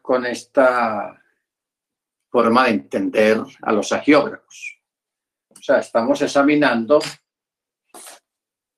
con 0.00 0.24
esta 0.26 1.20
forma 2.30 2.64
de 2.64 2.70
entender 2.70 3.42
a 3.62 3.72
los 3.72 3.90
agiógrafos. 3.90 4.80
O 5.50 5.60
sea, 5.60 5.78
estamos 5.78 6.22
examinando 6.22 7.00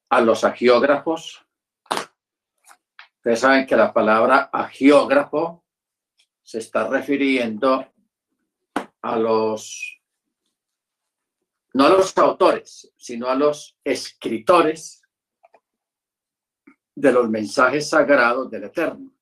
a 0.09 0.21
los 0.23 0.45
agiógrafos. 0.45 1.45
Ustedes 3.17 3.41
saben 3.41 3.67
que 3.67 3.77
la 3.77 3.93
palabra 3.93 4.49
agiógrafo 4.51 5.63
se 6.43 6.59
está 6.59 6.89
refiriendo 6.89 7.93
a 9.03 9.17
los, 9.17 10.01
no 11.75 11.85
a 11.85 11.91
los 11.91 12.17
autores, 12.17 12.91
sino 12.97 13.29
a 13.29 13.35
los 13.35 13.77
escritores 13.85 15.03
de 16.95 17.13
los 17.13 17.29
mensajes 17.29 17.91
sagrados 17.91 18.51
del 18.51 18.65
Eterno. 18.65 19.18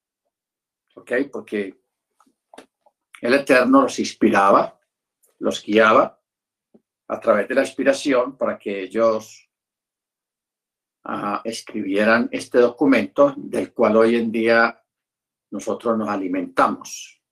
¿Ok? 0.97 1.13
Porque 1.31 1.79
el 3.21 3.35
Eterno 3.35 3.83
los 3.83 3.99
inspiraba, 3.99 4.79
los 5.39 5.63
guiaba 5.63 6.21
a 7.09 7.21
través 7.21 7.49
de 7.49 7.55
la 7.55 7.63
inspiración 7.63 8.37
para 8.37 8.59
que 8.59 8.83
ellos 8.83 9.49
uh, 11.05 11.39
escribieran 11.45 12.29
este 12.33 12.59
documento 12.59 13.35
del 13.37 13.73
cual 13.73 13.97
hoy 13.97 14.17
en 14.17 14.33
día 14.33 14.83
nosotros 15.51 15.97
nos 15.97 16.09
alimentamos, 16.09 17.23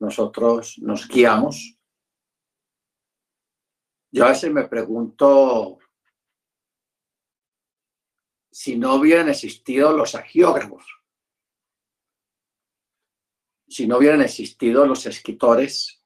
nosotros 0.00 0.78
nos 0.78 1.06
guiamos. 1.08 1.78
Yo 4.12 4.24
a 4.24 4.28
veces 4.28 4.52
me 4.52 4.66
pregunto 4.68 5.78
si 8.50 8.76
no 8.76 8.94
hubieran 8.94 9.28
existido 9.28 9.92
los 9.92 10.14
agiógrafos, 10.14 10.84
si 13.74 13.88
no 13.88 13.98
hubieran 13.98 14.22
existido 14.22 14.86
los 14.86 15.04
escritores, 15.04 16.00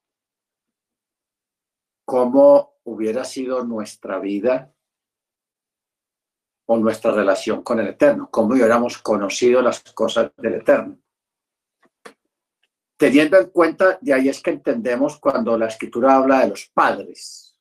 ¿cómo 2.06 2.78
hubiera 2.84 3.24
sido 3.24 3.62
nuestra 3.62 4.19
vida 4.20 4.72
o 6.64 6.78
nuestra 6.78 7.12
relación 7.12 7.62
con 7.62 7.78
el 7.78 7.89
Eterno? 7.89 8.30
¿Cómo 8.30 8.55
hubiéramos 8.55 8.96
conocido 8.96 9.61
las 9.61 9.80
cosas 9.92 10.33
del 10.39 10.55
Eterno? 10.55 10.98
Teniendo 12.96 13.36
en 13.36 13.50
cuenta, 13.50 13.98
de 14.00 14.14
ahí 14.14 14.30
es 14.30 14.42
que 14.42 14.48
entendemos 14.48 15.19
cuando 15.19 15.58
la 15.58 15.66
escritura 15.66 16.16
habla 16.16 16.41
de 16.41 16.48
los 16.48 16.70
padres. 16.72 17.55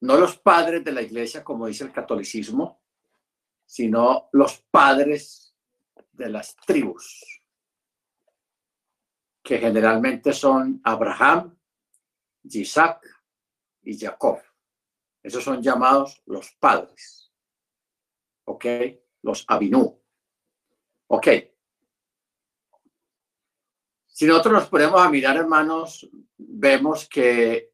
No 0.00 0.16
los 0.16 0.36
padres 0.36 0.82
de 0.82 0.90
la 0.90 1.02
iglesia, 1.02 1.44
como 1.44 1.68
dice 1.68 1.84
el 1.84 1.92
catolicismo, 1.92 2.82
sino 3.64 4.30
los 4.32 4.58
padres 4.68 5.54
de 6.10 6.28
las 6.28 6.56
tribus, 6.56 7.39
que 9.42 9.58
generalmente 9.58 10.32
son 10.32 10.80
Abraham, 10.84 11.56
Isaac 12.44 13.00
y 13.82 13.98
Jacob. 13.98 14.40
Esos 15.22 15.44
son 15.44 15.62
llamados 15.62 16.22
los 16.26 16.50
padres. 16.52 17.32
¿Ok? 18.44 18.66
Los 19.22 19.44
Abinú. 19.48 20.02
¿Ok? 21.08 21.28
Si 24.06 24.26
nosotros 24.26 24.54
nos 24.54 24.68
ponemos 24.68 25.00
a 25.00 25.10
mirar, 25.10 25.36
hermanos, 25.36 26.08
vemos 26.36 27.08
que 27.08 27.72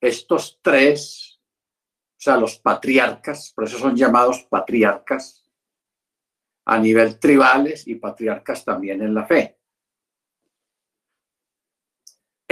estos 0.00 0.58
tres 0.60 1.32
o 2.22 2.24
sea, 2.24 2.36
los 2.36 2.56
patriarcas, 2.60 3.52
por 3.52 3.64
eso 3.64 3.78
son 3.78 3.96
llamados 3.96 4.44
patriarcas 4.44 5.44
a 6.64 6.78
nivel 6.78 7.18
tribales 7.18 7.88
y 7.88 7.96
patriarcas 7.96 8.64
también 8.64 9.02
en 9.02 9.12
la 9.12 9.26
fe. 9.26 9.58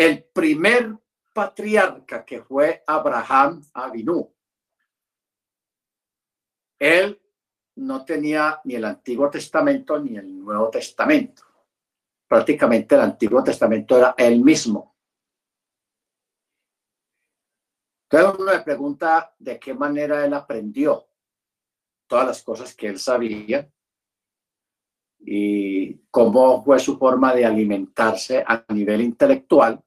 El 0.00 0.24
primer 0.24 0.96
patriarca 1.34 2.24
que 2.24 2.40
fue 2.40 2.82
Abraham 2.86 3.62
Avinu, 3.74 4.34
él 6.78 7.20
no 7.76 8.02
tenía 8.06 8.62
ni 8.64 8.76
el 8.76 8.86
Antiguo 8.86 9.28
Testamento 9.28 9.98
ni 9.98 10.16
el 10.16 10.42
Nuevo 10.42 10.70
Testamento. 10.70 11.42
Prácticamente 12.26 12.94
el 12.94 13.02
Antiguo 13.02 13.44
Testamento 13.44 13.98
era 13.98 14.14
él 14.16 14.42
mismo. 14.42 14.97
Entonces 18.08 18.41
uno 18.41 18.52
le 18.52 18.60
pregunta 18.60 19.34
de 19.38 19.60
qué 19.60 19.75
manera 19.75 20.25
él 20.25 20.32
aprendió 20.32 21.10
todas 22.06 22.26
las 22.26 22.42
cosas 22.42 22.75
que 22.75 22.86
él 22.86 22.98
sabía 22.98 23.70
y 25.19 25.98
cómo 26.10 26.64
fue 26.64 26.78
su 26.78 26.96
forma 26.96 27.34
de 27.34 27.44
alimentarse 27.44 28.42
a 28.46 28.64
nivel 28.70 29.02
intelectual, 29.02 29.84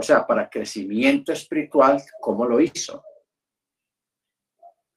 o 0.00 0.02
sea, 0.02 0.26
para 0.26 0.48
crecimiento 0.48 1.30
espiritual, 1.30 2.02
cómo 2.22 2.46
lo 2.46 2.58
hizo. 2.58 3.04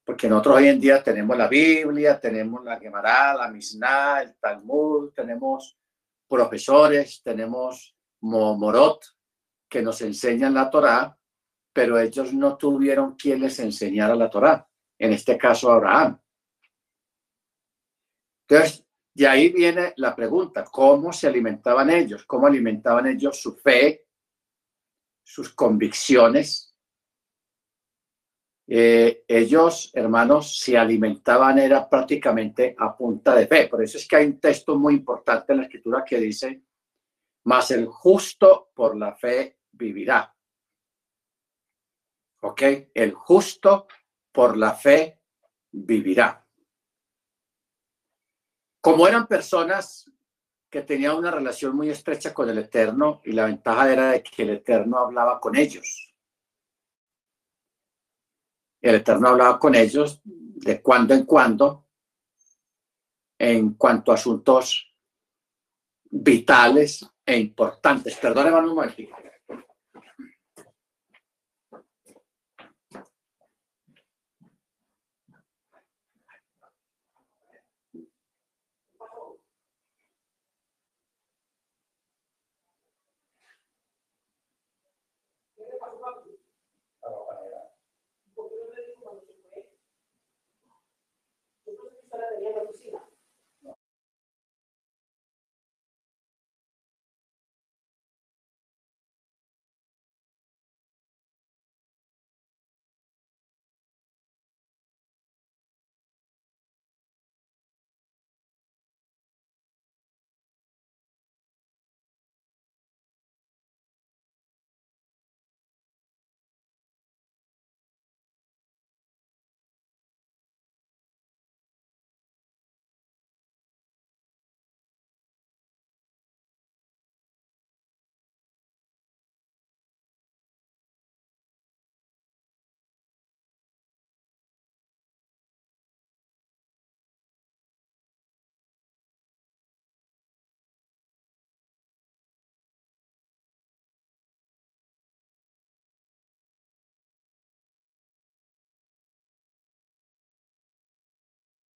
Porque 0.05 0.29
nosotros 0.29 0.55
hoy 0.55 0.69
en 0.69 0.79
día 0.79 1.03
tenemos 1.03 1.37
la 1.37 1.49
Biblia, 1.49 2.17
tenemos 2.17 2.63
la 2.63 2.79
Gemara, 2.79 3.33
la 3.33 3.49
Mishnah, 3.49 4.21
el 4.21 4.35
Talmud, 4.35 5.11
tenemos 5.13 5.77
profesores, 6.25 7.21
tenemos 7.21 7.93
Morot 8.21 9.03
que 9.67 9.81
nos 9.81 10.01
enseñan 10.01 10.53
la 10.53 10.69
Torá, 10.69 11.17
pero 11.73 11.99
ellos 11.99 12.33
no 12.33 12.55
tuvieron 12.55 13.15
quien 13.17 13.41
les 13.41 13.59
enseñara 13.59 14.15
la 14.15 14.29
Torá, 14.29 14.65
en 14.97 15.11
este 15.11 15.37
caso 15.37 15.69
Abraham. 15.69 16.17
Entonces, 18.47 18.85
de 19.13 19.27
ahí 19.27 19.51
viene 19.51 19.91
la 19.97 20.15
pregunta, 20.15 20.63
¿cómo 20.63 21.11
se 21.11 21.27
alimentaban 21.27 21.89
ellos? 21.89 22.23
¿Cómo 22.25 22.47
alimentaban 22.47 23.07
ellos 23.07 23.37
su 23.41 23.57
fe, 23.57 24.05
sus 25.23 25.53
convicciones? 25.53 26.75
Eh, 28.67 29.25
ellos, 29.27 29.91
hermanos, 29.93 30.57
se 30.59 30.77
alimentaban 30.77 31.59
era 31.59 31.89
prácticamente 31.89 32.75
a 32.77 32.95
punta 32.95 33.35
de 33.35 33.47
fe. 33.47 33.67
Por 33.67 33.83
eso 33.83 33.97
es 33.97 34.07
que 34.07 34.15
hay 34.15 34.25
un 34.27 34.39
texto 34.39 34.77
muy 34.77 34.95
importante 34.95 35.53
en 35.53 35.59
la 35.59 35.63
escritura 35.63 36.03
que 36.05 36.17
dice, 36.17 36.63
mas 37.45 37.71
el 37.71 37.87
justo 37.87 38.71
por 38.73 38.95
la 38.95 39.15
fe 39.15 39.59
vivirá. 39.71 40.33
¿Ok? 42.41 42.61
El 42.93 43.13
justo 43.13 43.87
por 44.31 44.57
la 44.57 44.73
fe 44.73 45.19
vivirá. 45.71 46.45
Como 48.81 49.07
eran 49.07 49.27
personas 49.27 50.09
que 50.73 50.81
tenían 50.81 51.15
una 51.17 51.29
relación 51.29 51.75
muy 51.75 51.91
estrecha 51.91 52.33
con 52.33 52.49
el 52.49 52.57
Eterno 52.57 53.21
y 53.25 53.31
la 53.33 53.45
ventaja 53.45 53.93
era 53.93 54.11
de 54.13 54.23
que 54.23 54.41
el 54.41 54.49
Eterno 54.49 54.97
hablaba 54.97 55.39
con 55.39 55.55
ellos. 55.55 56.11
El 58.81 58.95
Eterno 58.95 59.27
hablaba 59.27 59.59
con 59.59 59.75
ellos 59.75 60.19
de 60.23 60.81
cuando 60.81 61.13
en 61.13 61.25
cuando 61.25 61.85
en 63.37 63.75
cuanto 63.75 64.11
a 64.11 64.15
asuntos 64.15 64.91
vitales 66.09 67.05
e 67.23 67.37
importantes. 67.37 68.17
Perdóneme 68.17 68.57
un 68.57 68.73
momentito. 68.73 69.22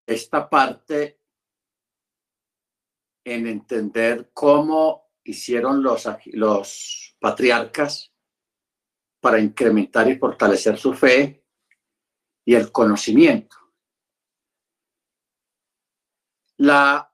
Esta 0.07 0.49
parte 0.49 1.19
en 3.25 3.45
entender 3.45 4.31
cómo 4.33 5.11
hicieron 5.25 5.83
los, 5.83 6.07
los 6.27 7.17
patriarcas 7.19 8.13
para 9.19 9.37
incrementar 9.39 10.09
y 10.09 10.17
fortalecer 10.17 10.77
su 10.77 10.93
fe 10.93 11.43
y 12.45 12.55
el 12.55 12.71
conocimiento. 12.71 13.57
La, 16.59 17.13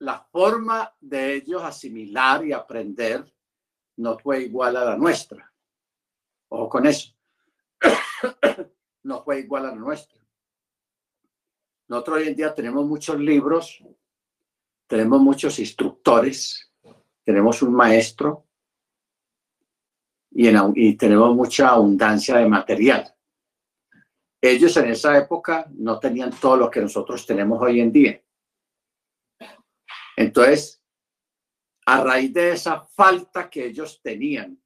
la 0.00 0.22
forma 0.30 0.94
de 1.00 1.36
ellos 1.36 1.62
asimilar 1.62 2.44
y 2.44 2.52
aprender 2.52 3.34
no 3.96 4.18
fue 4.18 4.42
igual 4.42 4.76
a 4.76 4.84
la 4.84 4.96
nuestra. 4.96 5.50
Ojo 6.48 6.68
con 6.68 6.86
eso. 6.86 7.16
no 9.04 9.24
fue 9.24 9.40
igual 9.40 9.64
a 9.64 9.68
la 9.70 9.76
nuestra. 9.76 10.19
Nosotros 11.90 12.18
hoy 12.18 12.28
en 12.28 12.36
día 12.36 12.54
tenemos 12.54 12.86
muchos 12.86 13.18
libros, 13.18 13.82
tenemos 14.86 15.20
muchos 15.20 15.58
instructores, 15.58 16.72
tenemos 17.24 17.62
un 17.62 17.74
maestro 17.74 18.46
y, 20.30 20.96
tenemos 20.96 21.34
mucha 21.34 21.70
abundancia 21.70 22.36
de 22.36 22.46
material. 22.46 23.12
Ellos 24.40 24.76
en 24.76 24.90
esa 24.90 25.18
época 25.18 25.66
no 25.72 25.98
tenían 25.98 26.30
todo 26.30 26.56
lo 26.56 26.70
que 26.70 26.80
nosotros 26.80 27.26
tenemos 27.26 27.60
hoy 27.60 27.80
en 27.80 27.90
día. 27.90 28.22
Entonces, 30.16 30.80
a 31.86 32.04
raíz 32.04 32.32
de 32.32 32.52
esa 32.52 32.82
falta 32.82 33.50
que 33.50 33.66
ellos 33.66 34.00
tenían 34.00 34.62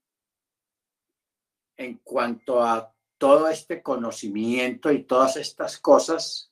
en 1.79 2.01
cuanto 2.05 2.63
a 2.63 2.95
todo 3.17 3.49
este 3.49 3.83
conocimiento 3.83 4.93
y 4.93 5.05
todas 5.05 5.39
estas 5.39 5.79
cosas, 5.79 6.51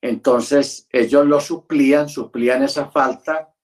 entonces 0.00 0.88
ellos 0.90 1.26
lo 1.26 1.40
suplían, 1.40 2.08
suplían 2.08 2.62
esa 2.62 2.90
falta, 2.90 3.54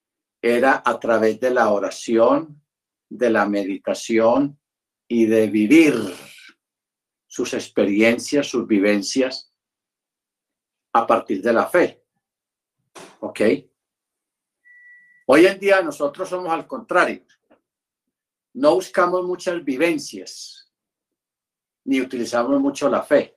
era 0.42 0.82
a 0.84 1.00
través 1.00 1.40
de 1.40 1.50
la 1.50 1.70
oración, 1.70 2.62
de 3.08 3.30
la 3.30 3.46
meditación 3.46 4.58
y 5.08 5.26
de 5.26 5.46
vivir 5.46 5.94
sus 7.26 7.54
experiencias, 7.54 8.46
sus 8.46 8.66
vivencias 8.66 9.52
a 10.92 11.06
partir 11.06 11.42
de 11.42 11.52
la 11.52 11.66
fe. 11.66 12.02
¿Ok? 13.20 13.40
Hoy 15.28 15.46
en 15.46 15.58
día 15.58 15.82
nosotros 15.82 16.28
somos 16.28 16.52
al 16.52 16.66
contrario. 16.66 17.24
No 18.54 18.74
buscamos 18.74 19.24
muchas 19.24 19.62
vivencias, 19.64 20.72
ni 21.84 22.00
utilizamos 22.00 22.58
mucho 22.60 22.88
la 22.88 23.02
fe, 23.02 23.35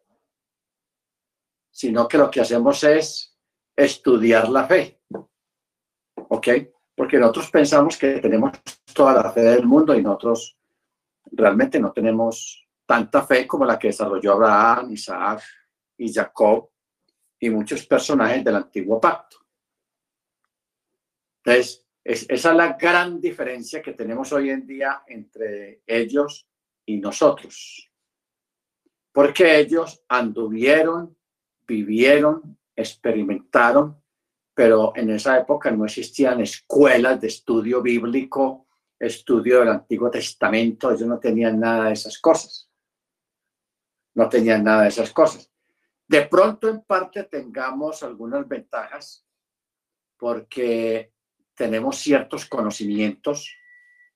sino 1.79 2.09
que 2.09 2.17
lo 2.17 2.29
que 2.29 2.41
hacemos 2.41 2.83
es 2.83 3.39
estudiar 3.73 4.49
la 4.49 4.67
fe. 4.67 4.99
¿Ok? 6.27 6.47
Porque 6.93 7.17
nosotros 7.17 7.49
pensamos 7.49 7.95
que 7.95 8.19
tenemos 8.19 8.51
toda 8.93 9.13
la 9.13 9.31
fe 9.31 9.39
del 9.43 9.65
mundo 9.65 9.95
y 9.95 10.03
nosotros 10.03 10.57
realmente 11.31 11.79
no 11.79 11.93
tenemos 11.93 12.67
tanta 12.85 13.25
fe 13.25 13.47
como 13.47 13.63
la 13.63 13.79
que 13.79 13.87
desarrolló 13.87 14.33
Abraham, 14.33 14.91
Isaac 14.91 15.41
y 15.97 16.11
Jacob 16.11 16.69
y 17.39 17.49
muchos 17.49 17.85
personajes 17.85 18.43
del 18.43 18.57
antiguo 18.57 18.99
pacto. 18.99 19.37
Entonces, 21.45 21.87
esa 22.03 22.33
es 22.51 22.57
la 22.57 22.73
gran 22.73 23.21
diferencia 23.21 23.81
que 23.81 23.93
tenemos 23.93 24.33
hoy 24.33 24.49
en 24.49 24.67
día 24.67 25.03
entre 25.07 25.81
ellos 25.87 26.45
y 26.85 26.97
nosotros. 26.97 27.89
Porque 29.13 29.59
ellos 29.59 30.03
anduvieron, 30.09 31.17
vivieron, 31.69 32.57
experimentaron, 32.75 34.01
pero 34.53 34.91
en 34.95 35.11
esa 35.11 35.39
época 35.39 35.71
no 35.71 35.85
existían 35.85 36.41
escuelas 36.41 37.21
de 37.21 37.27
estudio 37.27 37.81
bíblico, 37.81 38.67
estudio 38.99 39.59
del 39.59 39.69
Antiguo 39.69 40.11
Testamento, 40.11 40.91
ellos 40.91 41.07
no 41.07 41.19
tenían 41.19 41.59
nada 41.59 41.85
de 41.85 41.93
esas 41.93 42.19
cosas 42.19 42.69
no 44.19 44.27
tenían 44.27 44.65
nada 44.65 44.83
de 44.83 44.89
esas 44.89 45.11
cosas. 45.11 45.49
De 46.07 46.23
pronto, 46.23 46.67
en 46.67 46.81
parte, 46.81 47.23
tengamos 47.23 48.03
algunas 48.03 48.47
ventajas 48.47 49.25
porque 50.17 51.13
tenemos 51.55 51.97
ciertos 51.97 52.45
conocimientos 52.45 53.49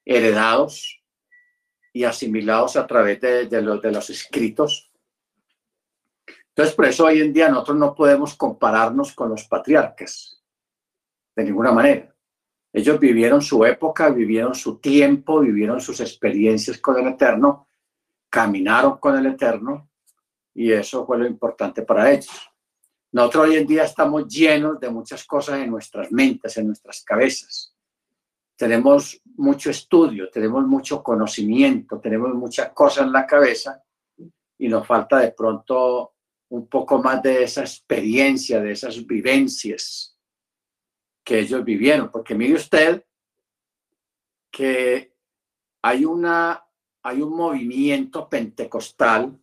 heredados 0.04 1.02
y 1.94 2.04
asimilados 2.04 2.76
a 2.76 2.86
través 2.86 3.22
de, 3.22 3.46
de 3.48 3.62
los 3.62 4.10
escritos. 4.10 4.92
Entonces, 6.56 6.76
por 6.76 6.86
eso 6.86 7.06
hoy 7.06 7.20
en 7.20 7.34
día 7.34 7.50
nosotros 7.50 7.78
no 7.78 7.96
podemos 7.96 8.36
compararnos 8.36 9.14
con 9.14 9.30
los 9.30 9.46
patriarcas, 9.46 10.40
de 11.36 11.44
ninguna 11.46 11.72
manera. 11.72 12.14
Ellos 12.72 13.00
vivieron 13.00 13.42
su 13.42 13.66
época, 13.66 14.10
vivieron 14.10 14.54
su 14.54 14.78
tiempo, 14.78 15.40
vivieron 15.40 15.82
sus 15.82 16.00
experiencias 16.00 16.78
con 16.78 17.00
el 17.00 17.08
Eterno, 17.08 17.68
caminaron 18.30 18.98
con 18.98 19.18
el 19.18 19.26
Eterno 19.26 19.90
y 20.54 20.72
eso 20.72 21.06
fue 21.08 21.18
lo 21.18 21.26
importante 21.26 21.82
para 21.82 22.12
ellos. 22.12 22.50
Nosotros 23.12 23.48
hoy 23.48 23.56
en 23.58 23.68
día 23.68 23.84
estamos 23.84 24.28
llenos 24.28 24.80
de 24.80 24.90
muchas 24.90 25.24
cosas 25.26 25.60
en 25.60 25.72
nuestras 25.72 26.12
mentes, 26.12 26.56
en 26.58 26.68
nuestras 26.68 27.04
cabezas. 27.04 27.76
Tenemos 28.56 29.20
mucho 29.38 29.72
estudio, 29.72 30.30
tenemos 30.30 30.66
mucho 30.66 31.02
conocimiento, 31.02 32.00
tenemos 32.00 32.34
muchas 32.36 32.70
cosas 32.74 33.06
en 33.06 33.12
la 33.12 33.26
cabeza 33.26 33.84
y 34.58 34.68
nos 34.68 34.86
falta 34.86 35.18
de 35.18 35.32
pronto 35.32 36.13
un 36.54 36.68
poco 36.68 37.02
más 37.02 37.24
de 37.24 37.44
esa 37.44 37.62
experiencia, 37.62 38.62
de 38.62 38.74
esas 38.74 39.04
vivencias 39.08 40.16
que 41.26 41.40
ellos 41.40 41.66
vivieron. 41.66 42.12
Porque 42.12 42.36
mire 42.36 42.54
usted 42.54 43.04
que 44.52 45.16
hay, 45.82 46.06
una, 46.06 46.64
hay 47.02 47.24
un 47.24 47.36
movimiento 47.36 48.30
pentecostal 48.30 49.36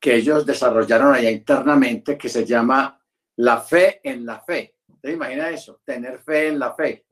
que 0.00 0.16
ellos 0.16 0.44
desarrollaron 0.44 1.14
allá 1.14 1.30
internamente 1.30 2.18
que 2.18 2.28
se 2.28 2.44
llama 2.44 3.00
la 3.36 3.60
fe 3.60 4.00
en 4.02 4.26
la 4.26 4.40
fe. 4.40 4.76
¿Te 5.00 5.12
imagina 5.12 5.50
eso? 5.50 5.80
Tener 5.84 6.18
fe 6.18 6.48
en 6.48 6.58
la 6.58 6.74
fe. 6.74 7.06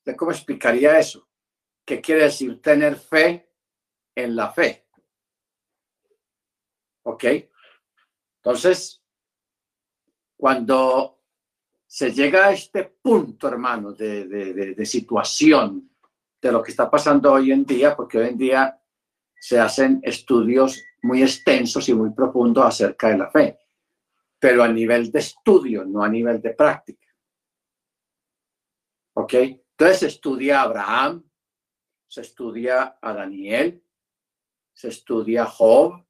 ¿Usted 0.00 0.14
cómo 0.14 0.30
explicaría 0.30 0.98
eso? 0.98 1.26
¿Qué 1.86 2.02
quiere 2.02 2.24
decir 2.24 2.60
tener 2.60 2.96
fe 2.96 3.50
en 4.14 4.36
la 4.36 4.52
fe? 4.52 4.83
¿Ok? 7.04 7.24
Entonces, 8.42 9.02
cuando 10.36 11.22
se 11.86 12.12
llega 12.12 12.46
a 12.46 12.52
este 12.52 12.84
punto, 12.84 13.48
hermano, 13.48 13.92
de, 13.92 14.26
de, 14.26 14.86
situación 14.86 15.90
de 16.40 16.52
lo 16.52 16.62
que 16.62 16.70
está 16.70 16.90
pasando 16.90 17.32
hoy 17.32 17.52
en 17.52 17.64
día, 17.64 17.94
porque 17.94 18.18
hoy 18.18 18.28
en 18.28 18.36
día 18.36 18.80
se 19.38 19.60
hacen 19.60 20.00
estudios 20.02 20.82
muy 21.02 21.22
extensos 21.22 21.88
y 21.88 21.94
muy 21.94 22.10
profundos 22.10 22.64
acerca 22.64 23.08
de 23.10 23.18
la 23.18 23.30
fe, 23.30 23.58
pero 24.38 24.62
a 24.62 24.68
nivel 24.68 25.12
de 25.12 25.20
estudio, 25.20 25.84
no 25.84 26.02
a 26.02 26.08
nivel 26.08 26.42
de 26.42 26.50
práctica. 26.50 27.06
¿Ok? 29.14 29.34
Entonces 29.34 29.98
se 30.00 30.06
estudia 30.08 30.60
a 30.60 30.64
Abraham, 30.64 31.24
se 32.08 32.22
estudia 32.22 32.98
a 33.00 33.12
Daniel, 33.12 33.82
se 34.72 34.88
estudia 34.88 35.44
a 35.44 35.46
Job, 35.46 36.04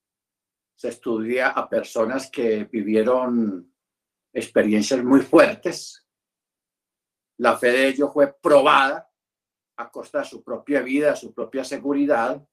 se 0.75 0.89
estudia 0.89 1.51
a 1.51 1.69
personas 1.69 2.31
que 2.31 2.65
vivieron 2.65 3.73
experiencias 4.33 5.03
muy 5.03 5.21
fuertes. 5.21 6.07
La 7.39 7.57
fe 7.57 7.69
de 7.73 7.89
ellos 7.89 8.13
fue 8.13 8.33
probada 8.33 9.11
a 9.77 9.91
costa 9.91 10.21
de 10.21 10.25
su 10.25 10.43
propia 10.43 10.81
vida, 10.83 11.17
su 11.17 11.33
propia 11.33 11.65
seguridad. 11.65 12.45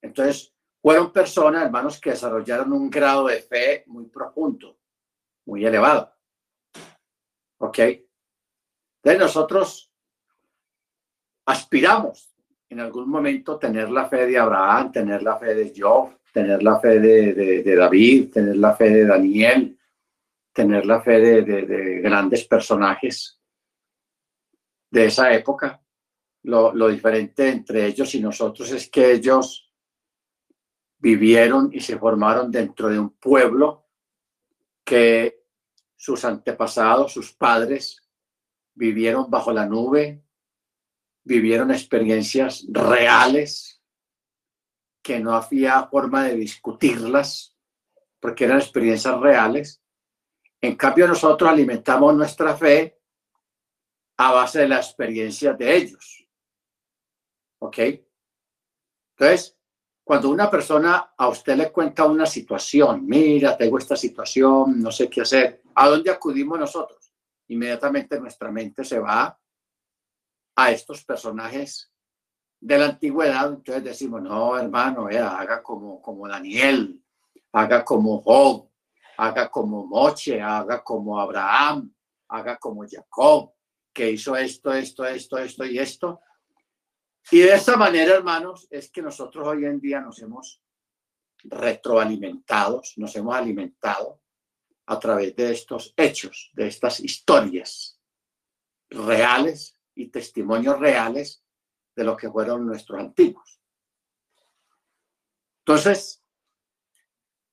Entonces, 0.00 0.52
fueron 0.80 1.12
personas, 1.12 1.64
hermanos, 1.64 2.00
que 2.00 2.10
desarrollaron 2.10 2.72
un 2.72 2.90
grado 2.90 3.26
de 3.26 3.42
fe 3.42 3.84
muy 3.86 4.06
profundo, 4.06 4.78
muy 5.46 5.64
elevado. 5.64 6.12
¿Ok? 7.58 7.78
Entonces 7.78 9.20
nosotros 9.20 9.92
aspiramos 11.46 12.34
en 12.68 12.80
algún 12.80 13.08
momento 13.08 13.58
tener 13.58 13.88
la 13.88 14.08
fe 14.08 14.26
de 14.26 14.38
Abraham, 14.38 14.90
tener 14.90 15.22
la 15.22 15.38
fe 15.38 15.54
de 15.54 15.72
Job, 15.76 16.18
tener 16.36 16.62
la 16.62 16.78
fe 16.78 17.00
de, 17.00 17.74
David, 17.74 18.30
tener 18.30 18.58
la 18.58 18.76
fe 18.76 18.90
de 18.90 19.06
Daniel, 19.06 19.78
tener 20.52 20.84
la 20.84 21.00
fe 21.00 21.18
de, 21.18 22.00
grandes 22.02 22.44
personajes 22.44 23.40
de 24.90 25.06
esa 25.06 25.32
época. 25.32 25.82
Lo, 26.42 26.74
lo 26.74 26.88
diferente 26.88 27.48
entre 27.48 27.86
ellos 27.86 28.14
y 28.14 28.20
nosotros 28.20 28.70
es 28.70 28.90
que 28.90 29.12
ellos 29.12 29.72
vivieron 30.98 31.70
y 31.72 31.80
se 31.80 31.98
formaron 31.98 32.50
dentro 32.50 32.90
de 32.90 32.98
un 32.98 33.16
pueblo 33.16 33.86
que 34.84 35.42
sus 35.96 36.22
antepasados, 36.26 37.14
sus 37.14 37.32
padres, 37.32 38.02
vivieron 38.74 39.30
bajo 39.30 39.52
la 39.52 39.64
nube, 39.64 40.22
vivieron 41.24 41.70
experiencias 41.70 42.66
reales 42.68 43.75
que 45.06 45.20
no 45.20 45.36
había 45.36 45.86
forma 45.86 46.24
de 46.24 46.34
discutirlas, 46.34 47.56
porque 48.18 48.44
eran 48.44 48.58
experiencias 48.58 49.20
reales. 49.20 49.80
En 50.60 50.74
cambio, 50.74 51.06
nosotros 51.06 51.48
alimentamos 51.48 52.12
nuestra 52.16 52.56
fe 52.56 52.98
a 54.16 54.32
base 54.32 54.60
de 54.60 54.68
la 54.68 54.78
experiencia 54.78 55.52
de 55.52 55.76
ellos. 55.76 56.26
¿Ok? 57.60 57.78
Entonces, 59.16 59.56
cuando 60.02 60.28
una 60.30 60.50
persona 60.50 61.14
a 61.16 61.28
usted 61.28 61.56
le 61.56 61.70
cuenta 61.70 62.04
una 62.04 62.26
situación, 62.26 63.06
mira, 63.06 63.56
tengo 63.56 63.78
esta 63.78 63.94
situación, 63.94 64.82
no 64.82 64.90
sé 64.90 65.08
qué 65.08 65.20
hacer, 65.20 65.62
¿a 65.76 65.88
dónde 65.88 66.10
acudimos 66.10 66.58
nosotros? 66.58 67.12
Inmediatamente 67.46 68.18
nuestra 68.18 68.50
mente 68.50 68.84
se 68.84 68.98
va 68.98 69.38
a 70.56 70.70
estos 70.72 71.04
personajes 71.04 71.92
de 72.60 72.78
la 72.78 72.86
antigüedad. 72.86 73.48
Entonces 73.52 73.84
decimos, 73.84 74.22
no, 74.22 74.58
hermano, 74.58 75.06
haga 75.06 75.62
como, 75.62 76.00
como 76.00 76.28
Daniel, 76.28 77.02
haga 77.52 77.84
como 77.84 78.20
Job, 78.22 78.70
haga 79.18 79.48
como 79.50 79.86
Moche, 79.86 80.40
haga 80.40 80.82
como 80.82 81.18
Abraham, 81.20 81.92
haga 82.28 82.56
como 82.56 82.84
Jacob, 82.88 83.52
que 83.92 84.10
hizo 84.10 84.36
esto, 84.36 84.72
esto, 84.72 85.04
esto, 85.04 85.38
esto 85.38 85.64
y 85.64 85.78
esto. 85.78 86.20
Y 87.30 87.40
de 87.40 87.54
esta 87.54 87.76
manera, 87.76 88.14
hermanos, 88.14 88.66
es 88.70 88.90
que 88.90 89.02
nosotros 89.02 89.46
hoy 89.48 89.64
en 89.64 89.80
día 89.80 90.00
nos 90.00 90.20
hemos 90.20 90.62
retroalimentados, 91.44 92.94
nos 92.96 93.14
hemos 93.16 93.34
alimentado 93.34 94.20
a 94.86 94.98
través 94.98 95.34
de 95.34 95.52
estos 95.52 95.92
hechos, 95.96 96.50
de 96.54 96.68
estas 96.68 97.00
historias 97.00 98.00
reales 98.88 99.76
y 99.94 100.08
testimonios 100.08 100.78
reales 100.78 101.42
de 101.96 102.04
lo 102.04 102.16
que 102.16 102.30
fueron 102.30 102.66
nuestros 102.66 103.00
antiguos. 103.00 103.60
Entonces, 105.60 106.22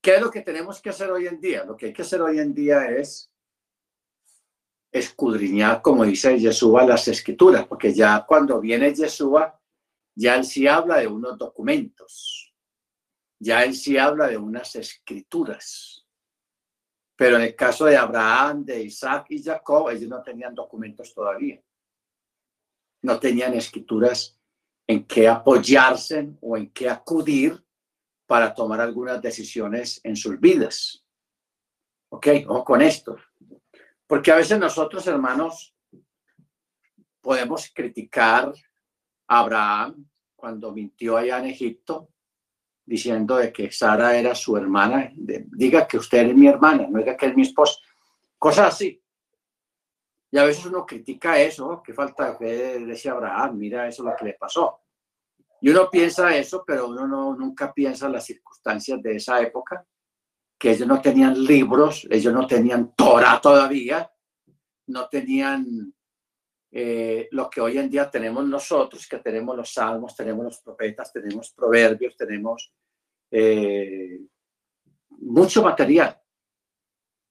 ¿qué 0.02 0.16
es 0.16 0.22
lo 0.22 0.30
que 0.30 0.42
tenemos 0.42 0.82
que 0.82 0.90
hacer 0.90 1.10
hoy 1.10 1.28
en 1.28 1.40
día? 1.40 1.64
Lo 1.64 1.76
que 1.76 1.88
hay 1.88 1.94
que 1.94 2.02
hacer 2.04 2.22
hoy 2.22 2.38
en 2.38 2.54
día 2.54 2.86
es 2.92 3.32
escudriñar, 4.92 5.82
como 5.82 6.04
dice 6.04 6.38
Yeshua, 6.38 6.86
las 6.86 7.08
escrituras, 7.08 7.66
porque 7.66 7.94
ya 7.94 8.24
cuando 8.28 8.60
viene 8.60 8.94
Yeshua, 8.94 9.60
ya 10.14 10.36
él 10.36 10.44
sí 10.44 10.68
habla 10.68 10.98
de 10.98 11.08
unos 11.08 11.38
documentos, 11.38 12.54
ya 13.40 13.64
él 13.64 13.74
sí 13.74 13.98
habla 13.98 14.28
de 14.28 14.38
unas 14.38 14.76
escrituras. 14.76 16.06
Pero 17.16 17.38
en 17.38 17.44
el 17.44 17.56
caso 17.56 17.86
de 17.86 17.98
Abraham, 17.98 18.66
de 18.66 18.84
Isaac 18.84 19.28
y 19.30 19.42
Jacob, 19.42 19.90
ellos 19.90 20.10
no 20.10 20.22
tenían 20.22 20.54
documentos 20.54 21.14
todavía. 21.14 21.60
No 23.04 23.20
tenían 23.20 23.54
escrituras 23.54 24.40
en 24.88 25.06
qué 25.06 25.28
apoyarse 25.28 26.34
o 26.42 26.58
en 26.58 26.72
qué 26.72 26.90
acudir 26.90 27.64
para 28.26 28.54
tomar 28.54 28.82
algunas 28.82 29.22
decisiones 29.22 30.02
en 30.04 30.16
sus 30.16 30.40
vidas. 30.40 31.06
¿Ok? 32.10 32.28
o 32.48 32.64
con 32.64 32.82
esto. 32.82 33.18
Porque 34.08 34.32
a 34.32 34.36
veces 34.36 34.60
nosotros, 34.60 35.06
hermanos, 35.08 35.76
podemos 37.22 37.72
criticar 37.74 38.54
Abraham 39.28 40.06
cuando 40.36 40.72
mintió 40.72 41.18
allá 41.18 41.40
en 41.40 41.46
Egipto, 41.46 42.10
diciendo 42.86 43.38
de 43.38 43.52
que 43.52 43.72
Sara 43.72 44.18
era 44.18 44.36
su 44.36 44.56
hermana. 44.58 45.12
diga 45.16 45.88
que 45.88 45.98
usted 45.98 46.28
es 46.28 46.36
mi 46.36 46.48
hermana, 46.48 46.86
no 46.90 47.00
diga 47.00 47.18
que 47.18 47.28
es 47.28 47.36
mi 47.36 47.44
esposa. 47.44 47.80
Cosas 48.38 48.74
así. 48.74 49.03
Y 50.34 50.38
a 50.40 50.46
veces 50.46 50.66
uno 50.66 50.84
critica 50.84 51.40
eso, 51.40 51.84
que 51.86 51.94
falta 51.94 52.32
de 52.32 52.38
fe 52.38 52.80
de 52.80 52.94
ese 52.94 53.08
Abraham, 53.08 53.56
mira 53.56 53.88
eso 53.88 54.02
lo 54.02 54.16
que 54.16 54.26
le 54.26 54.34
pasó. 54.34 54.80
Y 55.62 55.70
uno 55.70 55.88
piensa 55.92 56.36
eso, 56.36 56.64
pero 56.66 56.88
uno 56.88 57.08
no, 57.08 57.36
nunca 57.36 57.72
piensa 57.72 58.10
las 58.10 58.26
circunstancias 58.26 59.00
de 59.04 59.18
esa 59.18 59.40
época, 59.40 59.86
que 60.58 60.72
ellos 60.72 60.88
no 60.88 61.00
tenían 61.00 61.40
libros, 61.44 62.08
ellos 62.10 62.34
no 62.34 62.48
tenían 62.48 62.96
Torah 62.96 63.40
todavía, 63.40 64.12
no 64.88 65.08
tenían 65.08 65.94
eh, 66.72 67.28
lo 67.30 67.48
que 67.48 67.62
hoy 67.62 67.78
en 67.78 67.92
día 67.92 68.10
tenemos 68.10 68.44
nosotros, 68.44 69.08
que 69.08 69.20
tenemos 69.20 69.56
los 69.56 69.72
salmos, 69.72 70.16
tenemos 70.16 70.46
los 70.46 70.62
profetas, 70.62 71.14
tenemos 71.14 71.52
proverbios, 71.52 72.18
tenemos 72.18 72.74
eh, 73.30 74.20
mucho 75.10 75.62
material, 75.62 76.20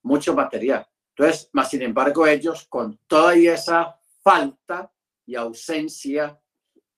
mucho 0.04 0.34
material. 0.36 0.86
Entonces, 1.16 1.50
más 1.52 1.70
sin 1.70 1.82
embargo, 1.82 2.26
ellos 2.26 2.66
con 2.68 2.98
toda 3.06 3.34
esa 3.34 3.98
falta 4.22 4.90
y 5.26 5.34
ausencia 5.34 6.38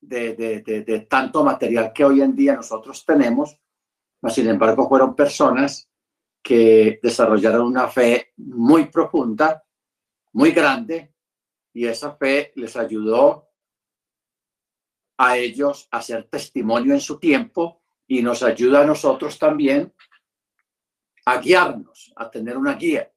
de, 0.01 0.35
de, 0.35 1.01
tanto 1.09 1.43
material 1.43 1.93
que 1.93 2.05
hoy 2.05 2.21
en 2.21 2.37
día 2.37 2.55
nosotros 2.55 3.05
tenemos, 3.05 3.59
más 4.21 4.35
sin 4.35 4.49
embargo, 4.49 4.89
fueron 4.89 5.15
personas 5.15 5.89
que 6.43 7.01
desarrollaron 7.03 7.67
una 7.67 7.89
fe 7.89 8.33
muy 8.37 8.87
profunda, 8.87 9.65
muy 10.33 10.53
grande, 10.53 11.15
y 11.73 11.87
esa 11.87 12.15
fe 12.17 12.53
les 12.55 12.77
ayudó 12.77 13.49
a 15.17 15.37
ellos 15.37 15.89
a 15.91 15.99
hacer 15.99 16.29
testimonio 16.29 16.93
en 16.93 17.01
su 17.01 17.19
tiempo 17.19 17.83
y 18.07 18.23
nos 18.23 18.43
ayuda 18.43 18.83
a 18.83 18.87
nosotros 18.87 19.39
también 19.39 19.93
a 21.25 21.39
guiarnos, 21.39 22.13
a 22.17 22.31
tener 22.31 22.57
una 22.57 22.75
guía, 22.75 23.11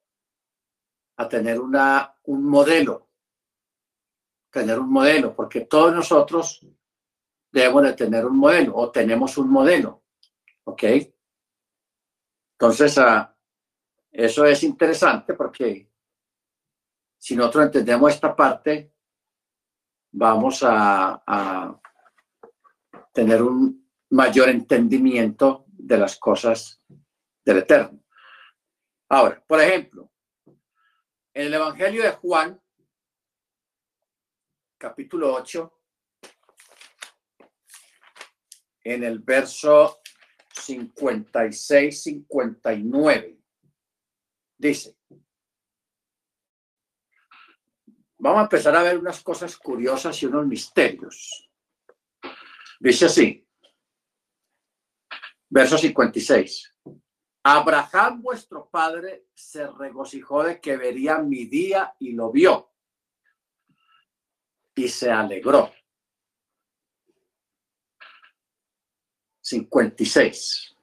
a 1.18 1.28
tener 1.28 1.60
una, 1.60 2.16
un 2.24 2.44
modelo, 2.44 3.10
tener 4.52 4.80
un 4.80 4.90
modelo, 4.90 5.36
porque 5.36 5.62
todos 5.62 5.94
nosotros 5.94 6.66
debemos 7.52 7.84
de 7.84 7.94
tener 7.94 8.26
un 8.26 8.38
modelo 8.38 8.76
o 8.76 8.92
tenemos 8.92 9.38
un 9.38 9.50
modelo, 9.50 10.04
¿ok? 10.64 10.84
Entonces, 12.54 12.98
uh, 12.98 13.28
eso 14.12 14.46
es 14.46 14.64
interesante 14.64 15.34
porque 15.34 15.92
si 17.18 17.36
nosotros 17.36 17.66
entendemos 17.66 18.14
esta 18.14 18.36
parte, 18.36 18.94
vamos 20.12 20.64
a, 20.64 21.80
tener 23.14 23.42
un 23.42 23.90
mayor 24.12 24.50
entendimiento 24.50 25.66
de 25.68 25.98
las 25.98 26.18
cosas 26.18 26.80
del 27.44 27.58
Eterno. 27.58 28.04
Ahora, 29.10 29.44
por 29.46 29.60
ejemplo, 29.60 30.12
en 31.38 31.46
el 31.46 31.54
Evangelio 31.54 32.02
de 32.02 32.10
Juan, 32.14 32.60
capítulo 34.76 35.36
8, 35.36 35.72
en 38.86 39.04
el 39.04 39.20
verso 39.20 40.00
56-59, 40.56 43.40
dice, 44.58 44.98
vamos 48.18 48.40
a 48.40 48.44
empezar 48.46 48.76
a 48.76 48.82
ver 48.82 48.98
unas 48.98 49.22
cosas 49.22 49.56
curiosas 49.58 50.20
y 50.24 50.26
unos 50.26 50.48
misterios. 50.48 51.52
Dice 52.80 53.06
así, 53.06 53.48
verso 55.50 55.78
56. 55.78 56.77
Abraham, 57.50 58.22
vuestro 58.22 58.70
padre, 58.70 59.28
se 59.34 59.66
regocijó 59.68 60.44
de 60.44 60.60
que 60.60 60.76
vería 60.76 61.20
mi 61.20 61.46
día 61.46 61.96
y 61.98 62.12
lo 62.12 62.30
vio. 62.30 62.74
Y 64.76 64.90
se 64.90 65.10
alegró. 65.10 65.72
56. 69.40 70.76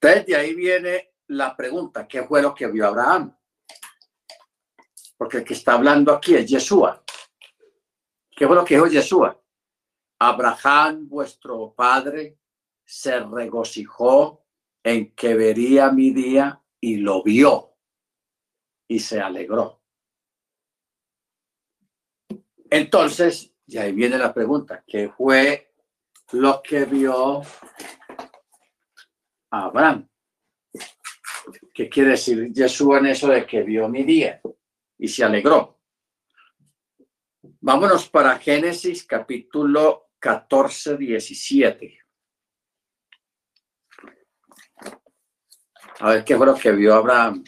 Entonces, 0.00 0.26
de 0.26 0.36
ahí 0.36 0.54
viene 0.54 1.12
la 1.26 1.54
pregunta, 1.54 2.08
¿qué 2.08 2.22
fue 2.22 2.40
lo 2.40 2.54
que 2.54 2.68
vio 2.68 2.86
Abraham? 2.86 3.36
Porque 5.18 5.38
el 5.38 5.44
que 5.44 5.52
está 5.52 5.74
hablando 5.74 6.10
aquí 6.10 6.34
es 6.34 6.46
Yeshua. 6.46 7.04
¿Qué 8.30 8.46
fue 8.46 8.56
lo 8.56 8.64
que 8.64 8.76
dijo 8.76 8.86
Yeshua? 8.86 9.38
Abraham, 10.18 11.06
vuestro 11.06 11.74
padre, 11.74 12.38
se 12.86 13.18
regocijó 13.20 14.46
en 14.82 15.12
que 15.14 15.34
vería 15.34 15.90
mi 15.90 16.10
día 16.10 16.62
y 16.80 16.96
lo 16.96 17.22
vio 17.22 17.74
y 18.88 19.00
se 19.00 19.20
alegró. 19.20 19.82
Entonces, 22.70 23.52
y 23.66 23.78
ahí 23.78 23.92
viene 23.92 24.16
la 24.16 24.32
pregunta, 24.32 24.84
¿qué 24.86 25.08
fue 25.08 25.72
lo 26.32 26.62
que 26.62 26.84
vio 26.84 27.42
Abraham? 29.50 30.08
¿Qué 31.74 31.88
quiere 31.88 32.10
decir 32.10 32.52
Jesús 32.54 32.96
en 32.98 33.06
eso 33.06 33.28
de 33.28 33.44
que 33.44 33.62
vio 33.62 33.88
mi 33.88 34.04
día 34.04 34.40
y 34.98 35.08
se 35.08 35.24
alegró? 35.24 35.80
Vámonos 37.60 38.08
para 38.08 38.38
Génesis 38.38 39.04
capítulo 39.04 40.10
14, 40.20 40.96
17. 40.96 42.05
A 46.00 46.10
ver 46.10 46.24
qué 46.24 46.36
fue 46.36 46.46
lo 46.46 46.54
que 46.54 46.72
vio 46.72 46.94
Abraham. 46.94 47.42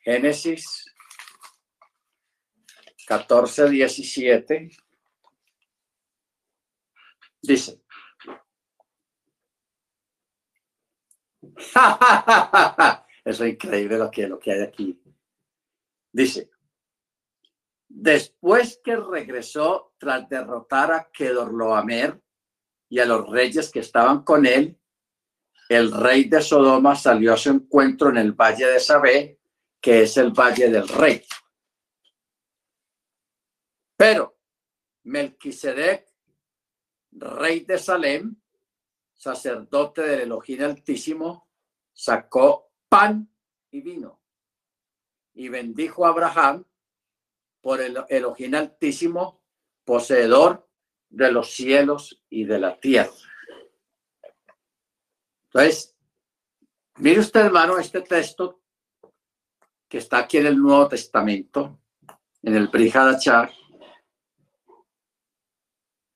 Génesis 0.00 0.84
14, 3.06 3.70
17, 3.70 4.70
dice, 7.42 7.80
Eso 13.24 13.44
es 13.44 13.52
increíble 13.52 13.98
lo 13.98 14.10
que, 14.10 14.26
lo 14.26 14.38
que 14.38 14.52
hay 14.52 14.62
aquí. 14.62 15.00
Dice, 16.12 16.50
después 17.88 18.80
que 18.82 18.96
regresó 18.96 19.94
tras 19.98 20.28
derrotar 20.28 20.92
a 20.92 21.10
Kedorloamer 21.12 22.20
y 22.88 22.98
a 23.00 23.04
los 23.04 23.28
reyes 23.28 23.70
que 23.70 23.80
estaban 23.80 24.22
con 24.22 24.46
él, 24.46 24.78
el 25.68 25.90
rey 25.92 26.24
de 26.24 26.40
Sodoma 26.40 26.94
salió 26.94 27.34
a 27.34 27.36
su 27.36 27.50
encuentro 27.50 28.10
en 28.10 28.18
el 28.18 28.32
valle 28.32 28.66
de 28.66 28.80
Sabé, 28.80 29.40
que 29.80 30.02
es 30.02 30.16
el 30.16 30.30
valle 30.30 30.70
del 30.70 30.88
rey. 30.88 31.24
Pero 33.96 34.36
Melquisedec, 35.04 36.06
rey 37.12 37.60
de 37.60 37.78
Salem, 37.78 38.36
sacerdote 39.14 40.02
del 40.02 40.20
Elohim 40.20 40.64
Altísimo, 40.64 41.48
sacó 41.92 42.72
pan 42.88 43.28
y 43.70 43.80
vino 43.80 44.20
y 45.36 45.48
bendijo 45.48 46.06
a 46.06 46.08
Abraham 46.08 46.64
por 47.60 47.80
el 47.80 47.98
Elohim 48.08 48.54
Altísimo, 48.54 49.42
poseedor 49.84 50.65
de 51.08 51.32
los 51.32 51.50
cielos 51.52 52.22
y 52.28 52.44
de 52.44 52.58
la 52.58 52.78
tierra. 52.78 53.12
Entonces, 55.46 55.96
mire 56.98 57.20
usted, 57.20 57.46
hermano, 57.46 57.78
este 57.78 58.02
texto 58.02 58.60
que 59.88 59.98
está 59.98 60.18
aquí 60.18 60.38
en 60.38 60.46
el 60.46 60.58
Nuevo 60.58 60.88
Testamento, 60.88 61.80
en 62.42 62.56
el 62.56 62.68
Brihadachar, 62.68 63.50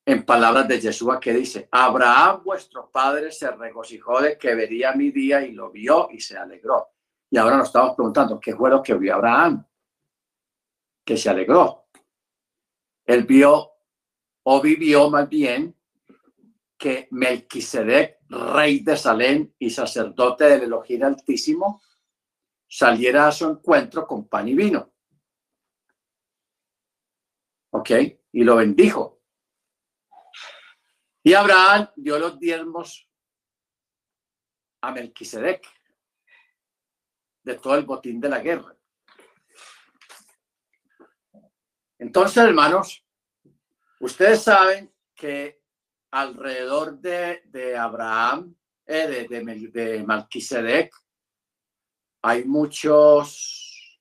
en 0.05 0.25
palabras 0.25 0.67
de 0.67 0.81
Yeshua 0.81 1.21
que 1.21 1.33
dice, 1.33 1.69
Abraham 1.71 2.43
vuestro 2.45 2.91
padre 2.91 3.31
se 3.31 3.51
regocijó 3.51 4.21
de 4.21 4.37
que 4.37 4.55
vería 4.55 4.93
mi 4.93 5.11
día 5.11 5.43
y 5.43 5.53
lo 5.53 5.71
vio 5.71 6.09
y 6.11 6.21
se 6.21 6.37
alegró. 6.37 6.89
Y 7.31 7.39
ahora 7.39 7.57
nos 7.57 7.69
estamos 7.69 7.95
preguntando, 7.95 8.41
¿qué 8.41 8.57
fue 8.57 8.71
lo 8.71 8.83
que 8.83 8.95
vio 8.95 9.15
Abraham? 9.15 9.65
Que 11.05 11.17
se 11.17 11.31
alegró. 11.31 11.87
Él 13.07 13.23
vio 13.25 13.71
o 14.45 14.61
vivió 14.61 15.11
más 15.11 15.29
bien 15.29 15.77
que 16.79 17.09
Melquisedec, 17.11 18.21
rey 18.29 18.81
de 18.81 18.97
Salem 18.97 19.53
y 19.59 19.71
sacerdote 19.71 20.45
del 20.45 20.63
Elohim 20.63 21.05
Altísimo, 21.05 21.83
saliera 22.67 23.29
a 23.29 23.33
su 23.33 23.49
encuentro 23.49 24.07
con 24.07 24.29
pan 24.29 24.49
y 24.49 24.55
vino. 24.55 24.93
¿Ok? 27.73 27.91
Y 28.33 28.45
lo 28.45 28.57
bendijo. 28.57 29.21
Y 31.23 31.35
Abraham 31.35 31.91
dio 31.97 32.19
los 32.19 32.39
diezmos 32.39 33.07
a 34.81 34.93
Melquisedec 34.93 35.67
de 37.43 37.55
todo 37.57 37.75
el 37.75 37.85
botín 37.85 38.21
de 38.21 38.29
la 38.31 38.41
guerra. 38.41 38.75
Entonces, 41.99 42.39
hermanos, 42.39 43.05
ustedes 44.01 44.43
saben 44.43 44.93
que 45.15 45.63
alrededor 46.11 46.99
de, 46.99 47.77
Abraham, 47.79 48.57
eh, 48.85 49.27
de, 49.29 49.71
de 49.73 50.05
Melquisedec, 50.05 50.93
hay 52.23 52.45
muchos 52.45 53.99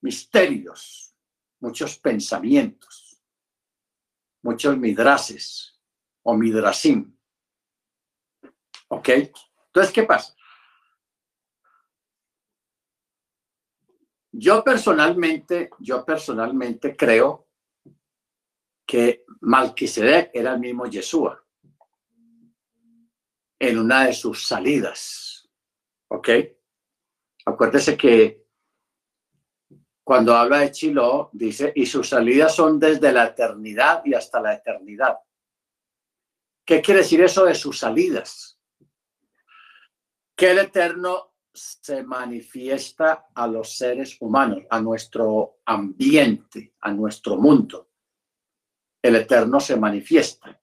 misterios, 0.00 1.14
muchos 1.60 1.98
pensamientos 1.98 3.04
muchos 4.44 4.76
midrases 4.76 5.80
o 6.22 6.34
midrasim. 6.34 7.16
¿Ok? 8.88 9.08
Entonces, 9.08 9.92
¿qué 9.92 10.02
pasa? 10.04 10.36
Yo 14.36 14.64
personalmente, 14.64 15.70
yo 15.78 16.04
personalmente 16.04 16.96
creo 16.96 17.46
que 18.84 19.24
Malquisedec 19.42 20.30
era 20.34 20.54
el 20.54 20.58
mismo 20.58 20.86
Yeshua 20.86 21.40
en 23.60 23.78
una 23.78 24.06
de 24.06 24.12
sus 24.12 24.44
salidas. 24.44 25.48
¿Ok? 26.08 26.28
Acuérdese 27.46 27.96
que 27.96 28.44
cuando 30.02 30.34
habla 30.34 30.58
de 30.58 30.72
Chilo, 30.72 31.30
dice, 31.32 31.72
y 31.76 31.86
sus 31.86 32.08
salidas 32.08 32.56
son 32.56 32.80
desde 32.80 33.12
la 33.12 33.26
eternidad 33.26 34.02
y 34.04 34.14
hasta 34.14 34.40
la 34.40 34.54
eternidad. 34.54 35.16
¿Qué 36.66 36.82
quiere 36.82 37.00
decir 37.02 37.22
eso 37.22 37.44
de 37.44 37.54
sus 37.54 37.78
salidas? 37.78 38.58
Que 40.34 40.50
el 40.50 40.58
Eterno 40.58 41.33
se 41.54 42.02
manifiesta 42.02 43.28
a 43.34 43.46
los 43.46 43.76
seres 43.76 44.16
humanos, 44.20 44.64
a 44.68 44.80
nuestro 44.80 45.60
ambiente, 45.64 46.74
a 46.80 46.92
nuestro 46.92 47.36
mundo. 47.36 47.90
El 49.02 49.16
Eterno 49.16 49.60
se 49.60 49.76
manifiesta. 49.76 50.60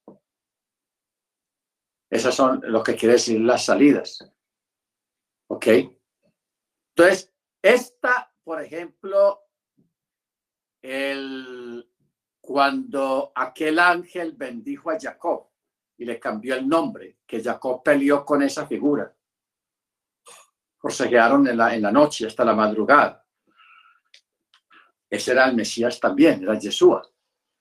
Esas 2.09 2.35
son 2.35 2.61
lo 2.63 2.83
que 2.83 2.95
quiere 2.95 3.13
decir 3.13 3.39
las 3.39 3.65
salidas. 3.65 4.29
¿Ok? 5.47 5.67
Entonces, 6.93 7.33
esta 7.61 8.31
por 8.43 8.61
ejemplo, 8.61 9.43
el, 10.81 11.87
cuando 12.41 13.31
aquel 13.35 13.79
ángel 13.79 14.33
bendijo 14.33 14.89
a 14.89 14.99
Jacob 14.99 15.47
y 15.97 16.05
le 16.05 16.19
cambió 16.19 16.55
el 16.55 16.67
nombre, 16.67 17.19
que 17.25 17.41
Jacob 17.41 17.83
peleó 17.83 18.25
con 18.25 18.41
esa 18.41 18.65
figura. 18.65 19.15
Forcejearon 20.81 21.47
en 21.47 21.57
la, 21.57 21.75
en 21.75 21.81
la 21.83 21.91
noche 21.91 22.25
hasta 22.27 22.43
la 22.43 22.55
madrugada. 22.55 23.23
Ese 25.09 25.31
era 25.31 25.45
el 25.45 25.55
Mesías 25.55 25.99
también, 25.99 26.41
era 26.41 26.57
Yeshua, 26.57 27.01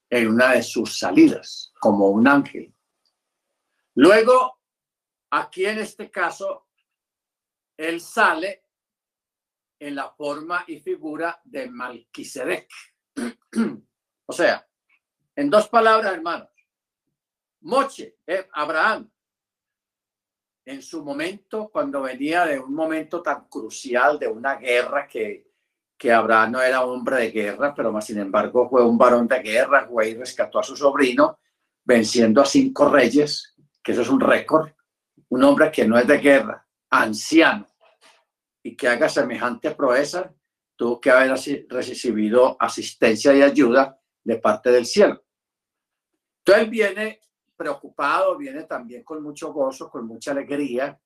en 0.09 0.29
una 0.29 0.53
de 0.53 0.63
sus 0.63 0.99
salidas, 0.99 1.73
como 1.79 2.09
un 2.09 2.27
ángel. 2.27 2.73
Luego, 3.95 4.61
aquí 5.31 5.67
en 5.67 5.81
este 5.81 6.11
caso, 6.11 6.69
él 7.77 8.01
sale 8.01 8.65
en 9.81 9.95
la 9.95 10.11
forma 10.11 10.65
y 10.69 10.81
figura 10.81 11.41
de 11.45 11.69
Malquisedec. 11.69 12.69
o 14.27 14.33
sea, 14.33 14.67
en 15.35 15.51
dos 15.51 15.69
palabras, 15.69 16.13
hermanos, 16.13 16.49
Moche, 17.63 18.19
eh, 18.27 18.49
Abraham, 18.53 19.11
en 20.71 20.83
su 20.83 21.05
momento, 21.05 21.69
cuando 21.69 22.03
venía 22.03 22.47
de 22.47 22.59
un 22.59 22.73
momento 22.73 23.21
tan 23.23 23.47
crucial 23.49 24.19
de 24.19 24.29
una 24.29 24.55
guerra 24.55 25.09
que, 25.09 25.51
que 25.99 26.13
Abraham 26.13 26.53
no 26.53 26.63
era 26.63 26.85
hombre 26.85 27.17
de 27.17 27.31
guerra, 27.31 27.75
pero 27.75 27.91
más 27.91 28.07
sin 28.07 28.19
embargo 28.19 28.69
fue 28.69 28.85
un 28.85 28.97
varón 28.97 29.27
de 29.27 29.41
guerra, 29.41 29.89
fue 29.89 30.11
y 30.11 30.15
rescató 30.15 30.61
a 30.61 30.63
su 30.63 30.77
sobrino, 30.77 31.41
venciendo 31.85 32.41
a 32.41 32.47
cinco 32.47 32.89
reyes, 32.89 33.55
que 33.83 33.93
eso 33.93 34.03
es 34.03 34.09
un 34.09 34.21
récord, 34.21 34.71
un 35.29 35.43
hombre 35.43 35.73
que 35.73 35.87
no 35.87 35.99
es 35.99 36.07
de 36.07 36.19
guerra, 36.19 36.65
anciano, 36.89 37.67
y 38.63 38.77
que 38.77 38.89
haga 38.89 39.09
semejante 39.09 39.73
proeza, 39.73 40.33
tuvo 40.77 41.01
que 41.01 41.11
haber 41.11 41.35
recibido 41.69 42.57
asistencia 42.61 43.35
y 43.35 43.43
ayuda 43.43 43.99
de 44.23 44.37
parte 44.37 44.71
del 44.71 44.87
cielo. 44.87 45.25
Entonces 46.45 46.71
viene 46.71 47.21
preocupado, 47.61 48.39
viene 48.39 48.63
también 48.63 49.05
con 49.05 49.23
mucho 49.23 49.53
gozo, 49.53 49.91
con 49.91 50.07
mucha 50.07 50.31
alegría 50.31 50.99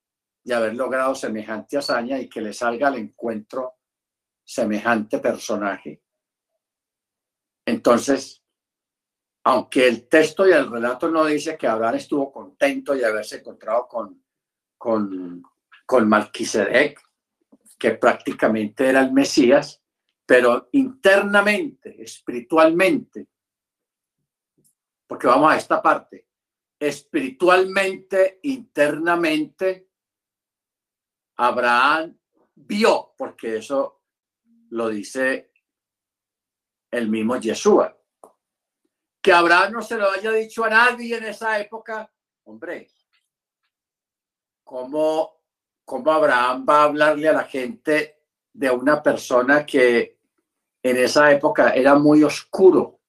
de 0.45 0.55
haber 0.55 0.77
logrado 0.77 1.12
semejante 1.12 1.79
hazaña 1.79 2.17
y 2.21 2.29
que 2.29 2.40
le 2.40 2.53
salga 2.53 2.87
al 2.87 2.95
encuentro 2.95 3.75
semejante 4.45 5.19
personaje. 5.19 6.01
Entonces, 7.67 8.40
aunque 9.43 9.88
el 9.88 10.09
texto 10.09 10.47
y 10.49 10.53
el 10.53 10.71
relato 10.71 11.09
no 11.09 11.25
dice 11.25 11.59
que 11.59 11.67
Abraham 11.67 11.97
estuvo 11.97 12.31
contento 12.31 12.95
de 12.95 13.05
haberse 13.05 13.38
encontrado 13.38 13.88
con, 13.88 14.25
con, 14.79 15.43
con 15.85 16.09
Malquisedec, 16.09 17.01
que 17.77 17.90
prácticamente 17.97 18.88
era 18.88 19.01
el 19.01 19.12
Mesías, 19.12 19.83
pero 20.25 20.69
internamente, 20.71 22.01
espiritualmente, 22.01 23.27
porque 25.09 25.27
vamos 25.27 25.53
a 25.53 25.57
esta 25.57 25.83
parte, 25.83 26.29
espiritualmente, 26.79 28.41
internamente, 28.43 29.89
Abraham 31.37 32.17
vio, 32.55 33.15
porque 33.17 33.57
eso 33.57 34.03
lo 34.71 34.89
dice 34.89 35.53
el 36.91 37.09
mismo 37.09 37.37
Yeshua. 37.37 37.97
Que 39.21 39.33
Abraham 39.33 39.73
no 39.73 39.83
se 39.83 39.97
lo 39.97 40.11
haya 40.11 40.33
dicho 40.33 40.65
a 40.65 40.71
nadie 40.71 41.17
en 41.17 41.25
esa 41.25 41.59
época, 41.59 42.13
hombre, 42.45 42.89
¿cómo 44.63 45.35
¿cómo 45.85 46.11
Abraham 46.11 46.65
va 46.69 46.81
a 46.81 46.85
hablarle 46.85 47.29
a 47.29 47.33
la 47.33 47.45
gente 47.45 48.23
de 48.53 48.71
una 48.71 49.03
persona 49.03 49.67
que 49.67 50.19
en 50.83 50.97
esa 50.97 51.31
época 51.33 51.71
era 51.71 51.95
muy 51.95 52.23
oscuro 52.23 53.01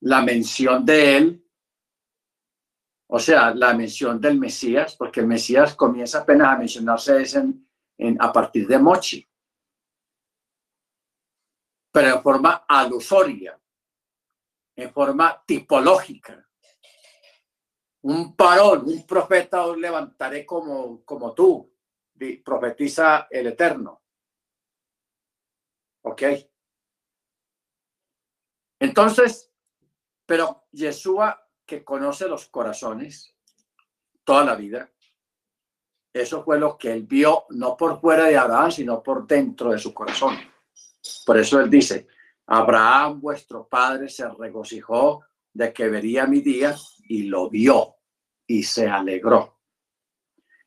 la 0.00 0.22
mención 0.22 0.84
de 0.84 1.16
él, 1.16 1.43
o 3.06 3.18
sea, 3.18 3.54
la 3.54 3.74
mención 3.74 4.20
del 4.20 4.38
Mesías, 4.38 4.96
porque 4.96 5.20
el 5.20 5.26
Mesías 5.26 5.74
comienza 5.74 6.20
apenas 6.20 6.48
a 6.48 6.58
mencionarse 6.58 7.22
en, 7.98 8.16
a 8.20 8.32
partir 8.32 8.66
de 8.66 8.78
Mochi, 8.78 9.28
pero 11.92 12.16
en 12.16 12.22
forma 12.22 12.64
alusoria, 12.68 13.60
en 14.76 14.92
forma 14.92 15.44
tipológica. 15.46 16.48
Un 18.02 18.34
parón, 18.34 18.84
un 18.86 19.06
profeta 19.06 19.64
os 19.64 19.78
levantaré 19.78 20.44
como, 20.44 21.04
como 21.04 21.32
tú, 21.32 21.72
profetiza 22.44 23.28
el 23.30 23.46
Eterno. 23.48 24.02
¿Ok? 26.02 26.22
Entonces, 28.80 29.50
pero 30.26 30.66
Yeshua, 30.72 31.43
que 31.66 31.84
conoce 31.84 32.28
los 32.28 32.46
corazones 32.46 33.34
toda 34.24 34.44
la 34.44 34.54
vida, 34.54 34.90
eso 36.12 36.44
fue 36.44 36.58
lo 36.58 36.78
que 36.78 36.92
él 36.92 37.02
vio, 37.02 37.44
no 37.50 37.76
por 37.76 38.00
fuera 38.00 38.26
de 38.26 38.36
Abraham, 38.36 38.70
sino 38.70 39.02
por 39.02 39.26
dentro 39.26 39.72
de 39.72 39.78
su 39.78 39.92
corazón. 39.92 40.36
Por 41.26 41.38
eso 41.38 41.60
él 41.60 41.68
dice, 41.68 42.06
Abraham, 42.46 43.20
vuestro 43.20 43.66
padre, 43.66 44.08
se 44.08 44.28
regocijó 44.28 45.24
de 45.52 45.72
que 45.72 45.88
vería 45.88 46.26
mi 46.26 46.40
día 46.40 46.74
y 47.08 47.24
lo 47.24 47.50
vio 47.50 47.96
y 48.46 48.62
se 48.62 48.86
alegró. 48.86 49.58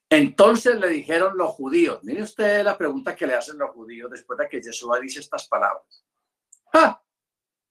Entonces 0.09 0.79
le 0.79 0.89
dijeron 0.89 1.37
los 1.37 1.51
judíos, 1.51 2.03
mire 2.03 2.23
usted 2.23 2.63
la 2.63 2.77
pregunta 2.77 3.15
que 3.15 3.27
le 3.27 3.35
hacen 3.35 3.57
los 3.57 3.71
judíos 3.71 4.09
después 4.09 4.39
de 4.39 4.47
que 4.47 4.61
Yeshua 4.61 4.99
dice 4.99 5.19
estas 5.19 5.47
palabras. 5.47 6.05
¡Ah! 6.73 7.01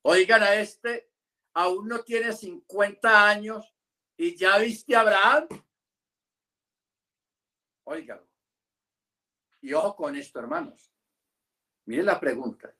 Oigan 0.03 0.43
a 0.43 0.55
este 0.55 1.11
aún 1.57 1.89
no 1.89 2.01
tiene 2.01 2.33
50 2.35 3.29
años 3.29 3.75
y 4.17 4.37
ya 4.37 4.59
viste 4.59 4.95
a 4.95 5.01
Abraham. 5.01 5.49
Óigalo. 7.85 8.29
Y 9.63 9.73
ojo 9.73 9.97
con 9.97 10.17
esto, 10.17 10.39
hermanos. 10.39 10.93
Miren 11.87 12.07
la 12.07 12.21
pregunta. 12.21 12.75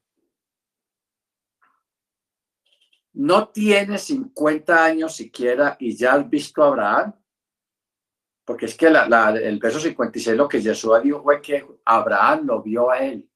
¿No 3.15 3.49
tiene 3.49 3.97
50 3.97 4.85
años 4.85 5.17
siquiera 5.17 5.77
y 5.81 5.97
ya 5.97 6.13
has 6.13 6.29
visto 6.29 6.63
a 6.63 6.67
Abraham? 6.67 7.15
Porque 8.45 8.67
es 8.67 8.77
que 8.77 8.89
el 8.89 9.59
verso 9.59 9.81
56 9.81 10.37
lo 10.37 10.47
que 10.47 10.61
Jesús 10.61 11.03
dijo 11.03 11.23
fue 11.23 11.41
que 11.41 11.67
Abraham 11.83 12.45
lo 12.45 12.63
vio 12.63 12.91
a 12.91 12.99
él. 12.99 13.27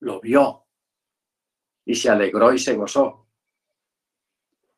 Lo 0.00 0.20
vio. 0.20 0.66
Y 1.86 1.94
se 1.94 2.10
alegró 2.10 2.52
y 2.52 2.58
se 2.58 2.74
gozó. 2.74 3.27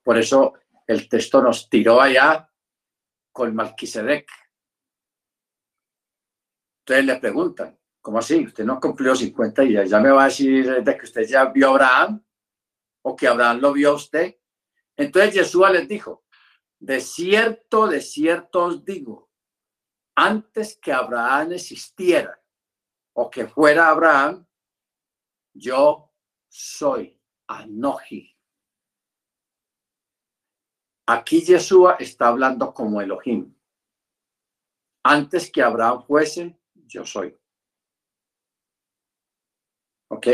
Por 0.03 0.19
eso 0.19 0.55
el 0.87 1.09
texto 1.09 1.43
nos 1.43 1.69
tiró 1.69 2.01
allá 2.01 2.51
con 3.33 3.55
Malquisedec. 3.55 4.29
Entonces 6.81 7.05
le 7.05 7.17
preguntan, 7.17 7.79
¿cómo 8.01 8.19
así? 8.19 8.47
Usted 8.47 8.65
no 8.65 8.81
cumplió 8.81 9.15
50 9.15 9.65
y 9.65 9.89
ya 9.89 10.01
me 10.01 10.11
va 10.11 10.25
a 10.25 10.29
decir 10.29 10.83
de 10.83 10.97
que 10.97 11.05
usted 11.05 11.23
ya 11.27 11.45
vio 11.47 11.69
a 11.69 11.71
Abraham 11.71 12.25
o 13.03 13.15
que 13.15 13.29
Abraham 13.29 13.61
lo 13.61 13.73
vio 13.73 13.91
a 13.91 13.95
usted. 13.95 14.37
Entonces 14.97 15.35
Jesús 15.35 15.71
les 15.71 15.87
dijo, 15.87 16.25
de 16.79 17.01
cierto, 17.01 17.87
de 17.87 18.01
cierto 18.01 18.65
os 18.65 18.85
digo, 18.85 19.31
antes 20.17 20.79
que 20.81 20.93
Abraham 20.93 21.53
existiera 21.53 22.43
o 23.15 23.31
que 23.31 23.47
fuera 23.47 23.89
Abraham, 23.89 24.47
yo 25.55 26.13
soy 26.49 27.19
Anoji 27.47 28.39
Aquí 31.12 31.42
Yeshua 31.42 31.96
está 31.99 32.29
hablando 32.29 32.73
como 32.73 33.01
Elohim. 33.01 33.53
Antes 35.03 35.51
que 35.51 35.61
Abraham 35.61 36.05
fuese, 36.07 36.57
yo 36.87 37.05
soy. 37.05 37.37
¿Ok? 40.07 40.29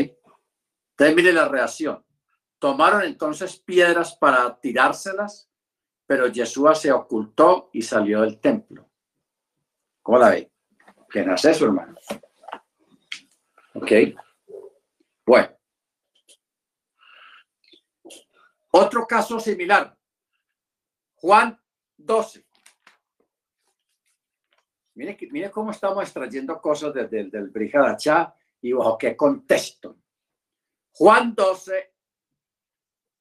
Entonces 0.99 1.35
la 1.35 1.49
reacción. 1.49 2.05
Tomaron 2.59 3.05
entonces 3.05 3.59
piedras 3.59 4.17
para 4.17 4.61
tirárselas, 4.61 5.51
pero 6.05 6.27
Yeshua 6.27 6.75
se 6.75 6.93
ocultó 6.93 7.71
y 7.73 7.81
salió 7.81 8.21
del 8.21 8.39
templo. 8.39 8.91
¿Cómo 10.03 10.19
la 10.19 10.29
ve? 10.29 10.53
¿Qué 11.09 11.25
nace 11.25 11.53
eso, 11.53 11.65
hermano? 11.65 11.97
¿Ok? 13.73 13.93
Bueno. 15.25 15.57
Otro 18.73 19.07
caso 19.07 19.41
similar. 19.41 19.97
Juan 21.17 21.59
12. 21.97 22.47
Mire, 24.95 25.19
mire 25.31 25.51
cómo 25.51 25.71
estamos 25.71 26.03
extrayendo 26.05 26.61
cosas 26.61 26.95
desde 26.95 27.21
el 27.21 27.31
del 27.31 27.51
Brihadachá 27.51 28.35
y 28.63 28.73
bajo 28.73 28.97
qué 28.97 29.17
contexto. 29.17 29.99
Juan 30.93 31.35
12, 31.35 31.95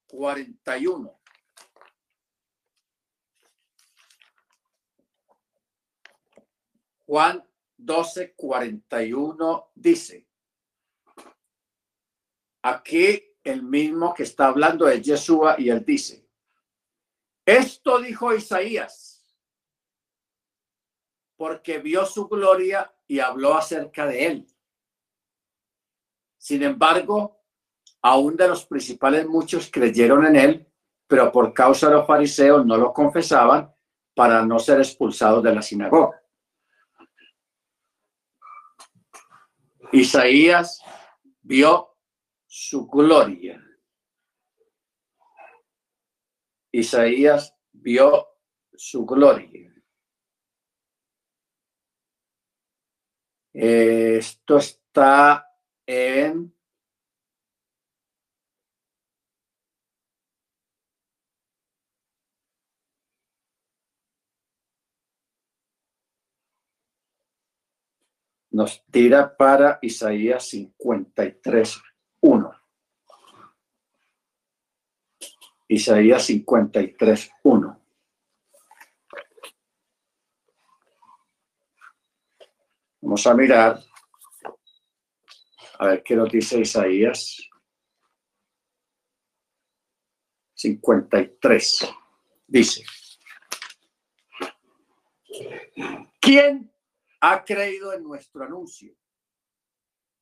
41. 0.08 1.20
Juan 7.06 7.48
12, 7.78 8.34
41 8.36 9.72
dice, 9.76 10.28
aquí 12.64 13.36
el 13.44 13.62
mismo 13.62 14.14
que 14.14 14.24
está 14.24 14.48
hablando 14.48 14.88
es 14.88 15.02
Yeshua 15.02 15.56
y 15.60 15.70
él 15.70 15.86
dice, 15.86 16.25
esto 17.46 18.00
dijo 18.00 18.34
Isaías, 18.34 19.24
porque 21.38 21.80
vio 21.80 22.06
su 22.06 22.28
gloria 22.28 22.92
y 23.08 23.20
habló 23.20 23.56
acerca 23.56 24.08
de 24.08 24.26
él. 24.26 24.48
Sin 26.38 26.64
embargo, 26.64 27.44
aún 28.02 28.36
de 28.36 28.48
los 28.48 28.66
principales 28.66 29.28
muchos 29.28 29.70
creyeron 29.72 30.26
en 30.26 30.36
él, 30.36 30.72
pero 31.08 31.32
por 31.32 31.54
causa 31.54 31.88
de 31.88 31.96
los 31.96 32.08
fariseos 32.08 32.66
no 32.66 32.78
lo 32.78 32.92
confesaban 32.92 33.74
para 34.16 34.44
no 34.46 34.58
ser 34.58 34.80
expulsados 34.80 35.44
de 35.44 35.54
la 35.54 35.62
sinagoga. 35.62 36.22
Isaías 39.92 40.82
vio 41.42 41.96
su 42.48 42.88
gloria 42.88 43.64
Isaías 46.78 47.56
vio 47.72 48.28
su 48.74 49.06
gloria. 49.06 49.74
Esto 53.54 54.58
está 54.58 55.48
en 55.86 56.54
nos 68.52 68.86
tira 68.92 69.36
para 69.38 69.80
Isaías 69.82 70.50
53, 70.50 71.82
1. 72.20 72.55
Isaías 75.67 76.25
53, 76.25 77.32
1. 77.43 77.82
Vamos 83.01 83.28
a 83.28 83.34
mirar 83.34 83.80
a 85.78 85.88
ver 85.88 86.04
qué 86.04 86.15
nos 86.15 86.32
dice 86.32 86.60
Isaías 86.60 87.49
53. 90.54 91.93
Dice, 92.47 92.84
¿quién 96.19 96.71
ha 97.21 97.43
creído 97.43 97.93
en 97.93 98.04
nuestro 98.04 98.43
anuncio? 98.43 98.95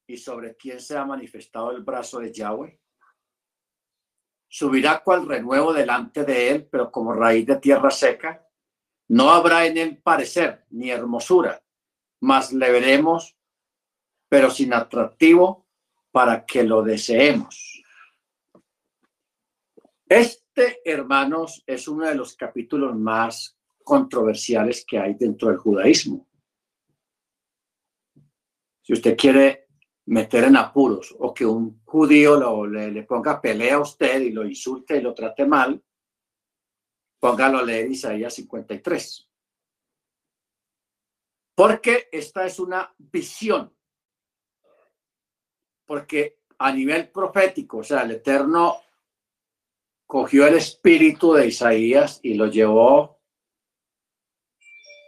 ¿Y 0.07 0.17
sobre 0.17 0.55
quién 0.55 0.79
se 0.79 0.97
ha 0.97 1.05
manifestado 1.05 1.71
el 1.71 1.83
brazo 1.83 2.19
de 2.19 2.31
Yahweh? 2.31 2.82
Subirá 4.53 5.01
cual 5.03 5.27
renuevo 5.27 5.73
delante 5.73 6.23
de 6.23 6.51
él, 6.51 6.67
pero 6.69 6.91
como 6.91 7.11
raíz 7.11 7.43
de 7.47 7.55
tierra 7.55 7.89
seca. 7.89 8.47
No 9.07 9.31
habrá 9.31 9.65
en 9.65 9.79
él 9.79 9.97
parecer 9.97 10.63
ni 10.69 10.91
hermosura, 10.91 11.63
mas 12.19 12.53
le 12.53 12.71
veremos, 12.71 13.35
pero 14.29 14.51
sin 14.51 14.71
atractivo, 14.75 15.65
para 16.11 16.45
que 16.45 16.63
lo 16.63 16.83
deseemos. 16.83 17.83
Este, 20.07 20.81
hermanos, 20.85 21.63
es 21.65 21.87
uno 21.87 22.05
de 22.05 22.13
los 22.13 22.35
capítulos 22.35 22.95
más 22.95 23.57
controversiales 23.83 24.85
que 24.87 24.99
hay 24.99 25.15
dentro 25.15 25.47
del 25.47 25.57
judaísmo. 25.57 26.27
Si 28.83 28.93
usted 28.93 29.17
quiere 29.17 29.62
meter 30.05 30.45
en 30.45 30.57
apuros 30.57 31.15
o 31.19 31.33
que 31.33 31.45
un 31.45 31.81
judío 31.85 32.37
lo, 32.37 32.65
le, 32.65 33.03
ponga 33.03 33.39
pelea 33.39 33.75
a 33.75 33.81
usted 33.81 34.21
y 34.21 34.31
lo 34.31 34.45
insulte 34.45 34.97
y 34.97 35.01
lo 35.01 35.13
trate 35.13 35.45
mal, 35.45 35.81
póngalo 37.19 37.59
a 37.59 37.63
leer 37.63 37.91
Isaías 37.91 38.33
53. 38.33 39.29
Porque 41.55 42.09
esta 42.11 42.45
es 42.45 42.59
una 42.59 42.93
visión. 42.97 43.73
Porque 45.85 46.39
a 46.57 46.71
nivel 46.71 47.09
profético, 47.09 47.77
o 47.77 47.83
sea, 47.83 48.01
el 48.01 48.11
Eterno 48.11 48.77
cogió 50.07 50.47
el 50.47 50.55
espíritu 50.55 51.33
de 51.33 51.47
Isaías 51.47 52.19
y 52.23 52.33
lo 52.33 52.47
llevó 52.47 53.19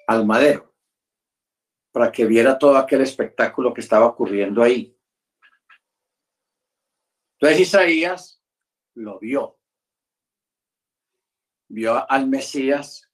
al 0.08 0.26
madero 0.26 0.75
para 1.96 2.12
que 2.12 2.26
viera 2.26 2.60
todo 2.60 2.76
aquel 2.76 3.00
espectáculo 3.00 3.74
que 3.74 3.80
estaba 3.80 4.06
ocurriendo 4.06 4.62
ahí. 4.62 4.94
Entonces 7.40 7.62
Isaías 7.62 8.44
lo 8.96 9.18
vio. 9.18 9.58
Vio 11.70 12.12
al 12.12 12.28
Mesías 12.28 13.10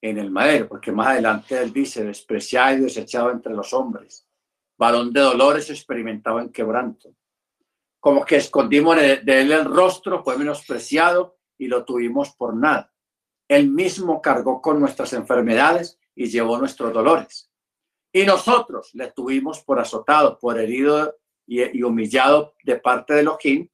en 0.00 0.18
el 0.18 0.32
madero, 0.32 0.66
porque 0.66 0.90
más 0.90 1.06
adelante 1.06 1.62
él 1.62 1.72
dice, 1.72 2.02
despreciado 2.02 2.78
y 2.78 2.80
desechado 2.80 3.30
entre 3.30 3.54
los 3.54 3.72
hombres, 3.72 4.28
varón 4.76 5.12
de 5.12 5.20
dolores 5.20 5.70
experimentado 5.70 6.40
en 6.40 6.50
quebranto. 6.50 7.14
Como 8.00 8.24
que 8.24 8.34
escondimos 8.34 8.96
de 8.96 9.22
él 9.22 9.52
el 9.52 9.64
rostro, 9.64 10.24
fue 10.24 10.36
menospreciado 10.36 11.38
y 11.56 11.68
lo 11.68 11.84
tuvimos 11.84 12.34
por 12.34 12.56
nada. 12.56 12.92
Él 13.46 13.70
mismo 13.70 14.20
cargó 14.20 14.60
con 14.60 14.80
nuestras 14.80 15.12
enfermedades 15.12 16.00
y 16.16 16.26
llevó 16.26 16.58
nuestros 16.58 16.92
dolores. 16.92 17.47
Y 18.12 18.24
nosotros 18.24 18.90
le 18.94 19.10
tuvimos 19.12 19.60
por 19.60 19.78
azotado, 19.78 20.38
por 20.38 20.58
herido 20.58 21.16
y, 21.46 21.82
humillado 21.82 22.54
de 22.64 22.76
parte 22.76 23.14
de 23.14 23.20
Elohim, 23.20 23.68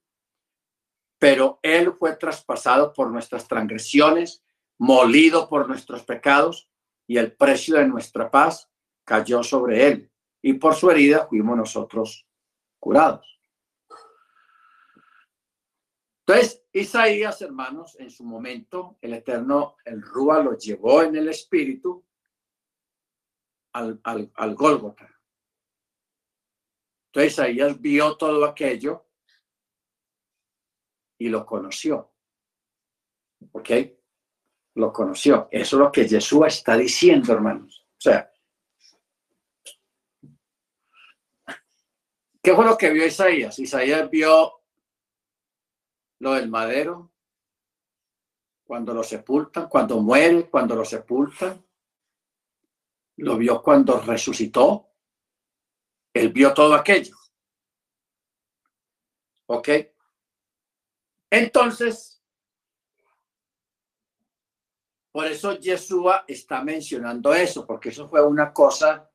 pero 1.18 1.58
él 1.62 1.92
fue 1.92 2.16
traspasado 2.16 2.92
por 2.92 3.10
nuestras 3.10 3.46
transgresiones, 3.46 4.44
molido 4.78 5.48
por 5.48 5.68
nuestros 5.68 6.04
pecados, 6.04 6.68
y 7.06 7.18
el 7.18 7.32
precio 7.32 7.76
de 7.76 7.86
nuestra 7.86 8.30
paz 8.30 8.70
cayó 9.04 9.42
sobre 9.42 9.86
él, 9.86 10.10
y 10.42 10.54
por 10.54 10.74
su 10.74 10.90
herida 10.90 11.26
fuimos 11.28 11.56
nosotros 11.56 12.26
curados. 12.80 13.34
Entonces, 16.26 16.64
Isaías, 16.72 17.42
hermanos, 17.42 17.96
en 18.00 18.10
su 18.10 18.24
momento, 18.24 18.96
el 19.02 19.12
Eterno, 19.12 19.76
el 19.84 20.00
Rúa 20.00 20.42
lo 20.42 20.56
llevó 20.56 21.02
en 21.02 21.16
el 21.16 21.28
espíritu 21.28 22.02
al, 23.74 24.00
al, 24.34 24.54
Gólgota. 24.54 25.10
Entonces, 27.06 27.32
Isaías 27.32 27.80
vio 27.80 28.16
todo 28.16 28.44
aquello 28.44 29.06
y 31.18 31.28
lo 31.28 31.44
conoció. 31.44 32.12
¿Ok? 33.52 33.70
Lo 34.74 34.92
conoció. 34.92 35.48
Eso 35.50 35.76
es 35.76 35.80
lo 35.80 35.92
que 35.92 36.08
Jesús 36.08 36.46
está 36.46 36.76
diciendo, 36.76 37.32
hermanos. 37.32 37.86
O 37.90 38.00
sea, 38.00 38.32
¿qué 42.42 42.54
fue 42.54 42.64
lo 42.64 42.76
que 42.76 42.90
vio 42.90 43.06
Isaías? 43.06 43.58
Isaías 43.58 44.08
vio 44.10 44.60
lo 46.20 46.32
del 46.32 46.48
madero, 46.48 47.12
cuando 48.64 48.94
lo 48.94 49.02
sepultan, 49.02 49.68
cuando 49.68 50.00
muere, 50.00 50.48
cuando 50.48 50.74
lo 50.74 50.84
sepultan. 50.84 51.64
Lo 53.16 53.36
vio 53.36 53.62
cuando 53.62 54.00
resucitó. 54.00 54.90
Él 56.12 56.32
vio 56.32 56.52
todo 56.54 56.74
aquello. 56.74 57.16
¿Ok? 59.46 59.68
Entonces, 61.30 62.22
por 65.12 65.26
eso 65.26 65.58
Yeshua 65.58 66.24
está 66.26 66.62
mencionando 66.62 67.34
eso, 67.34 67.66
porque 67.66 67.90
eso 67.90 68.08
fue 68.08 68.24
una 68.24 68.52
cosa 68.52 69.10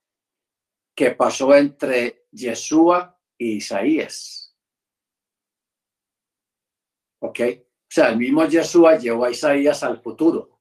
que 0.96 1.12
pasó 1.12 1.54
entre 1.56 2.28
Yeshua 2.32 3.18
y 3.38 3.58
Isaías. 3.58 4.56
¿Ok? 7.22 7.40
O 7.42 7.92
sea, 7.92 8.10
el 8.10 8.18
mismo 8.18 8.46
Yeshua 8.46 8.98
llevó 8.98 9.26
a 9.26 9.32
Isaías 9.32 9.84
al 9.84 10.02
futuro. 10.02 10.59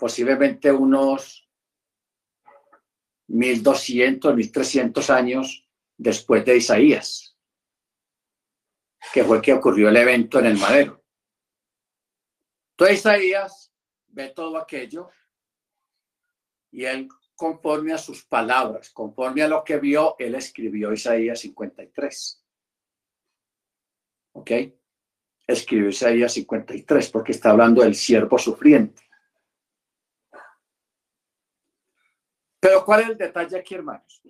Posiblemente 0.00 0.72
unos 0.72 1.46
1200, 3.26 4.34
1300 4.34 5.10
años 5.10 5.68
después 5.98 6.42
de 6.46 6.56
Isaías, 6.56 7.36
que 9.12 9.22
fue 9.22 9.36
el 9.36 9.42
que 9.42 9.52
ocurrió 9.52 9.90
el 9.90 9.96
evento 9.98 10.38
en 10.38 10.46
el 10.46 10.56
madero. 10.56 11.04
Entonces 12.70 13.00
Isaías 13.00 13.74
ve 14.06 14.30
todo 14.30 14.56
aquello 14.56 15.10
y 16.70 16.86
él, 16.86 17.06
conforme 17.36 17.92
a 17.92 17.98
sus 17.98 18.24
palabras, 18.24 18.88
conforme 18.88 19.42
a 19.42 19.48
lo 19.48 19.62
que 19.62 19.76
vio, 19.76 20.16
él 20.18 20.34
escribió 20.34 20.94
Isaías 20.94 21.40
53. 21.40 22.42
¿Ok? 24.32 24.50
Escribió 25.46 25.90
Isaías 25.90 26.32
53 26.32 27.10
porque 27.10 27.32
está 27.32 27.50
hablando 27.50 27.82
del 27.82 27.94
siervo 27.94 28.38
sufriente. 28.38 29.09
Pero 32.60 32.84
¿cuál 32.84 33.00
es 33.00 33.08
el 33.08 33.18
detalle 33.18 33.58
aquí, 33.58 33.74
hermanos? 33.74 34.22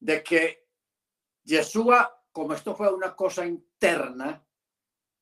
De 0.00 0.22
que 0.22 0.66
Yeshua, 1.44 2.24
como 2.32 2.52
esto 2.52 2.74
fue 2.74 2.92
una 2.92 3.14
cosa 3.14 3.46
interna, 3.46 4.44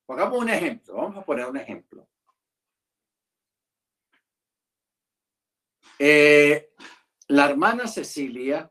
pongamos 0.06 0.38
un 0.38 0.48
ejemplo, 0.48 0.94
vamos 0.94 1.18
a 1.18 1.24
poner 1.24 1.46
un 1.46 1.58
ejemplo. 1.58 2.08
Eh, 5.98 6.72
la 7.28 7.50
hermana 7.50 7.86
Cecilia 7.86 8.70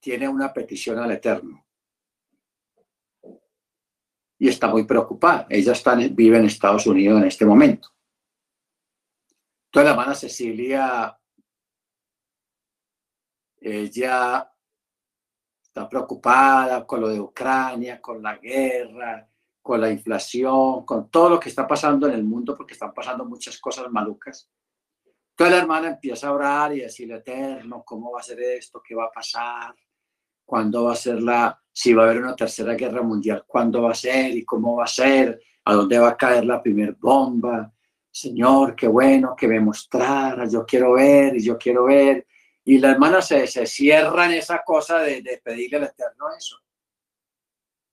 tiene 0.00 0.28
una 0.28 0.52
petición 0.52 0.98
al 0.98 1.12
Eterno 1.12 1.64
y 4.38 4.48
está 4.48 4.68
muy 4.68 4.84
preocupada. 4.84 5.46
Ella 5.50 5.72
está, 5.72 5.94
vive 5.94 6.38
en 6.38 6.46
Estados 6.46 6.86
Unidos 6.86 7.20
en 7.20 7.26
este 7.28 7.44
momento. 7.44 7.90
Entonces 9.68 9.84
la 9.84 9.90
hermana 9.90 10.14
Cecilia, 10.14 11.20
ella 13.60 14.50
está 15.62 15.86
preocupada 15.86 16.86
con 16.86 17.02
lo 17.02 17.08
de 17.08 17.20
Ucrania, 17.20 18.00
con 18.00 18.22
la 18.22 18.38
guerra, 18.38 19.28
con 19.60 19.82
la 19.82 19.90
inflación, 19.90 20.86
con 20.86 21.10
todo 21.10 21.28
lo 21.28 21.40
que 21.40 21.50
está 21.50 21.66
pasando 21.68 22.06
en 22.06 22.14
el 22.14 22.24
mundo, 22.24 22.56
porque 22.56 22.72
están 22.72 22.94
pasando 22.94 23.26
muchas 23.26 23.58
cosas 23.58 23.90
malucas. 23.90 24.50
Entonces 25.32 25.54
la 25.54 25.62
hermana 25.62 25.88
empieza 25.88 26.28
a 26.28 26.32
orar 26.32 26.74
y 26.74 26.80
decirle, 26.80 27.16
Eterno, 27.16 27.84
¿cómo 27.84 28.12
va 28.12 28.20
a 28.20 28.22
ser 28.22 28.40
esto? 28.40 28.82
¿Qué 28.82 28.94
va 28.94 29.04
a 29.04 29.12
pasar? 29.12 29.74
¿Cuándo 30.46 30.84
va 30.84 30.92
a 30.92 30.96
ser 30.96 31.22
la, 31.22 31.62
si 31.70 31.92
va 31.92 32.04
a 32.04 32.06
haber 32.06 32.22
una 32.22 32.34
tercera 32.34 32.72
guerra 32.72 33.02
mundial, 33.02 33.44
cuándo 33.46 33.82
va 33.82 33.90
a 33.90 33.94
ser 33.94 34.34
y 34.34 34.46
cómo 34.46 34.76
va 34.76 34.84
a 34.84 34.86
ser? 34.86 35.38
¿A 35.66 35.74
dónde 35.74 35.98
va 35.98 36.08
a 36.08 36.16
caer 36.16 36.46
la 36.46 36.62
primera 36.62 36.96
bomba? 36.98 37.70
Señor, 38.20 38.74
qué 38.74 38.88
bueno 38.88 39.36
que 39.36 39.46
me 39.46 39.60
mostrara, 39.60 40.44
yo 40.48 40.66
quiero 40.66 40.94
ver 40.94 41.36
y 41.36 41.44
yo 41.44 41.56
quiero 41.56 41.84
ver. 41.84 42.26
Y 42.64 42.78
la 42.78 42.90
hermana 42.90 43.22
se, 43.22 43.46
se 43.46 43.64
cierra 43.64 44.26
en 44.26 44.32
esa 44.32 44.64
cosa 44.64 44.98
de, 44.98 45.22
de 45.22 45.38
pedirle 45.38 45.76
al 45.76 45.84
Eterno 45.84 46.26
eso, 46.36 46.58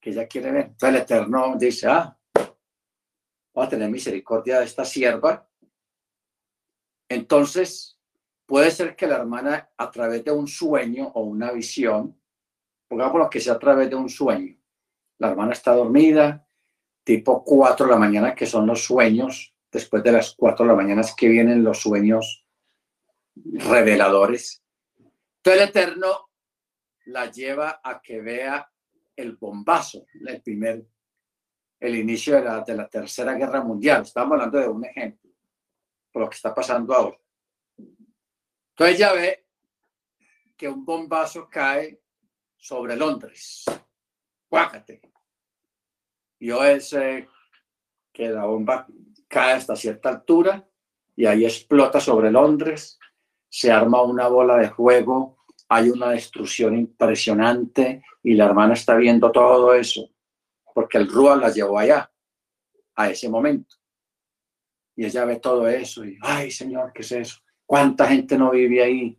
que 0.01 0.09
ella 0.09 0.27
quiere 0.27 0.51
ver. 0.51 0.65
Entonces 0.65 0.89
el 0.89 1.01
Eterno 1.03 1.55
dice, 1.59 1.87
ah, 1.87 2.17
voy 3.53 3.65
a 3.65 3.69
tener 3.69 3.87
misericordia 3.91 4.59
de 4.59 4.65
esta 4.65 4.83
sierva. 4.83 5.47
Entonces, 7.07 7.99
puede 8.47 8.71
ser 8.71 8.95
que 8.95 9.05
la 9.05 9.17
hermana 9.17 9.69
a 9.77 9.91
través 9.91 10.25
de 10.25 10.31
un 10.31 10.47
sueño 10.47 11.07
o 11.13 11.21
una 11.21 11.51
visión, 11.51 12.19
pongamos 12.87 13.19
lo 13.19 13.29
que 13.29 13.39
sea 13.39 13.53
a 13.53 13.59
través 13.59 13.91
de 13.91 13.95
un 13.95 14.09
sueño, 14.09 14.57
la 15.19 15.29
hermana 15.29 15.53
está 15.53 15.75
dormida, 15.75 16.47
tipo 17.03 17.43
4 17.43 17.85
de 17.85 17.91
la 17.91 17.99
mañana, 17.99 18.33
que 18.33 18.47
son 18.47 18.65
los 18.65 18.83
sueños 18.83 19.54
después 19.75 20.01
de 20.03 20.13
las 20.13 20.33
cuatro 20.35 20.63
de 20.65 20.71
la 20.71 20.77
mañana 20.77 21.01
es 21.01 21.13
que 21.13 21.27
vienen 21.27 21.61
los 21.61 21.81
sueños 21.81 22.45
reveladores. 23.35 24.63
Entonces 25.37 25.61
el 25.61 25.69
Eterno 25.69 26.29
la 27.07 27.29
lleva 27.29 27.81
a 27.83 28.01
que 28.01 28.21
vea 28.21 28.71
el 29.17 29.35
bombazo, 29.35 30.05
el 30.13 30.41
primer, 30.41 30.85
el 31.81 31.95
inicio 31.95 32.35
de 32.35 32.73
la, 32.73 32.87
Tercera 32.87 33.33
Guerra 33.33 33.61
Mundial. 33.61 34.03
Estamos 34.03 34.31
hablando 34.33 34.59
de 34.59 34.67
un 34.69 34.85
ejemplo, 34.85 35.29
por 36.09 36.21
lo 36.21 36.29
que 36.29 36.35
está 36.37 36.55
pasando 36.55 36.93
ahora. 36.93 37.19
Entonces 37.77 38.97
ya 38.97 39.11
ve 39.11 39.45
que 40.55 40.69
un 40.69 40.85
bombazo 40.85 41.49
cae 41.49 41.99
sobre 42.55 42.95
Londres. 42.95 43.65
Cuácate. 44.47 45.01
Y 46.39 46.51
ese 46.51 47.27
que 48.13 48.29
la 48.29 48.45
bomba 48.45 48.87
cae 49.27 49.53
hasta 49.53 49.75
cierta 49.75 50.09
altura 50.09 50.67
y 51.15 51.25
ahí 51.25 51.45
explota 51.45 51.99
sobre 51.99 52.31
Londres. 52.31 52.99
se 53.49 53.71
arma 53.71 54.01
una 54.01 54.27
bola 54.27 54.57
de 54.57 54.69
fuego, 54.69 55.37
hay 55.69 55.89
una 55.89 56.09
destrucción 56.09 56.77
impresionante 56.77 58.03
y 58.21 58.33
la 58.33 58.45
hermana 58.45 58.73
está 58.73 58.95
viendo 58.97 59.31
todo 59.31 59.73
eso, 59.73 60.09
porque 60.73 60.97
el 60.97 61.09
Rúa 61.09 61.37
la 61.37 61.49
llevó 61.49 61.79
allá, 61.79 62.11
a 62.95 63.09
ese 63.09 63.29
momento. 63.29 63.75
Y 64.97 65.05
ella 65.05 65.23
ve 65.23 65.37
todo 65.37 65.67
eso 65.69 66.03
y, 66.03 66.17
ay 66.21 66.51
Señor, 66.51 66.91
¿qué 66.93 67.01
es 67.01 67.11
eso? 67.13 67.39
¿Cuánta 67.65 68.07
gente 68.07 68.37
no 68.37 68.51
vive 68.51 68.83
ahí? 68.83 69.17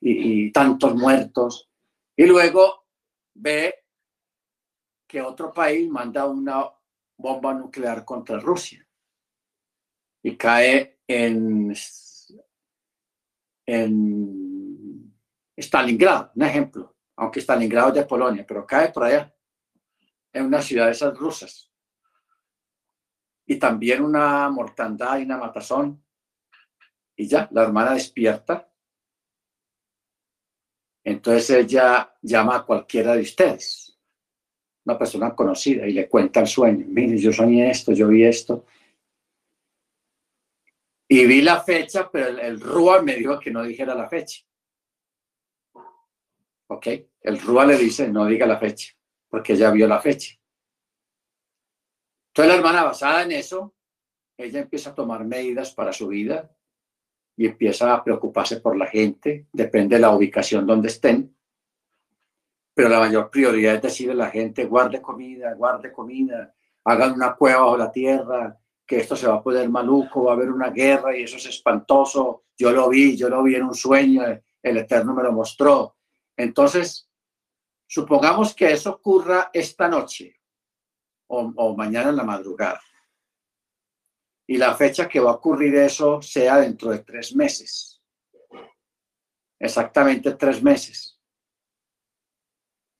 Y, 0.00 0.46
y 0.46 0.52
tantos 0.52 0.94
muertos. 0.94 1.70
Y 2.16 2.26
luego 2.26 2.86
ve 3.34 3.84
que 5.06 5.20
otro 5.20 5.52
país 5.52 5.88
manda 5.88 6.26
una 6.26 6.68
bomba 7.16 7.54
nuclear 7.54 8.04
contra 8.04 8.40
Rusia 8.40 8.85
y 10.26 10.36
cae 10.36 10.98
en, 11.06 11.72
en 13.64 15.14
Stalingrado, 15.56 16.32
un 16.34 16.42
ejemplo, 16.42 16.96
aunque 17.14 17.38
Stalingrado 17.38 17.90
es 17.90 17.94
de 17.94 18.06
Polonia, 18.06 18.44
pero 18.44 18.66
cae 18.66 18.88
por 18.88 19.04
allá, 19.04 19.32
en 20.32 20.46
una 20.46 20.60
ciudad 20.60 20.86
de 20.86 20.92
esas 20.92 21.16
rusas. 21.16 21.70
Y 23.46 23.54
también 23.54 24.02
una 24.02 24.50
mortandad 24.50 25.16
y 25.20 25.22
una 25.22 25.36
matazón. 25.36 26.04
Y 27.14 27.28
ya, 27.28 27.48
la 27.52 27.62
hermana 27.62 27.94
despierta. 27.94 28.68
Entonces 31.04 31.50
ella 31.50 32.12
llama 32.20 32.56
a 32.56 32.66
cualquiera 32.66 33.14
de 33.14 33.22
ustedes 33.22 33.96
una 34.84 34.98
persona 34.98 35.36
conocida 35.36 35.86
y 35.86 35.92
le 35.92 36.08
cuenta 36.08 36.40
el 36.40 36.48
sueño. 36.48 36.84
Mire, 36.88 37.16
yo 37.16 37.32
soñé 37.32 37.70
esto, 37.70 37.92
yo 37.92 38.08
vi 38.08 38.24
esto. 38.24 38.64
Y 41.08 41.26
vi 41.26 41.40
la 41.42 41.60
fecha, 41.60 42.10
pero 42.10 42.28
el, 42.28 42.38
el 42.40 42.60
RUA 42.60 43.02
me 43.02 43.14
dijo 43.14 43.38
que 43.38 43.50
no 43.50 43.62
dijera 43.62 43.94
la 43.94 44.08
fecha. 44.08 44.44
¿Ok? 46.68 46.86
El 47.20 47.40
RUA 47.40 47.66
le 47.66 47.76
dice, 47.76 48.08
no 48.08 48.26
diga 48.26 48.46
la 48.46 48.58
fecha, 48.58 48.92
porque 49.28 49.52
ella 49.52 49.70
vio 49.70 49.86
la 49.86 50.00
fecha. 50.00 50.34
Entonces 52.28 52.52
la 52.52 52.58
hermana, 52.58 52.84
basada 52.84 53.22
en 53.22 53.32
eso, 53.32 53.74
ella 54.36 54.60
empieza 54.60 54.90
a 54.90 54.94
tomar 54.94 55.24
medidas 55.24 55.72
para 55.72 55.92
su 55.92 56.08
vida 56.08 56.50
y 57.36 57.46
empieza 57.46 57.94
a 57.94 58.02
preocuparse 58.02 58.60
por 58.60 58.76
la 58.76 58.86
gente, 58.86 59.46
depende 59.52 59.96
de 59.96 60.02
la 60.02 60.10
ubicación 60.10 60.66
donde 60.66 60.88
estén 60.88 61.36
pero 62.76 62.90
la 62.90 63.00
mayor 63.00 63.30
prioridad 63.30 63.76
es 63.76 63.82
decirle 63.82 64.12
a 64.12 64.26
la 64.26 64.30
gente, 64.30 64.66
guarde 64.66 65.00
comida, 65.00 65.54
guarde 65.54 65.90
comida, 65.90 66.54
hagan 66.84 67.12
una 67.12 67.34
cueva 67.34 67.62
bajo 67.62 67.78
la 67.78 67.90
tierra, 67.90 68.60
que 68.86 68.98
esto 68.98 69.16
se 69.16 69.26
va 69.26 69.36
a 69.36 69.42
poner 69.42 69.68
maluco, 69.68 70.24
va 70.24 70.32
a 70.32 70.34
haber 70.34 70.50
una 70.50 70.70
guerra 70.70 71.16
y 71.16 71.24
eso 71.24 71.36
es 71.36 71.46
espantoso. 71.46 72.44
Yo 72.56 72.70
lo 72.70 72.88
vi, 72.88 73.16
yo 73.16 73.28
lo 73.28 73.42
vi 73.42 73.56
en 73.56 73.64
un 73.64 73.74
sueño, 73.74 74.22
el 74.62 74.76
Eterno 74.76 75.14
me 75.14 75.22
lo 75.22 75.32
mostró. 75.32 75.96
Entonces, 76.36 77.10
supongamos 77.86 78.54
que 78.54 78.72
eso 78.72 78.90
ocurra 78.90 79.50
esta 79.52 79.88
noche 79.88 80.40
o, 81.28 81.76
mañana 81.76 82.10
en 82.10 82.16
la 82.16 82.24
madrugada. 82.24 82.80
Y 84.46 84.56
la 84.58 84.74
fecha 84.76 85.08
que 85.08 85.18
va 85.18 85.32
a 85.32 85.34
ocurrir 85.34 85.74
eso 85.74 86.22
sea 86.22 86.58
dentro 86.58 86.90
de 86.90 87.00
tres 87.00 87.34
meses. 87.34 88.00
Exactamente 89.58 90.34
tres 90.34 90.62
meses. 90.62 91.18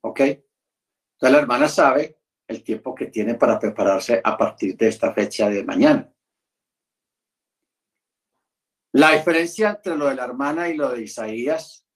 ¿Ok? 0.03 0.21
Entonces 0.21 1.33
la 1.33 1.39
hermana 1.39 1.69
sabe 1.69 2.16
el 2.49 2.63
tiempo 2.63 2.95
que 2.95 3.07
tiene 3.07 3.35
para 3.35 3.59
prepararse 3.59 4.21
a 4.23 4.37
partir 4.37 4.77
de 4.77 4.89
esta 4.89 5.13
fecha 5.13 5.49
de 5.49 5.65
mañana. 5.65 6.13
La 8.93 9.13
diferencia 9.13 9.71
entre 9.71 9.97
lo 9.97 10.07
de 10.07 10.15
la 10.15 10.25
hermana 10.25 10.69
y 10.69 10.77
lo 10.77 10.91
de 10.91 11.03
Isaías 11.03 11.87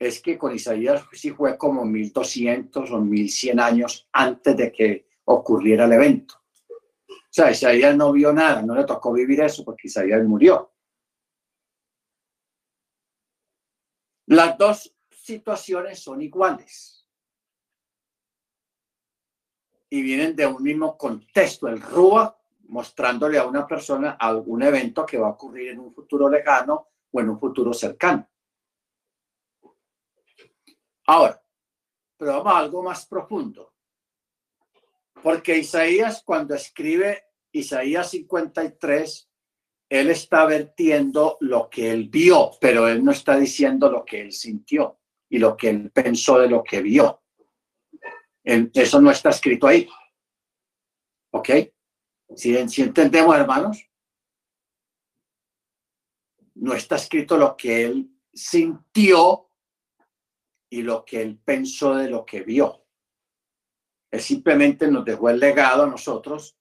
es 0.00 0.20
que 0.20 0.38
con 0.38 0.54
Isaías 0.54 1.04
sí 1.12 1.30
fue 1.30 1.56
como 1.56 1.84
1200 1.84 2.90
o 2.90 3.00
1100 3.00 3.60
años 3.60 4.08
antes 4.12 4.56
de 4.56 4.72
que 4.72 5.08
ocurriera 5.24 5.84
el 5.84 5.92
evento. 5.92 6.42
O 6.68 7.30
sea, 7.30 7.50
Isaías 7.50 7.96
no 7.96 8.12
vio 8.12 8.32
nada, 8.32 8.62
no 8.62 8.74
le 8.74 8.84
tocó 8.84 9.12
vivir 9.12 9.40
eso 9.40 9.64
porque 9.64 9.88
Isaías 9.88 10.24
murió. 10.24 10.72
Las 14.26 14.58
dos 14.58 14.94
situaciones 15.10 16.00
son 16.00 16.20
iguales 16.22 16.97
y 19.90 20.02
vienen 20.02 20.36
de 20.36 20.46
un 20.46 20.62
mismo 20.62 20.96
contexto, 20.96 21.68
el 21.68 21.80
RUA, 21.80 22.36
mostrándole 22.68 23.38
a 23.38 23.46
una 23.46 23.66
persona 23.66 24.12
algún 24.12 24.62
evento 24.62 25.06
que 25.06 25.18
va 25.18 25.28
a 25.28 25.30
ocurrir 25.30 25.70
en 25.70 25.80
un 25.80 25.94
futuro 25.94 26.28
lejano 26.28 26.88
o 27.10 27.20
en 27.20 27.30
un 27.30 27.40
futuro 27.40 27.72
cercano. 27.72 28.28
Ahora, 31.06 31.42
pero 32.18 32.32
vamos 32.32 32.52
a 32.52 32.58
algo 32.58 32.82
más 32.82 33.06
profundo. 33.06 33.72
Porque 35.22 35.56
Isaías, 35.56 36.22
cuando 36.24 36.54
escribe 36.54 37.24
Isaías 37.52 38.10
53, 38.10 39.30
él 39.88 40.10
está 40.10 40.44
vertiendo 40.44 41.38
lo 41.40 41.70
que 41.70 41.90
él 41.90 42.08
vio, 42.08 42.50
pero 42.60 42.88
él 42.88 43.02
no 43.02 43.12
está 43.12 43.36
diciendo 43.36 43.90
lo 43.90 44.04
que 44.04 44.20
él 44.20 44.32
sintió 44.32 44.98
y 45.30 45.38
lo 45.38 45.56
que 45.56 45.70
él 45.70 45.90
pensó 45.90 46.38
de 46.38 46.48
lo 46.48 46.62
que 46.62 46.82
vio. 46.82 47.22
Eso 48.48 48.98
no 48.98 49.10
está 49.10 49.28
escrito 49.28 49.66
ahí. 49.66 49.86
¿Ok? 51.32 51.50
Si, 52.34 52.56
entendemos, 52.56 53.36
hermanos, 53.36 53.86
no 56.54 56.72
está 56.72 56.96
escrito 56.96 57.36
lo 57.36 57.54
que 57.58 57.84
él 57.84 58.10
sintió 58.32 59.50
y 60.70 60.80
lo 60.80 61.04
que 61.04 61.20
él 61.20 61.38
pensó 61.44 61.94
de 61.94 62.08
lo 62.08 62.24
que 62.24 62.40
vio. 62.40 62.86
Él 64.10 64.20
simplemente 64.20 64.88
nos 64.88 65.04
dejó 65.04 65.28
el 65.28 65.40
legado 65.40 65.82
a 65.82 65.88
nosotros 65.88 66.58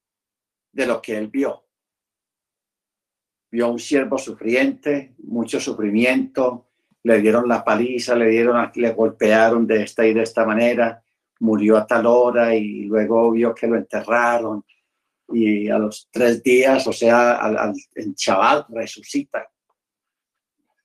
de 0.74 0.88
lo 0.88 1.02
que 1.02 1.18
él 1.18 1.30
vio. 1.30 1.70
Vio 3.50 3.66
a 3.66 3.72
un 3.72 3.80
siervo 3.80 4.18
sufriente, 4.18 5.16
mucho 5.20 5.62
sufrimiento, 5.62 6.68
le 7.04 7.22
dieron 7.22 7.48
la 7.48 7.64
paliza, 7.64 8.14
le 8.16 8.28
dieron, 8.28 8.72
le 8.76 8.92
golpearon 8.92 9.66
de 9.66 9.84
esta 9.84 10.06
y 10.06 10.14
de 10.14 10.24
esta 10.24 10.46
manera, 10.46 11.02
murió 11.40 11.78
a 11.78 11.88
tal 11.88 12.06
hora 12.06 12.56
y 12.56 12.84
luego 12.84 13.32
vio 13.32 13.54
que 13.54 13.68
lo 13.68 13.76
enterraron 13.76 14.64
y 15.30 15.70
a 15.70 15.78
los 15.78 16.08
tres 16.12 16.42
días, 16.42 16.88
o 16.88 16.94
sea, 16.94 17.36
al, 17.36 17.74
en 17.96 18.16
chaval, 18.16 18.66
resucita, 18.70 19.50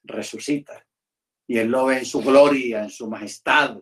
resucita. 0.03 0.85
Y 1.47 1.59
él 1.59 1.69
lo 1.69 1.87
ve 1.87 1.99
en 1.99 2.07
su 2.07 2.21
gloria, 2.23 2.83
en 2.83 2.91
su 2.91 3.09
majestad 3.09 3.79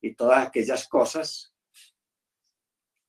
y 0.00 0.14
todas 0.14 0.46
aquellas 0.46 0.86
cosas. 0.86 1.52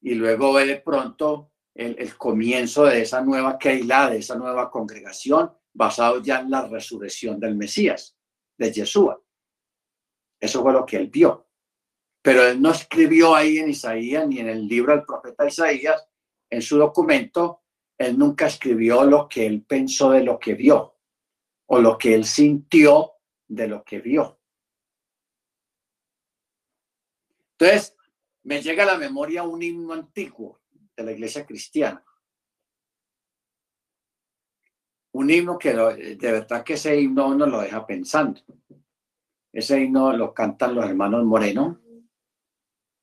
Y 0.02 0.15
luego 0.15 0.54
ve 0.54 0.65
de 0.65 0.78
pronto 0.78 1.52
el, 1.76 2.17
comienzo 2.17 2.86
de 2.86 3.02
esa 3.02 3.22
nueva 3.22 3.58
Keilah, 3.58 4.10
de 4.10 4.17
esa 4.17 4.36
nueva 4.36 4.72
congregación, 4.72 5.52
basado 5.74 6.22
ya 6.22 6.39
en 6.39 6.50
la 6.50 6.67
resurrección 6.67 7.39
del 7.39 7.56
Mesías, 7.56 8.17
de 8.58 8.72
Yeshua. 8.72 9.22
Eso 10.39 10.62
fue 10.63 10.74
lo 10.74 10.86
que 10.86 10.98
él 10.98 11.10
vio. 11.10 11.46
Pero 12.27 12.45
él 12.45 12.61
no 12.61 12.71
escribió 12.71 13.33
ahí 13.33 13.59
en 13.59 13.69
Isaías 13.69 14.27
ni 14.27 14.39
en 14.39 14.49
el 14.49 14.67
libro 14.67 14.91
del 14.91 15.05
profeta 15.05 15.47
Isaías, 15.47 16.09
en 16.49 16.61
su 16.61 16.77
documento, 16.77 17.61
él 17.97 18.19
nunca 18.19 18.47
escribió 18.47 19.05
lo 19.05 19.29
que 19.29 19.45
él 19.45 19.63
pensó 19.63 20.11
de 20.11 20.25
lo 20.25 20.37
que 20.37 20.53
vio 20.53 20.97
o 21.67 21.79
lo 21.79 21.97
que 21.97 22.13
él 22.13 22.25
sintió 22.25 23.13
de 23.47 23.69
lo 23.69 23.82
que 23.82 23.99
vio. 23.99 24.41
Entonces, 27.57 27.95
me 28.43 28.61
llega 28.61 28.84
a 28.84 28.88
la 28.88 28.97
memoria 28.97 29.43
un 29.43 29.63
himno 29.63 29.93
antiguo 29.93 30.59
de 30.97 31.03
la 31.05 31.13
iglesia 31.13 31.45
cristiana. 31.45 32.03
Un 35.13 35.30
himno 35.30 35.57
que 35.57 35.73
de 35.73 36.32
verdad 36.34 36.65
que 36.65 36.73
ese 36.73 36.99
himno 36.99 37.34
nos 37.36 37.47
lo 37.47 37.61
deja 37.61 37.88
pensando. 37.88 38.41
Ese 39.53 39.80
himno 39.80 40.11
lo 40.11 40.34
cantan 40.34 40.75
los 40.75 40.84
hermanos 40.84 41.23
Moreno 41.23 41.86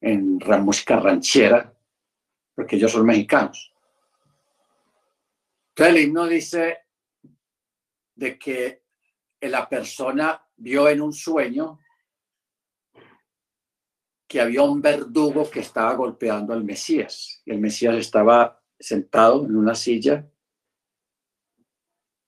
en 0.05 0.39
la 0.47 0.59
música 0.59 1.01
ranchera, 1.01 1.73
porque 2.55 2.77
ellos 2.77 2.93
son 2.93 3.07
mexicanos. 3.07 3.73
Entonces 5.71 5.95
el 5.95 6.03
himno 6.03 6.27
dice 6.27 6.79
de 8.15 8.39
que 8.39 8.83
la 9.41 9.67
persona 9.67 10.47
vio 10.57 10.89
en 10.91 11.01
un 11.01 11.13
sueño 11.13 11.81
que 14.29 14.41
había 14.41 14.63
un 14.63 14.83
verdugo 14.83 15.51
que 15.51 15.61
estaba 15.61 15.95
golpeando 15.95 16.53
al 16.53 16.65
Mesías. 16.65 17.43
El 17.47 17.59
Mesías 17.61 17.97
estaba 17.97 18.63
sentado 18.79 19.47
en 19.47 19.57
una 19.57 19.75
silla 19.75 20.29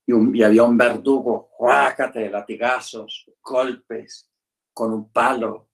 y, 0.07 0.43
había 0.43 0.63
un 0.63 0.79
verdugo, 0.79 1.51
de 2.15 2.31
latigazos, 2.31 3.31
golpes, 3.43 4.31
con 4.73 4.93
un 4.93 5.11
palo, 5.11 5.69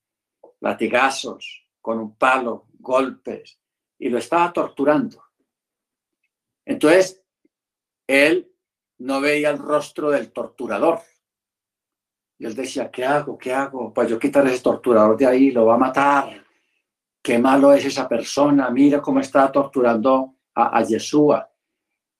latigazos, 0.61 1.62
con 1.83 1.99
un 1.99 2.17
palo, 2.17 2.69
golpes, 2.79 3.61
y 3.99 4.09
lo 4.09 4.19
estaba 4.19 4.53
torturando. 4.53 5.23
Entonces, 6.65 7.23
él 8.07 8.51
no 8.99 9.21
veía 9.21 9.51
el 9.51 9.59
rostro 9.59 10.11
del 10.11 10.33
torturador, 10.33 11.01
Y 12.39 12.47
él 12.47 12.55
decía, 12.55 12.91
¿qué 12.91 13.05
hago? 13.05 13.37
¿Qué 13.37 13.53
hago? 13.53 13.93
Pues 13.93 14.09
yo 14.09 14.19
quitar 14.19 14.47
ese 14.47 14.63
torturador 14.63 15.17
de 15.17 15.27
ahí, 15.27 15.51
lo 15.51 15.67
va 15.67 15.75
a 15.75 15.79
matar. 15.79 16.45
Qué 17.23 17.39
malo 17.39 17.73
es 17.73 17.85
esa 17.85 18.09
persona. 18.09 18.69
Mira 18.71 19.01
cómo 19.01 19.21
está 19.21 19.51
torturando 19.53 20.37
a, 20.55 20.79
a 20.79 20.83
Yeshua. 20.83 21.49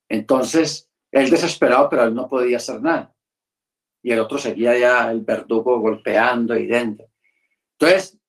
Entonces, 0.09 0.89
él 1.11 1.29
desesperado, 1.29 1.89
pero 1.89 2.05
él 2.05 2.15
no 2.15 2.29
podía 2.29 2.59
hacer 2.59 2.81
nada. 2.81 3.13
Y 4.03 4.13
el 4.13 4.21
otro 4.21 4.39
seguía 4.39 4.79
ya 4.79 5.11
el 5.11 5.23
verdugo 5.23 5.81
golpeando 5.81 6.57
y 6.57 6.67
dentro. 6.67 7.09
Entonces, 7.79 8.22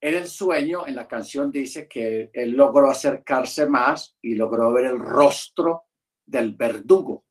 en 0.00 0.14
el 0.14 0.28
sueño, 0.28 0.86
en 0.86 0.96
la 0.96 1.06
canción 1.06 1.50
dice 1.50 1.86
que 1.86 2.30
él 2.32 2.52
logró 2.52 2.90
acercarse 2.90 3.66
más 3.66 4.16
y 4.22 4.34
logró 4.34 4.72
ver 4.72 4.86
el 4.86 4.98
rostro 4.98 5.84
del 6.24 6.54
verdugo. 6.54 7.24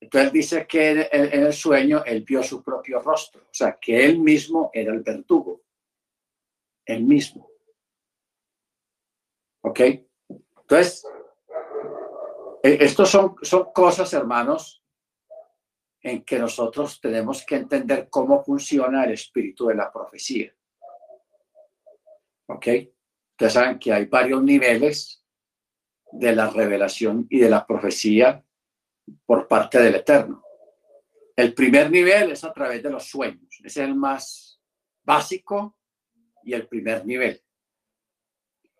Entonces 0.00 0.32
dice 0.32 0.66
que 0.66 1.08
en, 1.10 1.44
el 1.44 1.52
sueño 1.52 2.02
él 2.04 2.22
vio 2.22 2.42
su 2.42 2.62
propio 2.62 3.00
rostro, 3.00 3.42
o 3.42 3.54
sea, 3.54 3.78
que 3.80 4.04
él 4.04 4.18
mismo 4.18 4.70
era 4.72 4.92
el 4.92 5.00
verdugo, 5.00 5.62
él 6.84 7.04
mismo. 7.04 7.48
¿Ok? 9.62 9.80
Entonces, 10.60 11.06
e, 12.62 12.84
estos 12.84 13.08
son, 13.08 13.36
son 13.42 13.72
cosas, 13.72 14.12
hermanos, 14.12 14.82
en 16.02 16.22
que 16.22 16.38
nosotros 16.38 17.00
tenemos 17.00 17.46
que 17.46 17.56
entender 17.56 18.08
cómo 18.10 18.44
funciona 18.44 19.04
el 19.04 19.12
espíritu 19.12 19.68
de 19.68 19.76
la 19.76 19.90
profecía. 19.90 20.54
¿Ok? 22.46 22.66
Ustedes 23.32 23.52
saben 23.52 23.78
que 23.78 23.92
hay 23.92 24.06
varios 24.06 24.42
niveles 24.42 25.24
de 26.12 26.34
la 26.34 26.48
revelación 26.48 27.26
y 27.28 27.40
de 27.40 27.50
la 27.50 27.66
profecía 27.66 28.44
por 29.26 29.48
parte 29.48 29.80
del 29.80 29.96
Eterno. 29.96 30.42
El 31.36 31.52
primer 31.52 31.90
nivel 31.90 32.32
es 32.32 32.44
a 32.44 32.52
través 32.52 32.82
de 32.82 32.90
los 32.90 33.04
sueños. 33.04 33.60
es 33.62 33.76
el 33.76 33.94
más 33.94 34.60
básico 35.02 35.76
y 36.44 36.52
el 36.52 36.68
primer 36.68 37.04
nivel. 37.04 37.42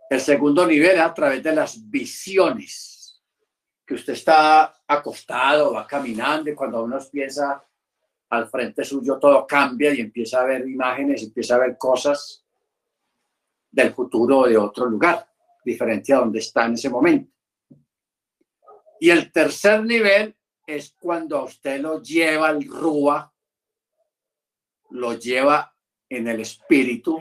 El 0.08 0.20
segundo 0.20 0.66
nivel 0.66 0.92
es 0.92 1.00
a 1.00 1.12
través 1.12 1.42
de 1.42 1.54
las 1.54 1.90
visiones, 1.90 3.22
que 3.84 3.94
usted 3.94 4.12
está 4.12 4.82
acostado, 4.86 5.72
va 5.72 5.86
caminando 5.86 6.50
y 6.50 6.54
cuando 6.54 6.84
uno 6.84 6.98
piensa 7.10 7.64
al 8.30 8.48
frente 8.48 8.84
suyo 8.84 9.18
todo 9.18 9.46
cambia 9.46 9.92
y 9.92 10.00
empieza 10.00 10.40
a 10.40 10.44
ver 10.44 10.66
imágenes, 10.68 11.22
empieza 11.22 11.56
a 11.56 11.58
ver 11.58 11.76
cosas 11.76 12.43
del 13.74 13.92
futuro 13.92 14.44
de 14.44 14.56
otro 14.56 14.86
lugar, 14.86 15.28
diferente 15.64 16.12
a 16.12 16.18
donde 16.18 16.38
está 16.38 16.66
en 16.66 16.74
ese 16.74 16.88
momento. 16.88 17.32
Y 19.00 19.10
el 19.10 19.32
tercer 19.32 19.84
nivel 19.84 20.36
es 20.64 20.94
cuando 20.98 21.42
usted 21.44 21.80
lo 21.80 22.00
lleva 22.00 22.48
al 22.48 22.64
Rúa, 22.64 23.32
lo 24.90 25.14
lleva 25.14 25.74
en 26.08 26.28
el 26.28 26.40
espíritu 26.40 27.20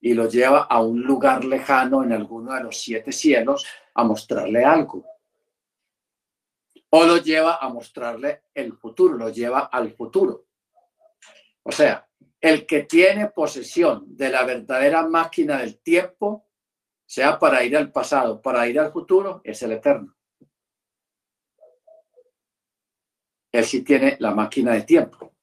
y 0.00 0.12
lo 0.12 0.28
lleva 0.28 0.64
a 0.64 0.82
un 0.82 1.00
lugar 1.00 1.44
lejano 1.44 2.04
en 2.04 2.12
alguno 2.12 2.52
de 2.52 2.64
los 2.64 2.76
siete 2.76 3.10
cielos 3.10 3.66
a 3.94 4.04
mostrarle 4.04 4.62
algo. 4.62 5.04
O 6.90 7.04
lo 7.04 7.16
lleva 7.16 7.56
a 7.56 7.68
mostrarle 7.70 8.42
el 8.52 8.74
futuro, 8.74 9.16
lo 9.16 9.30
lleva 9.30 9.70
al 9.72 9.92
futuro. 9.92 10.44
O 11.62 11.72
sea, 11.72 12.06
el 12.40 12.66
que 12.66 12.84
tiene 12.84 13.28
posesión 13.28 14.16
de 14.16 14.30
la 14.30 14.44
verdadera 14.44 15.06
máquina 15.06 15.58
del 15.58 15.78
tiempo, 15.80 16.48
sea 17.06 17.38
para 17.38 17.62
ir 17.64 17.76
al 17.76 17.92
pasado, 17.92 18.40
para 18.40 18.66
ir 18.68 18.78
al 18.78 18.92
futuro, 18.92 19.40
es 19.44 19.62
el 19.62 19.72
eterno. 19.72 20.16
él 23.52 23.64
sí 23.64 23.82
tiene 23.82 24.16
la 24.20 24.32
máquina 24.32 24.72
de 24.72 24.82
tiempo, 24.82 25.34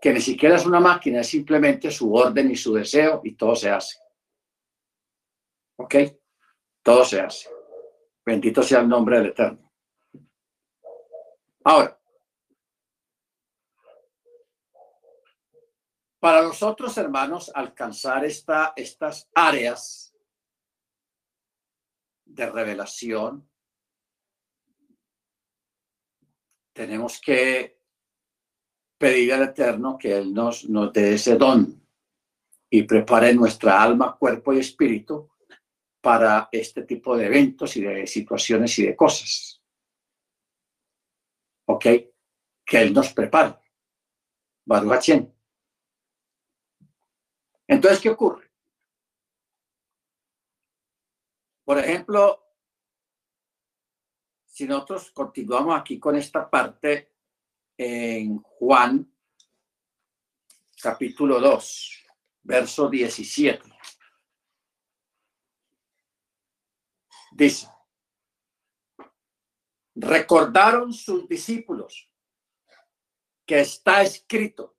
que 0.00 0.12
ni 0.12 0.20
siquiera 0.20 0.56
es 0.56 0.66
una 0.66 0.80
máquina, 0.80 1.20
es 1.20 1.28
simplemente 1.28 1.90
su 1.90 2.14
orden 2.14 2.50
y 2.50 2.56
su 2.56 2.74
deseo 2.74 3.20
y 3.24 3.34
todo 3.34 3.54
se 3.54 3.70
hace. 3.70 3.98
¿Ok? 5.76 5.94
Todo 6.82 7.04
se 7.04 7.20
hace. 7.20 7.48
Bendito 8.24 8.62
sea 8.62 8.80
el 8.80 8.88
nombre 8.88 9.18
del 9.18 9.28
Eterno. 9.28 9.70
Ahora, 11.64 11.98
para 16.24 16.40
nosotros, 16.40 16.96
hermanos, 16.96 17.52
alcanzar 17.54 18.24
esta, 18.24 18.72
estas 18.76 19.30
áreas 19.34 20.16
de 22.24 22.50
revelación, 22.50 23.46
tenemos 26.72 27.20
que 27.20 27.78
pedir 28.96 29.34
al 29.34 29.42
Eterno 29.42 29.98
que 29.98 30.16
Él 30.16 30.32
nos, 30.32 30.66
nos 30.66 30.94
dé 30.94 31.12
ese 31.12 31.36
don 31.36 31.86
y 32.70 32.84
prepare 32.84 33.34
nuestra 33.34 33.82
alma, 33.82 34.16
cuerpo 34.16 34.54
y 34.54 34.60
espíritu 34.60 35.30
para 36.00 36.48
este 36.50 36.84
tipo 36.84 37.18
de 37.18 37.26
eventos 37.26 37.76
y 37.76 37.82
de 37.82 38.06
situaciones 38.06 38.78
y 38.78 38.86
de 38.86 38.96
cosas. 38.96 39.62
¿Ok? 41.66 41.84
Que 42.64 42.80
Él 42.80 42.94
nos 42.94 43.12
prepare. 43.12 43.58
Baruch 44.64 45.34
Entonces, 47.66 48.00
¿qué 48.00 48.10
ocurre? 48.10 48.50
Por 51.64 51.78
ejemplo, 51.78 52.44
si 54.44 54.66
nosotros 54.66 55.10
continuamos 55.10 55.78
aquí 55.78 55.98
con 55.98 56.14
esta 56.16 56.48
parte 56.48 57.12
en 57.76 58.38
Juan 58.38 59.10
capítulo 60.84 61.40
2, 61.40 62.04
verso 62.42 62.90
17. 62.90 63.62
Dice, 67.32 67.68
recordaron 69.94 70.92
sus 70.92 71.26
discípulos 71.26 72.10
que 73.46 73.60
está 73.60 74.02
escrito, 74.02 74.73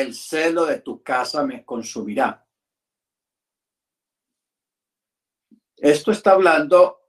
el 0.00 0.14
celo 0.14 0.66
de 0.66 0.80
tu 0.80 1.02
casa 1.02 1.44
me 1.44 1.64
consumirá. 1.64 2.44
Esto 5.76 6.10
está 6.10 6.32
hablando 6.32 7.00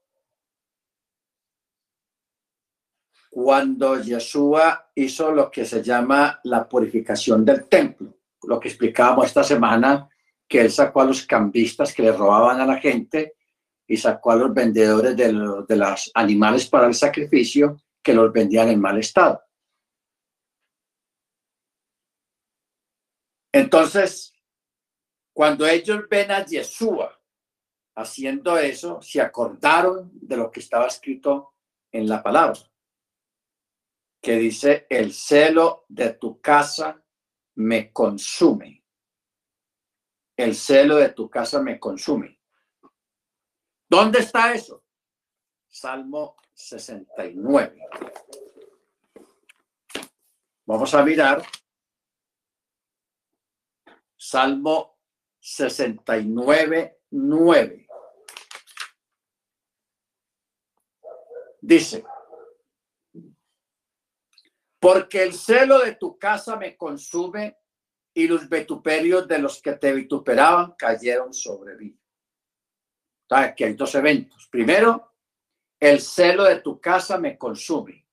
cuando 3.29 4.01
Yeshua 4.01 4.91
hizo 4.95 5.31
lo 5.31 5.49
que 5.51 5.63
se 5.63 5.83
llama 5.83 6.39
la 6.43 6.67
purificación 6.67 7.45
del 7.45 7.67
templo, 7.67 8.17
lo 8.43 8.59
que 8.59 8.67
explicábamos 8.67 9.27
esta 9.27 9.43
semana, 9.43 10.09
que 10.47 10.61
él 10.61 10.71
sacó 10.71 11.01
a 11.01 11.05
los 11.05 11.25
cambistas 11.25 11.93
que 11.93 12.03
le 12.03 12.11
robaban 12.11 12.59
a 12.61 12.65
la 12.65 12.77
gente 12.77 13.35
y 13.85 13.95
sacó 13.97 14.31
a 14.31 14.35
los 14.35 14.53
vendedores 14.53 15.15
de, 15.15 15.31
los, 15.31 15.67
de 15.67 15.75
los 15.75 16.11
animales 16.13 16.67
para 16.67 16.87
el 16.87 16.93
sacrificio 16.93 17.77
que 18.01 18.13
los 18.13 18.31
vendían 18.33 18.69
en 18.69 18.81
mal 18.81 18.97
estado. 18.97 19.41
Entonces, 23.51 24.33
cuando 25.33 25.65
ellos 25.65 26.07
ven 26.09 26.31
a 26.31 26.45
Yeshua 26.45 27.19
haciendo 27.95 28.57
eso, 28.57 29.01
se 29.01 29.21
acordaron 29.21 30.11
de 30.13 30.37
lo 30.37 30.51
que 30.51 30.59
estaba 30.59 30.87
escrito 30.87 31.53
en 31.91 32.07
la 32.07 32.21
palabra 32.21 32.59
que 34.21 34.35
dice, 34.35 34.85
el 34.89 35.13
celo 35.13 35.85
de 35.87 36.13
tu 36.13 36.41
casa 36.41 37.01
me 37.55 37.91
consume. 37.91 38.83
El 40.35 40.55
celo 40.55 40.97
de 40.97 41.09
tu 41.09 41.29
casa 41.29 41.61
me 41.61 41.79
consume. 41.79 42.39
¿Dónde 43.89 44.19
está 44.19 44.53
eso? 44.53 44.83
Salmo 45.67 46.35
69. 46.53 47.87
Vamos 50.65 50.93
a 50.93 51.03
mirar. 51.03 51.43
Salmo 54.17 54.99
69, 55.39 57.01
9. 57.11 57.87
Dice, 61.61 62.03
porque 64.79 65.23
el 65.23 65.33
celo 65.33 65.79
de 65.79 65.95
tu 65.95 66.17
casa 66.17 66.55
me 66.55 66.75
consume 66.75 67.57
y 68.13 68.27
los 68.27 68.49
vituperios 68.49 69.27
de 69.27 69.39
los 69.39 69.61
que 69.61 69.73
te 69.73 69.93
vituperaban 69.93 70.73
cayeron 70.77 71.33
sobre 71.33 71.75
mí. 71.75 71.99
Aquí 73.29 73.63
hay 73.63 73.73
dos 73.73 73.93
eventos. 73.95 74.47
Primero, 74.49 75.13
el 75.79 76.01
celo 76.01 76.45
de 76.45 76.61
tu 76.61 76.79
casa 76.79 77.17
me 77.17 77.37
consume. 77.37 78.07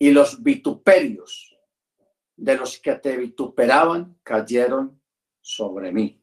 Y 0.00 0.10
los 0.10 0.42
vituperios 0.42 1.57
de 2.38 2.56
los 2.56 2.78
que 2.78 2.94
te 2.94 3.16
vituperaban 3.16 4.16
cayeron 4.22 5.02
sobre 5.40 5.90
mí. 5.92 6.22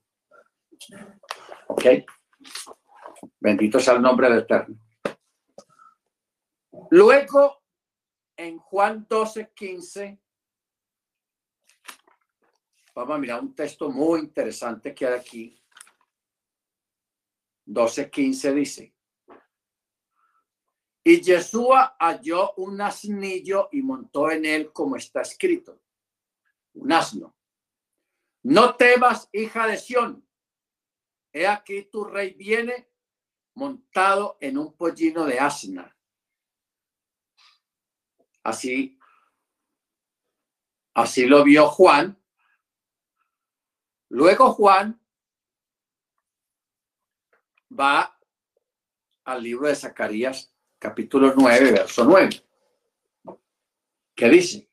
¿Ok? 1.67 1.85
Bendito 3.39 3.79
sea 3.79 3.95
el 3.95 4.01
nombre 4.01 4.29
del 4.29 4.39
Eterno. 4.39 4.77
Luego, 6.91 7.63
en 8.37 8.57
Juan 8.59 9.05
12, 9.09 9.51
15, 9.53 10.21
vamos 12.93 13.15
a 13.15 13.19
mirar 13.19 13.41
un 13.41 13.53
texto 13.53 13.89
muy 13.89 14.21
interesante 14.21 14.95
que 14.95 15.05
hay 15.05 15.13
aquí. 15.19 15.61
12, 17.65 18.09
15 18.09 18.53
dice, 18.53 18.95
y 21.03 21.21
Yeshua 21.21 21.97
halló 21.99 22.53
un 22.57 22.79
asnillo 22.79 23.69
y 23.71 23.81
montó 23.81 24.31
en 24.31 24.45
él 24.45 24.71
como 24.71 24.95
está 24.95 25.21
escrito, 25.21 25.81
un 26.75 26.91
asno. 26.91 27.35
No 28.43 28.75
temas, 28.75 29.29
hija 29.33 29.67
de 29.67 29.77
Sión. 29.77 30.27
He 31.33 31.47
aquí 31.47 31.83
tu 31.83 32.05
rey 32.05 32.33
viene 32.33 32.89
montado 33.55 34.37
en 34.39 34.57
un 34.57 34.75
pollino 34.75 35.25
de 35.25 35.39
asna. 35.39 35.97
Así, 38.43 38.99
así 40.93 41.25
lo 41.25 41.43
vio 41.43 41.67
Juan. 41.67 42.21
Luego 44.09 44.53
Juan 44.53 45.01
va 47.77 48.17
al 49.23 49.43
libro 49.43 49.67
de 49.67 49.75
Zacarías 49.75 50.53
capítulo 50.77 51.33
9, 51.35 51.71
verso 51.71 52.05
9, 52.05 52.43
que 54.13 54.29
dice, 54.29 54.69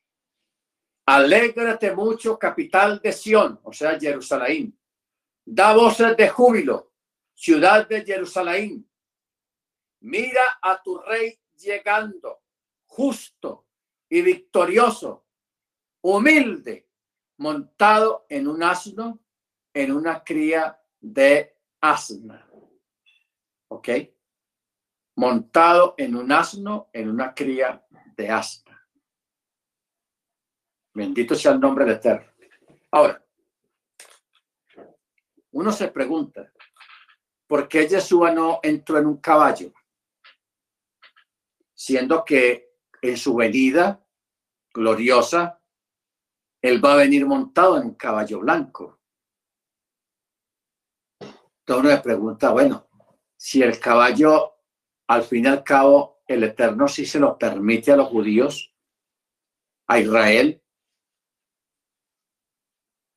alégrate 1.14 1.94
mucho, 1.94 2.38
capital 2.38 3.00
de 3.00 3.12
Sión, 3.12 3.60
o 3.62 3.72
sea, 3.72 3.98
Jerusalén, 3.98 4.76
da 5.44 5.74
voces 5.74 6.16
de 6.16 6.28
júbilo, 6.28 6.92
ciudad 7.34 7.88
de 7.88 8.04
Jerusalén, 8.04 8.88
mira 10.00 10.58
a 10.60 10.80
tu 10.82 10.98
rey 10.98 11.38
llegando, 11.56 12.42
justo 12.86 13.66
y 14.08 14.22
victorioso, 14.22 15.26
humilde, 16.02 16.88
montado 17.38 18.26
en 18.28 18.48
un 18.48 18.62
asno, 18.62 19.20
en 19.74 19.92
una 19.92 20.22
cría 20.22 20.80
de 21.00 21.56
asna. 21.80 22.46
¿Ok? 23.68 23.88
montado 25.16 25.94
en 25.98 26.16
un 26.16 26.32
asno, 26.32 26.88
en 26.92 27.08
una 27.08 27.34
cría 27.34 27.84
de 28.16 28.30
asna. 28.30 28.71
Bendito 30.94 31.34
sea 31.34 31.52
el 31.52 31.60
nombre 31.60 31.84
de 31.84 31.92
Eterno. 31.92 32.30
Ahora, 32.90 33.24
uno 35.52 35.72
se 35.72 35.88
pregunta, 35.88 36.52
¿por 37.46 37.68
qué 37.68 37.86
Yeshua 37.86 38.32
no 38.32 38.60
entró 38.62 38.98
en 38.98 39.06
un 39.06 39.18
caballo? 39.18 39.72
Siendo 41.74 42.24
que 42.24 42.72
en 43.00 43.16
su 43.16 43.34
venida 43.34 44.04
gloriosa, 44.72 45.60
él 46.62 46.82
va 46.84 46.94
a 46.94 46.96
venir 46.96 47.26
montado 47.26 47.76
en 47.76 47.84
un 47.84 47.94
caballo 47.94 48.40
blanco. 48.40 49.00
Entonces 51.20 51.84
uno 51.84 51.90
se 51.90 52.02
pregunta, 52.02 52.50
bueno, 52.50 52.88
si 53.36 53.62
el 53.62 53.78
caballo 53.78 54.52
al 55.08 55.24
fin 55.24 55.44
y 55.44 55.48
al 55.48 55.62
cabo, 55.62 56.22
el 56.26 56.44
Eterno 56.44 56.88
sí 56.88 57.04
se 57.04 57.20
lo 57.20 57.36
permite 57.36 57.92
a 57.92 57.96
los 57.96 58.08
judíos, 58.08 58.74
a 59.86 59.98
Israel. 59.98 60.61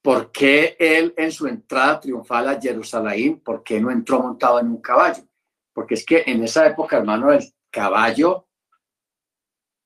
¿Por 0.05 0.31
qué 0.31 0.77
él 0.77 1.15
en 1.17 1.31
su 1.31 1.47
entrada 1.47 1.99
triunfal 1.99 2.47
a 2.47 2.61
Jerusalén, 2.61 3.39
por 3.39 3.63
qué 3.63 3.81
no 3.81 3.89
entró 3.89 4.19
montado 4.19 4.59
en 4.59 4.67
un 4.67 4.79
caballo? 4.79 5.27
Porque 5.73 5.95
es 5.95 6.05
que 6.05 6.23
en 6.27 6.43
esa 6.43 6.67
época, 6.67 6.97
hermano, 6.97 7.33
el 7.33 7.43
caballo 7.71 8.47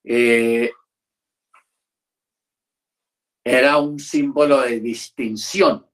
eh, 0.04 0.74
era 3.46 3.78
un 3.78 3.98
símbolo 3.98 4.60
de 4.60 4.82
distinción. 4.82 5.90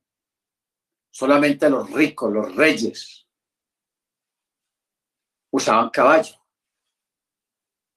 Solamente 1.11 1.69
los 1.69 1.91
ricos, 1.91 2.33
los 2.33 2.55
reyes, 2.55 3.27
usaban 5.51 5.91
caballo. 5.91 6.33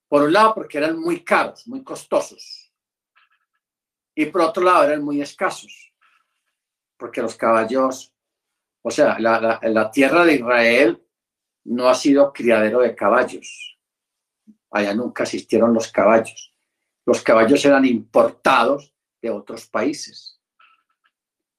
Por 0.07 0.25
un 0.25 0.35
lado, 0.35 0.57
porque 0.57 0.77
eran 0.77 1.01
muy 1.01 1.25
caros, 1.25 1.67
muy 1.67 1.83
costosos. 1.83 2.71
Y 4.15 4.27
por 4.27 4.43
otro 4.43 4.63
lado, 4.63 4.85
eran 4.85 5.03
muy 5.03 5.23
escasos. 5.23 5.88
Porque 6.99 7.23
los 7.23 7.37
caballos, 7.37 8.13
o 8.83 8.91
sea, 8.91 9.19
la, 9.19 9.91
tierra 9.91 10.25
de 10.25 10.35
Israel 10.35 11.03
no 11.65 11.89
ha 11.89 11.95
sido 11.95 12.33
criadero 12.33 12.81
de 12.81 12.95
caballos. 12.95 13.79
Allá 14.71 14.95
nunca 14.95 15.23
existieron 15.23 15.73
los 15.73 15.91
caballos. 15.91 16.55
Los 17.07 17.23
caballos 17.23 17.65
eran 17.65 17.85
importados 17.85 18.93
de 19.23 19.31
otros 19.31 19.67
países, 19.67 20.41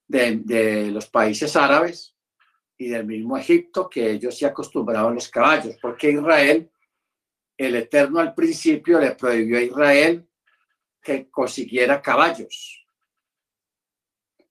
de, 0.07 0.37
de 0.37 0.91
los 0.91 1.07
países 1.07 1.55
árabes 1.55 2.15
y 2.77 2.87
del 2.87 3.05
mismo 3.05 3.37
Egipto, 3.37 3.89
que 3.89 4.11
ellos 4.11 4.37
se 4.37 4.45
acostumbraban 4.45 5.11
a 5.11 5.15
los 5.15 5.27
caballos, 5.29 5.75
porque 5.81 6.11
Israel, 6.11 6.69
el 7.57 7.75
Eterno 7.75 8.19
al 8.19 8.33
principio 8.33 8.99
le 8.99 9.11
prohibió 9.11 9.57
a 9.57 9.61
Israel 9.61 10.29
que 11.01 11.29
consiguiera 11.29 12.01
caballos. 12.01 12.78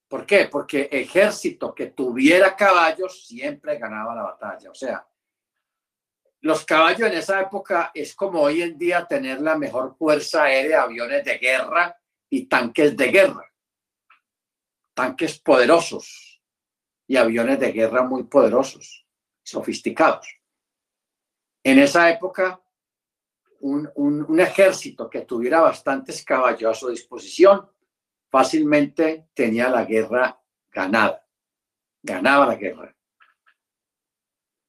¿Por 0.09 0.25
qué? 0.25 0.49
Porque 0.51 0.89
ejército 0.91 1.73
que 1.73 1.87
tuviera 1.91 2.55
caballos 2.55 3.27
siempre 3.27 3.77
ganaba 3.77 4.15
la 4.15 4.23
batalla. 4.23 4.71
O 4.71 4.73
sea, 4.73 5.07
los 6.41 6.65
caballos 6.65 7.07
en 7.07 7.17
esa 7.17 7.39
época 7.39 7.91
es 7.93 8.15
como 8.15 8.41
hoy 8.41 8.63
en 8.63 8.77
día 8.77 9.05
tener 9.05 9.39
la 9.39 9.55
mejor 9.55 9.95
fuerza 9.95 10.43
aérea, 10.43 10.81
aviones 10.81 11.23
de 11.23 11.37
guerra 11.37 11.95
y 12.27 12.47
tanques 12.47 12.97
de 12.97 13.07
guerra. 13.11 13.53
Tanques 14.95 15.39
poderosos 15.39 16.41
y 17.05 17.15
aviones 17.15 17.59
de 17.59 17.71
guerra 17.71 18.01
muy 18.01 18.23
poderosos, 18.23 19.05
sofisticados. 19.43 20.27
En 21.63 21.77
esa 21.77 22.09
época, 22.09 22.59
un, 23.59 24.39
ejército 24.39 25.07
que 25.07 25.21
tuviera 25.21 25.61
bastantes 25.61 26.23
caballos 26.23 26.71
a 26.71 26.79
su 26.79 26.89
disposición 26.89 27.69
fácilmente 28.29 29.29
tenía 29.33 29.69
la 29.69 29.85
guerra 29.85 30.39
ganada, 30.71 31.25
ganaba 32.01 32.45
la 32.45 32.55
guerra. 32.55 32.95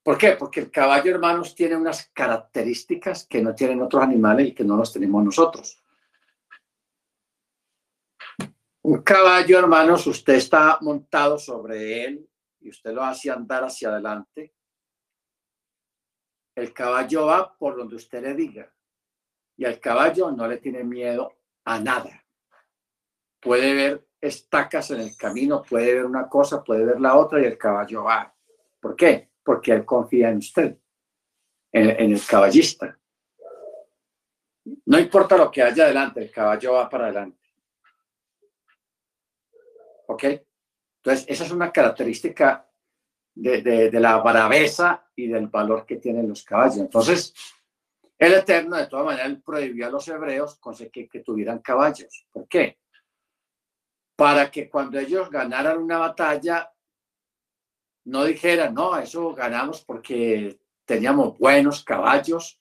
¿Por 0.02 0.16
qué? 0.16 0.32
Porque 0.32 0.60
el 0.60 0.70
caballo, 0.70 1.10
hermanos, 1.10 1.54
tiene 1.54 1.76
unas 1.76 2.10
características 2.12 3.26
que 3.26 3.42
no 3.42 3.54
tienen 3.54 3.82
otros 3.82 4.02
animales 4.02 4.48
y 4.48 4.54
que 4.54 4.64
no 4.64 4.76
los 4.76 4.92
tenemos 4.92 5.22
nosotros. 5.22 5.82
Un 8.82 9.02
caballo, 9.02 9.58
hermanos, 9.58 10.06
usted 10.06 10.34
está 10.34 10.78
montado 10.80 11.38
sobre 11.38 12.04
él 12.04 12.30
y 12.60 12.70
usted 12.70 12.92
lo 12.92 13.02
hace 13.02 13.30
andar 13.30 13.64
hacia 13.64 13.90
adelante, 13.90 14.54
el 16.54 16.72
caballo 16.72 17.26
va 17.26 17.56
por 17.56 17.76
donde 17.76 17.96
usted 17.96 18.22
le 18.22 18.34
diga. 18.34 18.72
Y 19.56 19.64
el 19.64 19.78
caballo 19.80 20.30
no 20.30 20.46
le 20.46 20.58
tiene 20.58 20.82
miedo 20.84 21.36
a 21.64 21.78
nada. 21.78 22.19
Puede 23.40 23.74
ver 23.74 24.10
estacas 24.20 24.90
en 24.90 25.00
el 25.00 25.16
camino, 25.16 25.62
puede 25.62 25.94
ver 25.94 26.04
una 26.04 26.28
cosa, 26.28 26.62
puede 26.62 26.84
ver 26.84 27.00
la 27.00 27.16
otra 27.16 27.40
y 27.40 27.44
el 27.44 27.56
caballo 27.56 28.04
va. 28.04 28.34
¿Por 28.78 28.94
qué? 28.94 29.30
Porque 29.42 29.72
él 29.72 29.84
confía 29.84 30.30
en 30.30 30.38
usted, 30.38 30.76
en, 31.72 32.12
el 32.12 32.26
caballista. 32.26 32.98
No 34.84 34.98
importa 34.98 35.36
lo 35.36 35.50
que 35.50 35.62
haya 35.62 35.84
adelante, 35.84 36.20
el 36.20 36.30
caballo 36.30 36.74
va 36.74 36.88
para 36.88 37.04
adelante. 37.04 37.38
¿Ok? 40.06 40.24
Entonces, 41.02 41.24
esa 41.28 41.44
es 41.44 41.50
una 41.50 41.72
característica 41.72 42.68
de, 43.34 43.90
la 43.92 44.18
braveza 44.18 45.08
y 45.16 45.28
del 45.28 45.46
valor 45.48 45.86
que 45.86 45.96
tienen 45.96 46.28
los 46.28 46.44
caballos. 46.44 46.76
Entonces, 46.76 47.32
el 48.18 48.34
Eterno, 48.34 48.76
de 48.76 48.86
todas 48.86 49.06
maneras, 49.06 49.38
prohibió 49.42 49.86
a 49.86 49.90
los 49.90 50.06
hebreos 50.08 50.60
que, 50.92 51.08
que 51.08 51.20
tuvieran 51.20 51.60
caballos. 51.60 52.26
¿Por 52.30 52.46
qué? 52.46 52.80
Para 54.20 54.50
que 54.50 54.68
cuando 54.68 54.98
ellos 54.98 55.30
ganaran 55.30 55.78
una 55.78 55.96
batalla, 55.96 56.70
no 58.04 58.24
dijeran, 58.24 58.74
no, 58.74 58.98
eso 58.98 59.34
ganamos 59.34 59.82
porque 59.82 60.60
teníamos 60.84 61.38
buenos 61.38 61.82
caballos, 61.82 62.60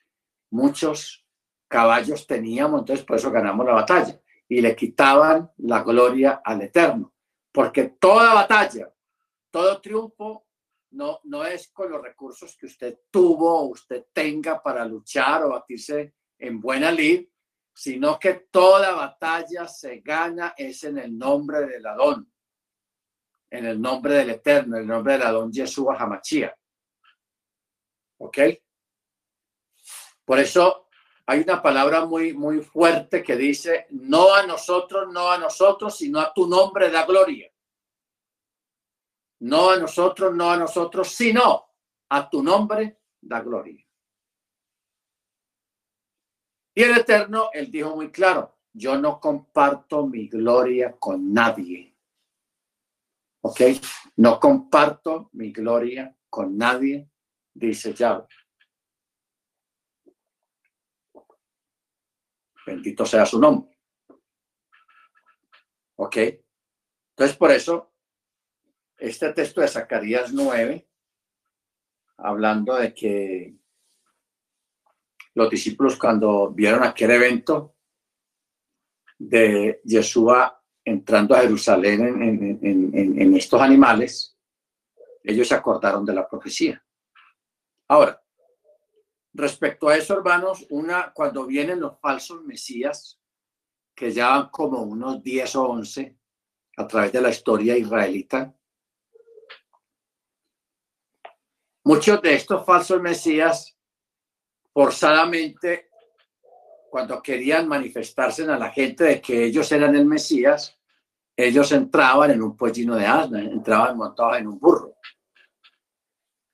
muchos 0.52 1.28
caballos 1.68 2.26
teníamos, 2.26 2.80
entonces 2.80 3.06
por 3.06 3.18
eso 3.18 3.30
ganamos 3.30 3.66
la 3.66 3.74
batalla. 3.74 4.18
Y 4.48 4.62
le 4.62 4.74
quitaban 4.74 5.52
la 5.58 5.84
gloria 5.84 6.42
al 6.46 6.62
Eterno. 6.62 7.14
Porque 7.52 7.90
toda 8.00 8.36
batalla, 8.36 8.94
todo 9.52 9.82
triunfo 9.82 10.48
no, 10.92 11.20
no 11.26 11.44
es 11.44 11.68
con 11.74 11.92
los 11.92 12.02
recursos 12.02 12.56
que 12.56 12.68
usted 12.68 13.00
tuvo 13.12 13.64
o 13.64 13.66
usted 13.66 14.06
tenga 14.14 14.64
para 14.64 14.86
luchar 14.86 15.44
o 15.44 15.50
batirse 15.50 16.14
en 16.38 16.62
buena 16.62 16.90
lid, 16.90 17.28
sino 17.74 18.20
que 18.20 18.48
toda 18.52 18.94
batalla 18.94 19.68
se 19.68 20.00
gana 20.00 20.54
es 20.58 20.84
en 20.84 20.98
el 20.98 21.18
nombre 21.18 21.66
del 21.66 21.86
Adón, 21.86 22.32
en 23.50 23.66
el 23.66 23.82
nombre 23.82 24.16
del 24.16 24.32
Eterno, 24.32 24.76
en 24.76 24.84
el 24.84 24.88
nombre 24.88 25.14
del 25.14 25.24
Adón 25.24 25.52
Yeshua 25.52 25.96
Hamachia. 25.98 26.56
¿Ok? 28.18 28.38
Por 30.26 30.40
eso 30.40 30.90
hay 31.26 31.42
una 31.42 31.62
palabra 31.62 32.06
muy, 32.06 32.34
muy 32.34 32.62
fuerte 32.62 33.24
que 33.24 33.36
dice, 33.36 33.88
no 33.92 34.34
a 34.34 34.46
nosotros, 34.46 35.12
no 35.12 35.32
a 35.32 35.38
nosotros, 35.38 35.96
sino 35.96 36.20
a 36.20 36.34
tu 36.34 36.48
nombre 36.48 36.90
da 36.90 37.06
gloria. 37.06 37.52
No 39.42 39.70
a 39.70 39.78
nosotros, 39.78 40.36
no 40.36 40.52
a 40.52 40.58
nosotros, 40.58 41.08
sino 41.10 41.68
a 42.10 42.30
tu 42.30 42.44
nombre 42.44 43.00
da 43.22 43.42
gloria. 43.42 43.86
Y 46.80 46.84
el 46.84 46.98
Eterno, 46.98 47.50
él 47.52 47.70
dijo 47.70 47.94
muy 47.94 48.10
claro, 48.10 48.58
yo 48.72 48.98
no 48.98 49.20
comparto 49.20 50.08
mi 50.08 50.30
gloria 50.30 50.96
con 50.98 51.34
nadie. 51.34 51.94
¿Ok? 53.42 53.60
No 54.16 54.40
comparto 54.40 55.30
mi 55.34 55.52
gloria 55.52 56.16
con 56.30 56.58
nadie, 56.58 57.10
dice 57.54 57.94
Yahweh. 57.94 58.26
Bendito 62.66 63.06
sea 63.06 63.26
su 63.26 63.42
nombre. 63.42 63.78
¿Ok? 65.98 66.16
Entonces, 66.16 67.36
por 67.36 67.52
eso, 67.52 67.94
este 68.98 69.34
texto 69.34 69.60
de 69.60 69.68
Zacarías 69.68 70.32
9, 70.32 70.90
hablando 72.16 72.76
de 72.76 72.94
que 72.94 73.59
los 75.36 75.50
discípulos 75.50 75.98
cuando 75.98 76.50
vieron 76.50 76.84
aquel 76.84 77.12
evento 77.12 77.76
de 79.18 79.82
Yeshua 79.84 80.62
entrando 80.84 81.36
a 81.36 81.42
Jerusalén 81.42 82.60
en, 82.62 83.34
estos 83.36 83.62
animales, 83.62 84.38
ellos 85.24 85.48
se 85.48 85.56
acordaron 85.56 86.06
de 86.06 86.14
la 86.14 86.28
profecía. 86.28 86.84
Ahora, 87.88 88.22
respecto 89.34 89.88
a 89.88 89.96
eso, 89.96 90.14
hermanos, 90.14 90.66
una, 90.70 91.12
cuando 91.14 91.46
vienen 91.46 91.80
los 91.80 92.00
falsos 92.00 92.44
mesías, 92.44 93.20
que 93.96 94.12
ya 94.12 94.50
como 94.52 94.82
unos 94.82 95.22
10 95.22 95.56
o 95.58 95.70
11 95.70 96.18
a 96.78 96.88
través 96.88 97.12
de 97.12 97.22
la 97.22 97.30
historia 97.30 97.78
israelita, 97.78 98.54
muchos 101.84 102.22
de 102.22 102.34
estos 102.34 102.66
falsos 102.66 103.02
mesías 103.02 103.79
forzadamente, 104.80 105.90
cuando 106.90 107.22
querían 107.22 107.68
manifestarse 107.68 108.44
a 108.44 108.58
la 108.58 108.72
gente 108.72 109.04
de 109.04 109.22
que 109.22 109.44
ellos 109.44 109.70
eran 109.74 109.94
el 109.94 110.06
Mesías, 110.06 110.80
ellos 111.36 111.70
entraban 111.74 112.32
en 112.32 112.42
un 112.42 112.56
pollino 112.56 112.96
de 112.96 113.06
asna, 113.06 113.42
entraban 113.42 113.98
montados 113.98 114.38
en 114.38 114.48
un 114.48 114.58
burro, 114.58 114.96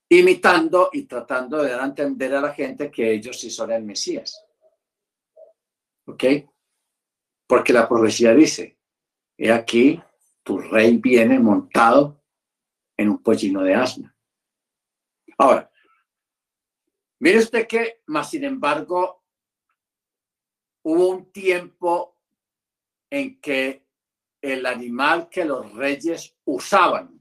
imitando 0.09 0.89
y 0.91 1.03
tratando 1.03 1.61
de 1.61 1.73
entender 1.73 2.33
a 2.33 2.41
la 2.41 2.51
gente 2.51 2.89
que 2.89 3.11
ellos 3.11 3.39
sí 3.39 3.51
son 3.51 3.71
el 3.71 3.83
Mesías. 3.83 4.43
¿Ok? 6.07 6.23
Porque 7.45 7.73
la 7.73 7.87
profecía 7.87 8.33
dice, 8.33 8.79
he 9.37 9.51
aquí, 9.51 10.01
tu 10.41 10.57
rey 10.57 10.97
viene 10.97 11.37
montado 11.37 12.23
en 12.97 13.09
un 13.09 13.21
pollino 13.21 13.61
de 13.61 13.75
asna. 13.75 14.15
Ahora, 15.37 15.69
Mire 17.19 17.39
usted 17.39 17.67
que, 17.67 18.01
más 18.07 18.29
sin 18.29 18.43
embargo, 18.43 19.23
hubo 20.83 21.09
un 21.09 21.31
tiempo 21.31 22.17
en 23.09 23.39
que 23.39 23.85
el 24.41 24.65
animal 24.65 25.29
que 25.29 25.45
los 25.45 25.73
reyes 25.73 26.35
usaban 26.45 27.19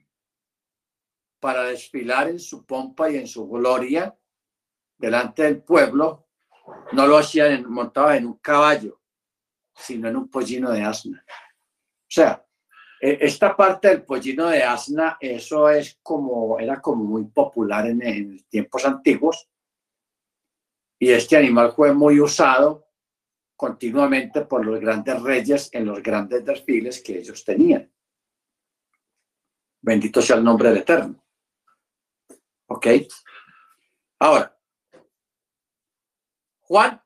para 1.40 1.64
desfilar 1.64 2.28
en 2.28 2.38
su 2.38 2.64
pompa 2.64 3.10
y 3.10 3.16
en 3.16 3.26
su 3.26 3.48
gloria 3.48 4.16
delante 4.98 5.42
del 5.42 5.62
pueblo, 5.62 6.28
no 6.92 7.06
lo 7.06 7.18
hacían 7.18 7.70
montado 7.70 8.12
en 8.12 8.26
un 8.26 8.38
caballo, 8.38 9.00
sino 9.74 10.08
en 10.08 10.16
un 10.16 10.28
pollino 10.28 10.70
de 10.70 10.82
asna. 10.82 11.24
O 11.28 12.08
sea, 12.08 12.44
e, 13.00 13.18
esta 13.20 13.56
parte 13.56 13.88
del 13.88 14.04
pollino 14.04 14.48
de 14.48 14.62
asna, 14.62 15.18
eso 15.20 15.68
es 15.68 15.98
como, 16.02 16.58
era 16.58 16.80
como 16.80 17.04
muy 17.04 17.24
popular 17.26 17.86
en, 17.86 18.02
en 18.02 18.44
tiempos 18.48 18.84
antiguos, 18.84 19.48
y 21.04 21.12
este 21.12 21.36
animal 21.36 21.70
fue 21.72 21.92
muy 21.92 22.18
usado 22.18 22.88
continuamente 23.56 24.40
por 24.46 24.64
los 24.64 24.80
grandes 24.80 25.20
reyes 25.20 25.68
en 25.74 25.84
los 25.84 26.02
grandes 26.02 26.42
desfiles 26.42 27.02
que 27.02 27.18
ellos 27.18 27.44
tenían. 27.44 27.92
Bendito 29.82 30.22
sea 30.22 30.36
el 30.36 30.44
nombre 30.44 30.70
del 30.70 30.78
Eterno. 30.78 31.22
¿Ok? 32.68 32.86
Ahora, 34.18 34.58
Juan 36.60 37.02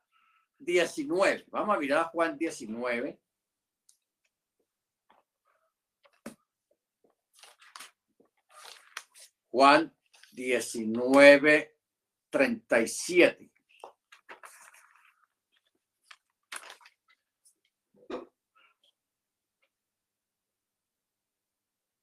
19. 0.60 1.46
Vamos 1.48 1.74
a 1.76 1.80
mirar 1.80 1.98
a 2.02 2.04
Juan 2.04 2.38
19. 2.38 3.18
Juan 9.50 9.92
19, 10.30 11.76
37. 12.30 13.57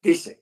Dice, 0.06 0.40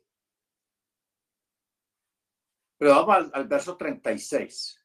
pero 2.77 2.91
vamos 2.97 3.31
al, 3.33 3.49
verso 3.49 3.79
36. 3.79 4.79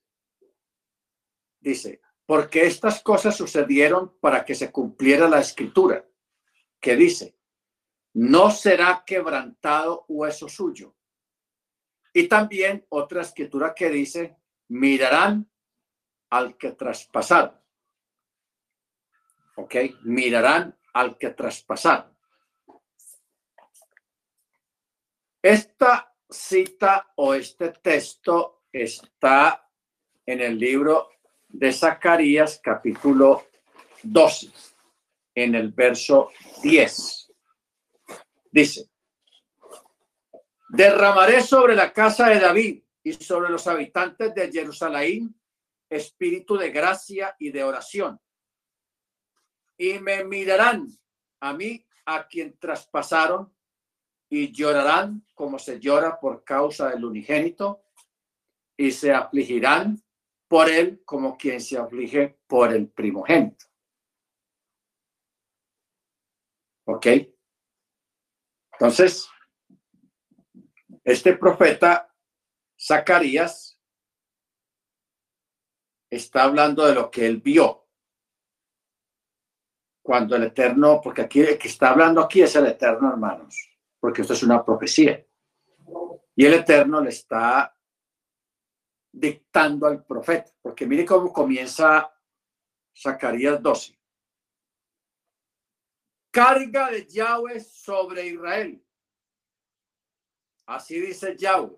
Dice, 1.60 2.00
porque 2.26 2.66
estas 2.66 3.04
cosas 3.04 3.36
sucedieron 3.36 4.18
para 4.22 4.46
que 4.46 4.56
se 4.56 4.72
cumpliera 4.72 5.28
la 5.28 5.42
escritura, 5.42 6.08
que 6.80 6.96
dice, 6.96 7.38
no 8.14 8.52
será 8.52 9.04
quebrantado 9.06 10.06
hueso 10.08 10.48
suyo. 10.48 10.96
Y 12.14 12.30
también 12.30 12.86
otra 12.88 13.24
escritura 13.24 13.76
que 13.76 13.90
dice, 13.90 14.38
mirarán 14.70 15.52
al 16.30 16.56
que 16.56 16.72
traspasaron. 16.72 17.60
¿Ok? 19.58 19.76
Mirarán 20.04 20.80
al 20.94 21.18
que 21.18 21.32
traspasaron. 21.32 22.18
Esta 25.42 26.14
cita 26.30 27.14
o 27.16 27.34
este 27.34 27.70
texto 27.70 28.66
está 28.74 29.66
en 30.26 30.42
el 30.42 30.60
libro 30.60 31.12
de 31.48 31.72
Zacarías 31.72 32.60
capítulo 32.62 33.48
12, 34.04 34.52
en 35.36 35.56
el 35.56 35.72
verso 35.72 36.32
10. 36.62 37.32
Dice, 38.52 38.90
derramaré 40.68 41.42
sobre 41.42 41.74
la 41.74 41.94
casa 41.94 42.28
de 42.28 42.40
David 42.42 42.84
y 43.02 43.14
sobre 43.14 43.50
los 43.50 43.66
habitantes 43.66 44.36
de 44.36 44.52
Jerusalén 44.52 45.34
espíritu 45.90 46.58
de 46.58 46.70
gracia 46.70 47.34
y 47.40 47.50
de 47.50 47.64
oración. 47.64 48.20
Y 49.78 50.00
me 50.00 50.26
mirarán 50.26 50.88
a 51.40 51.54
mí, 51.54 51.86
a 52.06 52.28
quien 52.28 52.58
traspasaron 52.60 53.56
y 54.30 54.52
llorarán 54.52 55.26
como 55.34 55.58
se 55.58 55.80
llora 55.80 56.20
por 56.20 56.44
causa 56.44 56.90
del 56.90 57.04
unigénito 57.04 57.84
y 58.78 58.92
se 58.92 59.12
afligirán 59.12 60.02
por 60.48 60.70
él 60.70 61.02
como 61.04 61.36
quien 61.36 61.60
se 61.60 61.78
aflige 61.78 62.40
por 62.48 62.72
el 62.72 62.88
primogénito. 62.90 63.66
¿Ok? 66.86 67.08
Entonces, 68.74 69.30
este 71.04 71.36
profeta 71.36 72.14
Zacarías 72.80 73.80
está 76.10 76.44
hablando 76.44 76.86
de 76.86 76.96
lo 76.96 77.12
que 77.12 77.26
él 77.26 77.42
vio. 77.42 77.88
Cuando 80.02 80.36
el 80.36 80.44
Eterno, 80.44 81.02
porque 81.04 81.22
aquí 81.22 81.42
el 81.42 81.58
que 81.60 81.68
está 81.68 81.92
hablando 81.92 82.22
aquí 82.22 82.42
es 82.42 82.56
el 82.56 82.66
Eterno, 82.66 83.10
hermanos 83.10 83.70
porque 84.00 84.22
esto 84.22 84.34
es 84.34 84.43
una 84.43 84.64
profecía. 84.64 85.26
Y 86.36 86.45
el 86.45 86.54
Eterno 86.54 87.02
le 87.02 87.10
está 87.10 87.76
dictando 89.12 89.88
al 89.88 90.06
profeta, 90.06 90.52
porque 90.62 90.86
mire 90.86 91.06
cómo 91.06 91.34
comienza 91.34 92.14
Zacarías 92.95 93.62
12. 93.62 93.97
Carga 96.32 96.91
de 96.91 97.08
Yahweh 97.08 97.60
sobre 97.60 98.28
Israel. 98.28 98.84
Así 100.68 101.00
dice 101.00 101.36
Yahweh, 101.36 101.76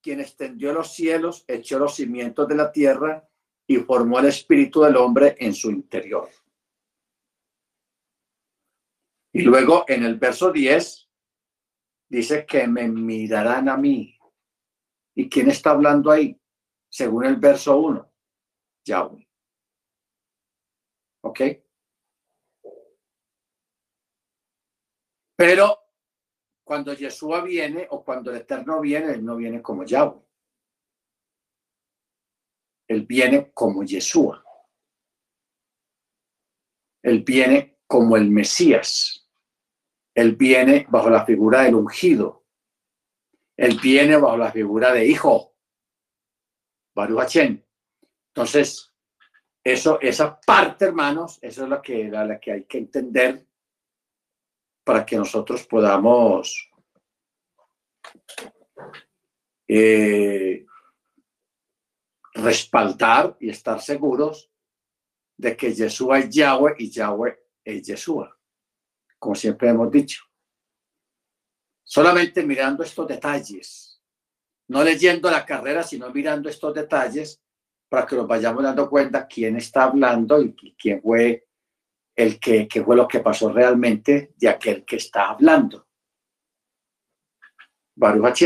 quien 0.00 0.20
extendió 0.20 0.72
los 0.72 0.94
cielos, 0.94 1.44
echó 1.48 1.78
los 1.78 1.96
cimientos 1.96 2.46
de 2.46 2.54
la 2.54 2.70
tierra 2.70 3.28
y 3.66 3.76
formó 3.78 4.20
el 4.20 4.26
espíritu 4.26 4.82
del 4.82 4.96
hombre 4.96 5.36
en 5.38 5.54
su 5.54 5.70
interior. 5.70 6.30
Y 9.32 9.42
luego 9.42 9.84
en 9.88 10.04
el 10.04 10.18
verso 10.18 10.52
10 10.52 11.01
dice 12.12 12.44
que 12.44 12.66
me 12.68 12.86
mirarán 12.88 13.70
a 13.70 13.76
mí. 13.78 14.18
¿Y 15.16 15.30
quién 15.30 15.48
está 15.48 15.70
hablando 15.70 16.10
ahí? 16.10 16.38
Según 16.90 17.24
el 17.24 17.36
verso 17.36 17.78
1, 17.78 18.12
Yahweh. 18.84 19.26
¿Ok? 21.22 21.40
Pero 25.36 25.78
cuando 26.62 26.92
Yeshua 26.92 27.42
viene 27.44 27.86
o 27.90 28.04
cuando 28.04 28.30
el 28.30 28.36
Eterno 28.42 28.82
viene, 28.82 29.12
Él 29.12 29.24
no 29.24 29.36
viene 29.36 29.62
como 29.62 29.82
Yahweh. 29.82 30.20
Él 32.88 33.06
viene 33.06 33.52
como 33.52 33.84
Yeshua. 33.84 34.44
Él 37.02 37.22
viene 37.22 37.78
como 37.86 38.18
el 38.18 38.30
Mesías. 38.30 39.21
Él 40.14 40.36
viene 40.36 40.86
bajo 40.88 41.10
la 41.10 41.24
figura 41.24 41.62
del 41.62 41.74
ungido. 41.74 42.44
Él 43.56 43.78
viene 43.82 44.16
bajo 44.16 44.36
la 44.36 44.52
figura 44.52 44.92
de 44.92 45.06
hijo. 45.06 45.54
Baruch 46.94 47.36
Entonces, 47.36 48.92
eso, 49.64 50.00
esa 50.00 50.38
parte, 50.40 50.86
hermanos, 50.86 51.38
eso 51.40 51.64
es 51.64 51.68
lo 51.68 51.80
que, 51.80 52.08
la 52.08 52.38
que 52.38 52.52
hay 52.52 52.64
que 52.64 52.78
entender 52.78 53.46
para 54.84 55.06
que 55.06 55.16
nosotros 55.16 55.64
podamos 55.66 56.70
eh, 59.68 60.66
respaldar 62.34 63.36
y 63.40 63.50
estar 63.50 63.80
seguros 63.80 64.50
de 65.36 65.56
que 65.56 65.72
Yeshua 65.72 66.18
es 66.18 66.30
Yahweh 66.30 66.74
y 66.78 66.90
Yahweh 66.90 67.38
es 67.64 67.82
Yeshua, 67.86 68.36
como 69.22 69.36
siempre 69.36 69.68
hemos 69.68 69.88
dicho. 69.88 70.24
Solamente 71.84 72.44
mirando 72.44 72.82
estos 72.82 73.06
detalles, 73.06 74.02
no 74.66 74.82
leyendo 74.82 75.30
la 75.30 75.46
carrera, 75.46 75.84
sino 75.84 76.10
mirando 76.10 76.48
estos 76.48 76.74
detalles 76.74 77.40
para 77.88 78.04
que 78.04 78.16
nos 78.16 78.26
vayamos 78.26 78.64
dando 78.64 78.90
cuenta 78.90 79.28
quién 79.28 79.56
está 79.56 79.84
hablando 79.84 80.42
y 80.42 80.74
quién 80.74 81.00
fue 81.00 81.46
el 82.16 82.40
que, 82.40 82.66
fue 82.84 82.96
lo 82.96 83.06
que 83.06 83.20
pasó 83.20 83.52
realmente 83.52 84.32
de 84.36 84.48
aquel 84.48 84.84
que 84.84 84.96
está 84.96 85.28
hablando. 85.30 85.86
Baruch 87.94 88.42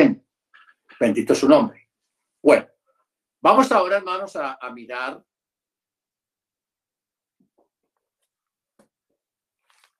bendito 1.00 1.34
su 1.34 1.48
nombre. 1.48 1.88
Bueno, 2.42 2.68
vamos 3.40 3.72
ahora, 3.72 3.96
hermanos, 3.96 4.36
a, 4.36 4.58
mirar 4.74 5.24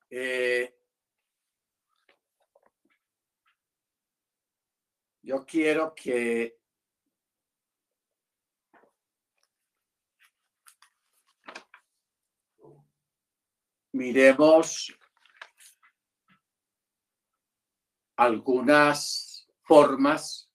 eh, 0.09 0.73
yo 5.21 5.45
quiero 5.45 5.93
que 5.93 6.57
miremos 13.91 14.97
algunas 18.15 19.47
formas 19.63 20.49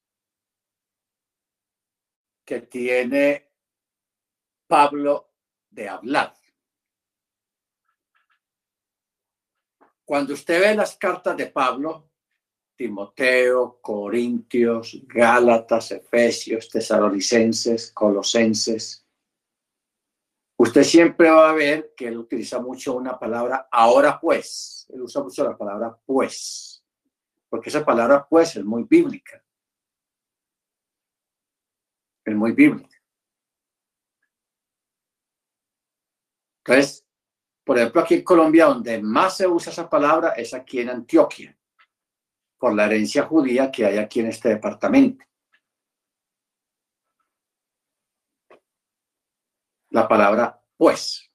que 2.45 2.63
tiene 2.63 3.51
Pablo 4.67 5.35
de 5.71 5.89
hablar. 5.89 6.42
Cuando 10.13 10.35
usted 10.35 10.61
ve 10.61 10.75
las 10.75 10.99
cartas 10.99 11.35
de 11.39 11.47
Pablo, 11.47 12.11
Timoteo, 12.77 13.79
Corintios, 13.81 15.01
Gálatas, 15.05 15.91
Efesios, 15.91 16.69
Tesalonicenses, 16.69 17.91
Colosenses, 17.93 19.07
usted 20.59 20.83
siempre 20.83 21.31
va 21.31 21.49
a 21.49 21.55
ver 21.55 21.95
que 21.97 22.09
él 22.09 22.19
utiliza 22.19 22.61
mucho 22.61 22.93
una 22.93 23.19
palabra 23.19 23.69
ahora 23.73 24.21
pues. 24.21 24.87
Él 24.93 25.01
usa 25.01 25.23
mucho 25.23 25.45
la 25.45 25.57
palabra 25.57 25.99
pues, 26.05 26.85
porque 27.49 27.71
esa 27.71 27.83
palabra 27.83 28.27
pues 28.29 28.55
es 28.55 28.65
muy 28.67 28.83
bíblica. 28.83 29.43
Es 32.23 32.35
muy 32.37 32.53
bíblica. 32.53 32.99
Entonces, 36.59 37.02
por 37.73 37.79
ejemplo, 37.79 38.03
aquí 38.03 38.15
en 38.17 38.23
Colombia, 38.23 38.67
donde 38.67 39.01
más 39.01 39.39
se 39.39 39.47
usa 39.47 39.73
esa 39.73 39.89
palabra 39.89 40.33
es 40.33 40.53
aquí 40.53 40.81
en 40.81 40.91
Antioquia, 40.91 41.57
por 42.59 42.75
la 42.75 42.85
herencia 42.85 43.23
judía 43.23 43.71
que 43.71 43.87
hay 43.87 43.97
aquí 43.97 44.21
en 44.21 44.27
este 44.27 44.51
departamento. 44.51 45.25
la 49.89 50.07
palabra 50.07 50.63
pues, 50.77 51.31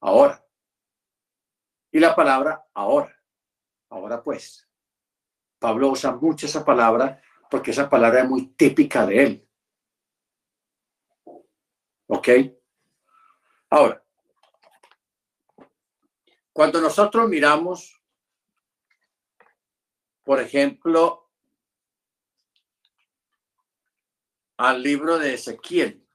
ahora. 0.00 0.44
Y 1.92 2.00
la 2.00 2.16
palabra 2.16 2.66
ahora, 2.74 3.16
ahora 3.88 4.20
pues. 4.20 4.68
Pablo 5.60 5.90
usa 5.90 6.10
mucho 6.16 6.46
esa 6.46 6.64
palabra 6.64 7.22
porque 7.48 7.70
esa 7.70 7.88
palabra 7.88 8.22
es 8.22 8.28
muy 8.28 8.48
típica 8.54 9.06
de 9.06 9.22
él. 9.22 9.48
¿Ok? 12.08 12.28
Ahora, 13.70 14.01
cuando 16.52 16.80
nosotros 16.80 17.28
miramos, 17.28 18.00
por 20.22 20.40
ejemplo, 20.40 21.30
al 24.56 24.82
libro 24.82 25.18
de 25.18 25.34
Ezequiel, 25.34 26.06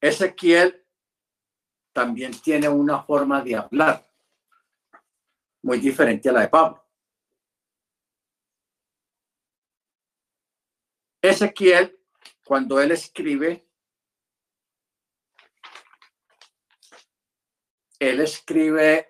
Ezequiel 0.00 0.84
también 1.92 2.32
tiene 2.42 2.68
una 2.68 3.02
forma 3.02 3.40
de 3.40 3.56
hablar 3.56 4.06
muy 5.62 5.78
diferente 5.78 6.28
a 6.28 6.32
la 6.32 6.40
de 6.42 6.48
Pablo. 6.48 6.84
Ezequiel, 11.22 11.98
cuando 12.44 12.78
él 12.78 12.90
escribe, 12.90 13.66
él 17.98 18.20
escribe, 18.20 19.08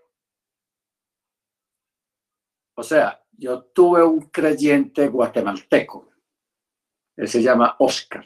o 2.76 2.82
sea, 2.82 3.24
yo 3.32 3.64
tuve 3.64 4.03
un 4.03 4.22
creyente 4.30 5.09
guatemalteco, 5.09 6.11
él 7.16 7.28
se 7.28 7.43
llama 7.43 7.76
Oscar. 7.78 8.24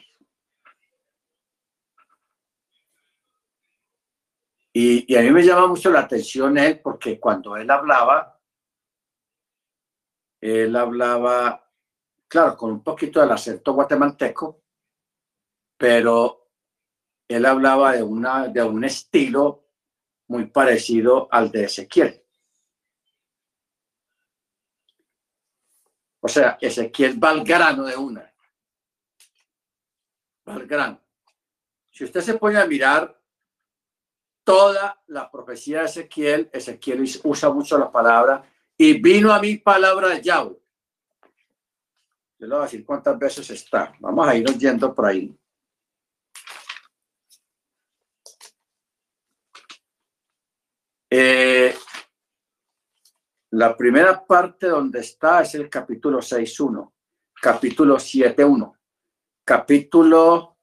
Y, 4.71 5.15
a 5.15 5.21
mí 5.21 5.31
me 5.31 5.43
llama 5.43 5.67
mucho 5.67 5.89
la 5.89 6.01
atención 6.01 6.57
él 6.57 6.79
porque 6.79 7.19
cuando 7.19 7.57
él 7.57 7.69
hablaba, 7.69 8.39
él 10.39 10.75
hablaba, 10.75 11.69
claro, 12.27 12.55
con 12.55 12.71
un 12.71 12.83
poquito 12.83 13.19
del 13.19 13.31
acento 13.31 13.73
guatemalteco, 13.73 14.61
pero 15.77 16.51
él 17.27 17.45
hablaba 17.45 17.93
de, 17.93 18.03
una, 18.03 18.47
de 18.47 18.63
un 18.63 18.83
estilo 18.83 19.68
muy 20.29 20.45
parecido 20.45 21.27
al 21.31 21.51
de 21.51 21.65
Ezequiel. 21.65 22.23
O 26.21 26.27
sea, 26.27 26.57
Ezequiel 26.61 27.21
va 27.21 27.31
al 27.31 27.43
grano 27.43 27.83
de 27.83 27.97
una. 27.97 28.33
Va 30.47 30.53
al 30.53 30.67
grano. 30.67 31.01
Si 31.89 32.03
usted 32.03 32.21
se 32.21 32.35
pone 32.35 32.59
a 32.59 32.67
mirar 32.67 33.19
toda 34.43 35.01
la 35.07 35.29
profecía 35.29 35.79
de 35.79 35.85
Ezequiel, 35.85 36.49
Ezequiel 36.53 37.03
usa 37.23 37.49
mucho 37.49 37.77
la 37.77 37.91
palabra, 37.91 38.43
y 38.77 39.01
vino 39.01 39.33
a 39.33 39.39
mí 39.39 39.57
palabra 39.57 40.09
de 40.09 40.21
Yahweh. 40.21 40.57
Yo 42.37 42.47
le 42.47 42.53
voy 42.53 42.59
a 42.59 42.65
decir 42.65 42.85
cuántas 42.85 43.17
veces 43.17 43.49
está. 43.49 43.93
Vamos 43.99 44.27
a 44.27 44.35
irnos 44.35 44.57
yendo 44.57 44.93
por 44.93 45.07
ahí. 45.07 45.35
Eh, 51.11 51.75
la 53.51 53.75
primera 53.75 54.23
parte 54.25 54.67
donde 54.67 54.99
está 54.99 55.41
es 55.41 55.55
el 55.55 55.67
capítulo 55.67 56.19
6.1, 56.19 56.93
capítulo 57.41 57.95
7.1, 57.95 58.77
capítulo 59.43 60.55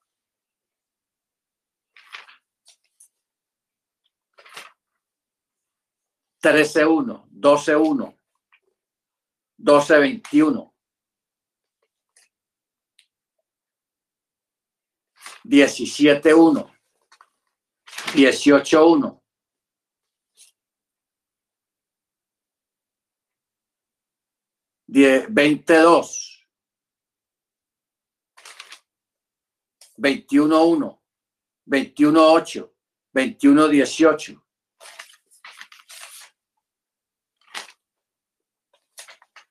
13.1, 6.41 7.29
12.1, 7.29 8.17
12.21, 9.59 10.73
17.1, 15.45 16.71
18.1. 18.15 18.15
Veintidós, 18.15 18.47
veintiuno 18.47 18.87
uno, 18.87 19.26
veintiuno 31.65 32.23
ocho, 32.23 32.75
21, 33.13 33.69
18. 33.69 34.43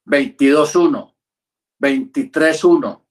Veintidós 0.07 0.73
uno, 0.75 1.15
veintitrés 1.77 2.63
uno, 2.63 3.07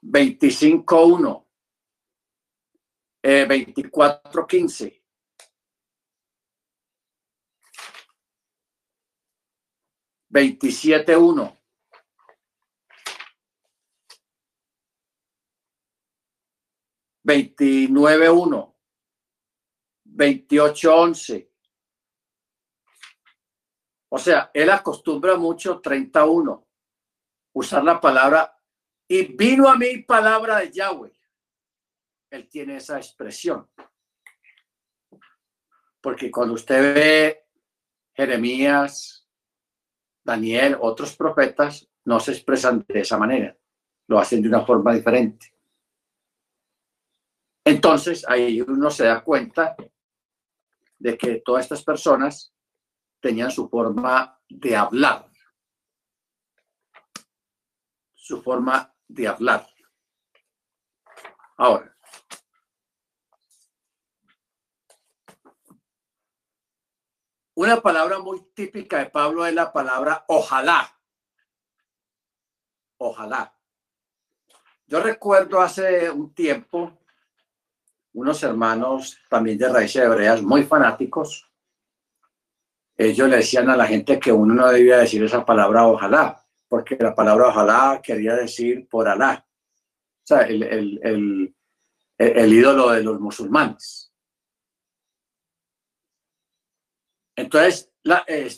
veinticinco 0.00 1.06
uno, 1.06 1.48
eh, 3.20 3.46
veinticuatro 3.46 4.44
quince, 4.44 5.03
veintisiete 10.34 11.16
uno, 11.16 11.56
29.1, 17.22 18.74
28.11. 20.04 21.50
O 24.08 24.18
sea, 24.18 24.50
él 24.52 24.70
acostumbra 24.70 25.36
mucho 25.36 25.80
31, 25.80 26.66
usar 27.52 27.84
la 27.84 28.00
palabra, 28.00 28.60
y 29.06 29.36
vino 29.36 29.68
a 29.68 29.76
mí 29.76 29.98
palabra 29.98 30.58
de 30.58 30.72
Yahweh. 30.72 31.12
Él 32.30 32.48
tiene 32.48 32.78
esa 32.78 32.96
expresión. 32.96 33.70
Porque 36.00 36.28
cuando 36.32 36.54
usted 36.54 36.94
ve 36.94 37.46
Jeremías, 38.14 39.23
Daniel, 40.24 40.78
otros 40.80 41.14
profetas, 41.14 41.88
no 42.04 42.18
se 42.18 42.32
expresan 42.32 42.84
de 42.88 43.00
esa 43.00 43.18
manera, 43.18 43.56
lo 44.06 44.18
hacen 44.18 44.42
de 44.42 44.48
una 44.48 44.64
forma 44.64 44.94
diferente. 44.94 45.52
Entonces 47.64 48.24
ahí 48.28 48.60
uno 48.60 48.90
se 48.90 49.04
da 49.04 49.22
cuenta 49.22 49.76
de 50.98 51.16
que 51.16 51.42
todas 51.44 51.64
estas 51.64 51.82
personas 51.82 52.54
tenían 53.20 53.50
su 53.50 53.68
forma 53.68 54.38
de 54.48 54.76
hablar, 54.76 55.30
su 58.14 58.42
forma 58.42 58.94
de 59.08 59.28
hablar. 59.28 59.66
Ahora, 61.56 61.93
una 67.54 67.80
palabra 67.80 68.18
muy 68.18 68.40
típica 68.54 68.98
de 68.98 69.06
Pablo 69.06 69.46
es 69.46 69.54
la 69.54 69.72
palabra 69.72 70.24
ojalá. 70.28 70.90
Ojalá. 72.98 73.54
Yo 74.86 75.00
recuerdo 75.00 75.60
hace 75.60 76.10
un 76.10 76.34
tiempo 76.34 76.98
unos 78.14 78.42
hermanos 78.42 79.18
también 79.28 79.58
de 79.58 79.68
raíces 79.68 80.02
hebreas 80.02 80.42
muy 80.42 80.62
fanáticos. 80.62 81.50
Ellos 82.96 83.28
le 83.28 83.38
decían 83.38 83.68
a 83.68 83.76
la 83.76 83.86
gente 83.86 84.20
que 84.20 84.32
uno 84.32 84.54
no 84.54 84.68
debía 84.68 84.98
decir 84.98 85.22
esa 85.24 85.44
palabra 85.44 85.86
ojalá, 85.86 86.40
porque 86.68 86.96
la 86.98 87.14
palabra 87.14 87.48
ojalá 87.48 88.00
quería 88.02 88.36
decir 88.36 88.88
por 88.88 89.08
Alá, 89.08 89.44
o 90.24 90.26
sea, 90.26 90.42
el, 90.42 90.62
el, 90.62 91.54
el, 92.16 92.52
ídolo 92.52 92.90
de 92.90 93.02
los 93.02 93.20
musulmanes. 93.20 94.13
Entonces, 97.36 97.92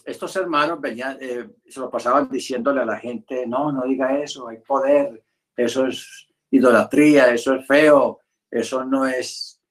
estos 0.05 0.37
hermanos 0.37 0.81
venían, 0.81 1.17
eh, 1.21 1.49
se 1.67 1.81
lo 1.81 1.91
pasaban 1.91 2.29
diciéndole 2.29 2.83
a 2.83 2.87
la 2.87 2.99
gente, 2.99 3.47
no, 3.47 3.73
no 3.73 3.85
diga 3.85 4.19
eso, 4.19 4.49
hay 4.49 4.59
poder, 4.59 5.25
eso 5.57 5.87
es 5.87 6.27
idolatría, 6.51 7.29
eso 7.29 7.55
es 7.55 7.67
feo, 7.67 8.21
eso 8.51 8.85
no 8.85 9.07
es 9.07 9.63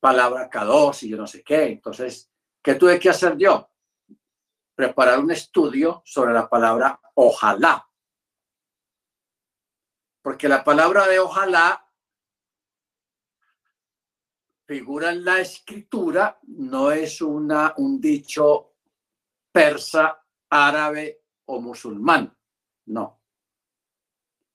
palabra 0.00 0.48
K2 0.48 1.02
y 1.02 1.08
yo 1.10 1.16
no 1.16 1.26
sé 1.26 1.42
qué. 1.42 1.64
Entonces, 1.66 2.30
¿qué 2.62 2.76
tuve 2.76 2.98
que 2.98 3.10
hacer 3.10 3.36
yo? 3.36 3.68
Preparar 4.74 5.18
un 5.18 5.30
estudio 5.30 6.02
sobre 6.04 6.32
la 6.32 6.48
palabra 6.48 7.00
ojalá. 7.14 7.84
Porque 10.22 10.48
la 10.48 10.62
palabra 10.62 11.06
de 11.06 11.18
ojalá 11.18 11.87
figura 14.68 15.12
en 15.12 15.24
la 15.24 15.40
escritura, 15.40 16.38
no 16.48 16.92
es 16.92 17.22
una, 17.22 17.72
un 17.78 17.98
dicho 17.98 18.74
persa, 19.50 20.22
árabe 20.50 21.22
o 21.46 21.58
musulmán, 21.58 22.36
no, 22.84 23.22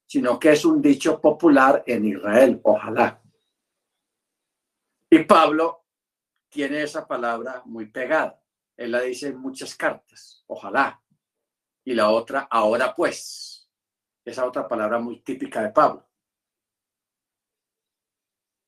sino 0.05 0.38
que 0.38 0.51
es 0.51 0.64
un 0.66 0.80
dicho 0.84 1.20
popular 1.20 1.84
en 1.88 2.05
Israel, 2.05 2.61
ojalá. 2.64 3.20
Y 5.09 5.24
Pablo 5.24 5.88
tiene 6.47 6.84
esa 6.84 7.07
palabra 7.07 7.64
muy 7.66 7.88
pegada. 7.88 8.39
Él 8.78 8.91
la 8.91 9.01
dice 9.01 9.30
en 9.30 9.39
muchas 9.39 9.76
cartas, 9.76 10.43
ojalá. 10.45 11.01
Y 11.84 11.95
la 11.95 12.11
otra, 12.11 12.47
ahora 12.51 12.93
pues. 12.95 13.68
Esa 14.24 14.45
otra 14.45 14.68
palabra 14.68 14.99
muy 14.99 15.22
típica 15.22 15.64
de 15.64 15.70
Pablo. 15.70 16.07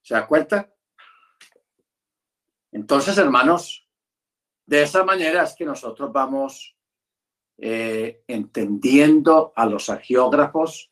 ¿Se 0.01 0.15
da 0.15 0.27
cuenta? 0.27 0.74
Entonces, 2.76 3.17
hermanos, 3.17 3.88
de 4.65 4.84
esa 4.84 5.05
manera 5.05 5.43
es 5.43 5.55
que 5.55 5.63
nosotros 5.63 6.11
vamos 6.11 6.76
eh, 7.57 8.26
entendiendo 8.28 9.53
a 9.55 9.65
los 9.65 9.89
agiógrafos 9.89 10.91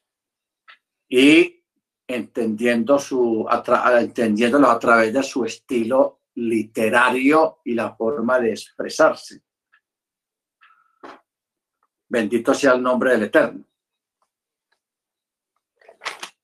y 1.10 1.62
entendiendo 2.08 2.98
su, 2.98 3.46
a 3.50 3.62
través 3.62 5.14
de 5.14 5.24
su 5.24 5.44
estilo 5.44 6.22
literario 6.36 7.60
y 7.66 7.74
la 7.74 7.94
forma 7.94 8.40
de 8.40 8.52
expresarse. 8.52 9.44
Bendito 12.08 12.54
sea 12.54 12.76
el 12.76 12.82
nombre 12.82 13.12
del 13.12 13.24
Eterno. 13.24 13.66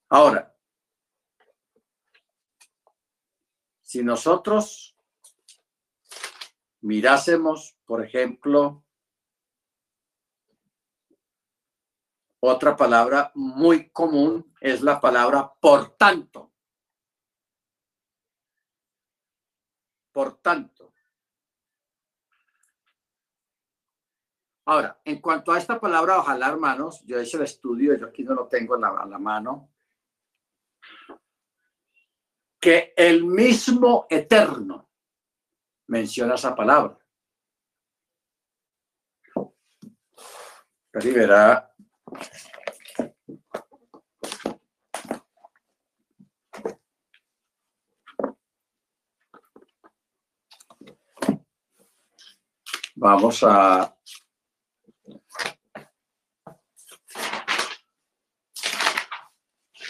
Ahora, 0.10 0.54
si 3.82 4.04
nosotros 4.04 4.98
mirásemos, 6.82 7.78
por 7.86 8.04
ejemplo, 8.04 8.84
Otra 12.42 12.76
palabra 12.76 13.32
muy 13.36 13.90
común 13.90 14.54
es 14.62 14.82
la 14.82 15.02
palabra 15.02 15.54
por 15.60 15.98
tanto. 15.98 16.54
Por 20.14 20.38
tanto. 20.38 20.94
Ahora, 24.66 25.02
en 25.04 25.20
cuanto 25.20 25.52
a 25.52 25.58
esta 25.58 25.80
palabra, 25.80 26.20
ojalá, 26.20 26.48
hermanos, 26.48 27.04
yo 27.06 27.20
he 27.20 27.24
el 27.24 27.42
estudio, 27.42 27.98
yo 27.98 28.06
aquí 28.06 28.24
no 28.24 28.34
lo 28.36 28.48
tengo 28.48 28.76
a 28.76 29.06
la 29.06 29.18
mano, 29.18 29.72
que 32.60 32.94
el 32.96 33.26
mismo 33.26 34.06
eterno 34.10 34.89
menciona 35.90 36.36
esa 36.36 36.56
palabra. 36.56 36.98
Verá 40.94 41.70
Vamos 52.96 53.44
a 53.44 53.96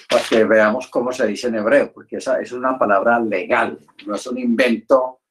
para 0.08 0.24
que 0.24 0.43
veamos 0.43 0.88
cómo 0.88 1.12
se 1.12 1.26
dice 1.28 1.47
en 1.47 1.56
hebreo, 1.56 1.91
porque 1.91 2.18
esa 2.18 2.39
es 2.39 2.52
una 2.52 2.78
palabra 2.78 3.20
legal, 3.20 3.80
no 4.06 4.16
es 4.16 4.28
un 4.28 4.38
invento 4.38 5.22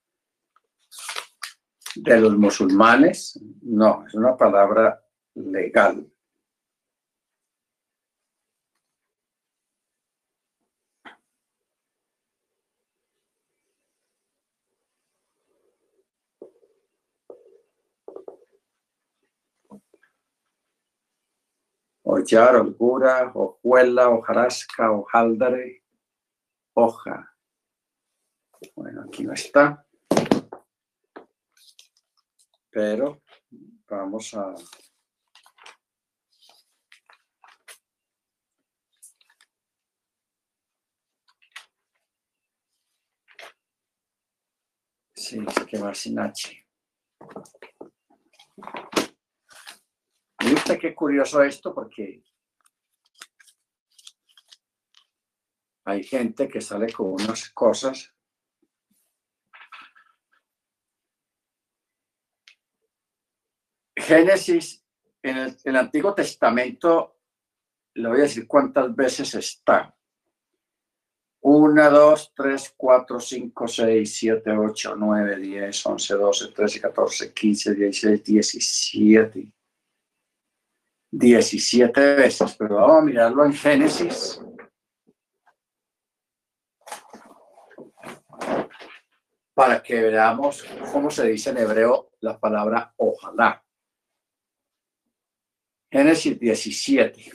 de 1.97 2.21
los 2.21 2.37
musulmanes, 2.37 3.41
no, 3.63 4.07
es 4.07 4.15
una 4.15 4.37
palabra 4.37 5.03
legal. 5.35 6.07
Ollar, 22.03 22.57
holgura, 22.57 23.31
hojuela, 23.35 24.09
hojarasca, 24.09 24.91
hojaldare, 24.93 25.85
hoja. 26.75 27.35
Bueno, 28.75 29.03
aquí 29.03 29.25
no 29.25 29.35
está 29.35 29.88
pero 32.79 33.21
vamos 33.89 34.33
a... 34.35 34.55
Sí, 45.13 45.45
se 45.45 45.67
quemar 45.67 45.97
sin 45.97 46.21
H. 46.21 46.65
Me 50.41 50.51
gusta 50.53 50.79
qué 50.79 50.95
curioso 50.95 51.43
esto 51.43 51.75
porque 51.75 52.23
hay 55.85 56.05
gente 56.05 56.49
que 56.49 56.61
sale 56.61 56.93
con 56.93 57.09
unas 57.09 57.51
cosas 57.51 58.15
Génesis, 64.09 64.83
en 65.23 65.55
el, 65.63 65.77
Antiguo 65.77 66.15
Testamento, 66.15 67.19
le 67.93 68.09
voy 68.09 68.21
a 68.21 68.23
decir 68.23 68.47
cuántas 68.47 68.97
veces 68.97 69.35
está. 69.35 69.95
1, 71.41 71.91
2, 71.91 72.33
3, 72.35 72.75
4, 72.75 73.21
5, 73.21 73.69
6, 73.69 74.15
7, 74.17 74.51
8, 74.51 74.97
9, 74.97 75.37
10, 75.37 75.87
11, 75.87 76.15
12, 76.15 76.49
13, 76.53 76.81
14, 76.81 77.35
15, 77.35 77.75
16, 77.75 78.25
17. 78.25 79.53
17 81.11 82.15
veces, 82.17 82.57
pero 82.59 82.77
vamos 82.77 83.03
a 83.03 83.05
mirarlo 83.05 83.45
en 83.45 83.53
Génesis. 83.53 84.41
Para 89.53 89.83
que 89.83 90.01
veamos 90.01 90.65
cómo 90.93 91.11
se 91.11 91.29
dice 91.29 91.51
en 91.51 91.59
hebreo 91.59 92.13
la 92.21 92.39
palabra 92.39 92.95
ojalá. 92.97 93.63
Génesis 95.91 96.39
17. 96.39 97.33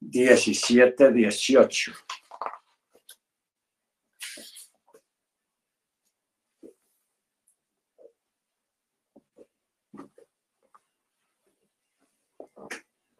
Diecisiete, 0.00 1.12
dieciocho. 1.12 1.92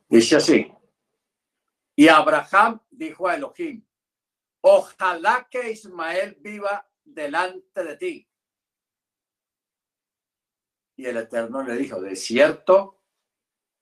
Dice 0.08 0.36
así. 0.36 0.79
Y 2.00 2.08
Abraham 2.08 2.80
dijo 2.90 3.28
a 3.28 3.34
Elohim, 3.34 3.86
ojalá 4.62 5.46
que 5.50 5.70
Ismael 5.70 6.34
viva 6.40 6.90
delante 7.04 7.84
de 7.84 7.96
ti. 7.98 8.30
Y 10.96 11.04
el 11.04 11.18
Eterno 11.18 11.62
le 11.62 11.76
dijo, 11.76 12.00
de 12.00 12.16
cierto, 12.16 13.02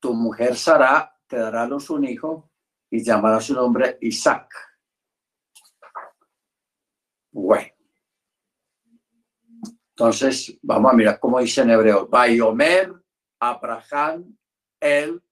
tu 0.00 0.14
mujer 0.14 0.56
Sara 0.56 1.16
te 1.28 1.36
dará 1.36 1.62
a 1.62 1.68
luz 1.68 1.90
un 1.90 2.06
hijo 2.06 2.50
y 2.90 3.04
llamará 3.04 3.40
su 3.40 3.54
nombre 3.54 3.98
Isaac. 4.00 4.52
Bueno. 7.30 7.72
Entonces, 9.90 10.58
vamos 10.60 10.92
a 10.92 10.96
mirar 10.96 11.20
cómo 11.20 11.38
dice 11.38 11.60
en 11.60 11.70
hebreo. 11.70 12.08
Bayomer, 12.08 13.00
Abraham, 13.38 14.36
el 14.80 15.22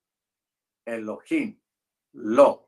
Elohim, 0.84 1.60
lo. 2.12 2.65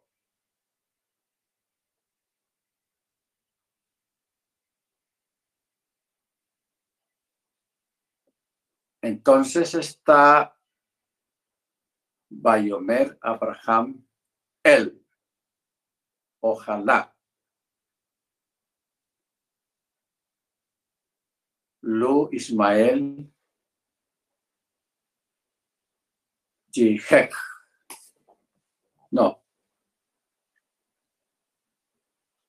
Entonces 9.08 9.74
está 9.74 10.54
Bayomer 12.28 13.18
Abraham 13.22 14.06
él. 14.62 15.02
Ojalá. 16.40 17.16
Lu 21.80 22.28
Ismael 22.32 23.32
Jihek. 26.70 27.32
No. 29.10 29.42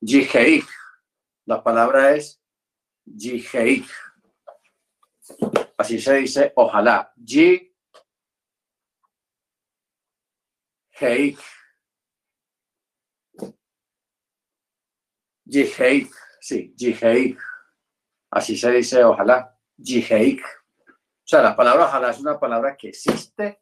Jiheik. 0.01 0.67
La 1.45 1.63
palabra 1.63 2.17
es 2.17 2.37
Jiheik. 3.05 3.87
Así 5.79 5.97
se 5.97 6.13
dice, 6.15 6.51
ojalá. 6.57 7.13
Ji. 7.25 7.73
Heik. 10.99 11.39
Jiheik. 15.45 16.13
Sí, 16.41 16.75
Jiheik. 16.77 17.39
Así 18.29 18.57
se 18.57 18.71
dice, 18.71 19.05
ojalá. 19.05 19.57
Jiheik. 19.81 20.43
O 20.43 21.23
sea, 21.23 21.41
la 21.41 21.55
palabra 21.55 21.85
ojalá 21.85 22.09
es 22.11 22.19
una 22.19 22.37
palabra 22.37 22.75
que 22.75 22.89
existe 22.89 23.61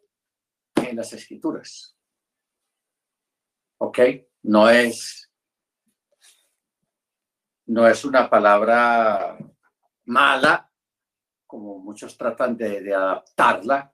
en 0.73 0.95
las 0.95 1.13
escrituras. 1.13 1.95
¿Ok? 3.77 3.99
No 4.41 4.67
es, 4.71 5.31
no 7.67 7.87
es 7.87 8.03
una 8.03 8.27
palabra 8.27 9.37
mala 10.05 10.66
como 11.47 11.79
muchos 11.79 12.17
tratan 12.17 12.55
de, 12.57 12.93
adaptarla, 12.93 13.91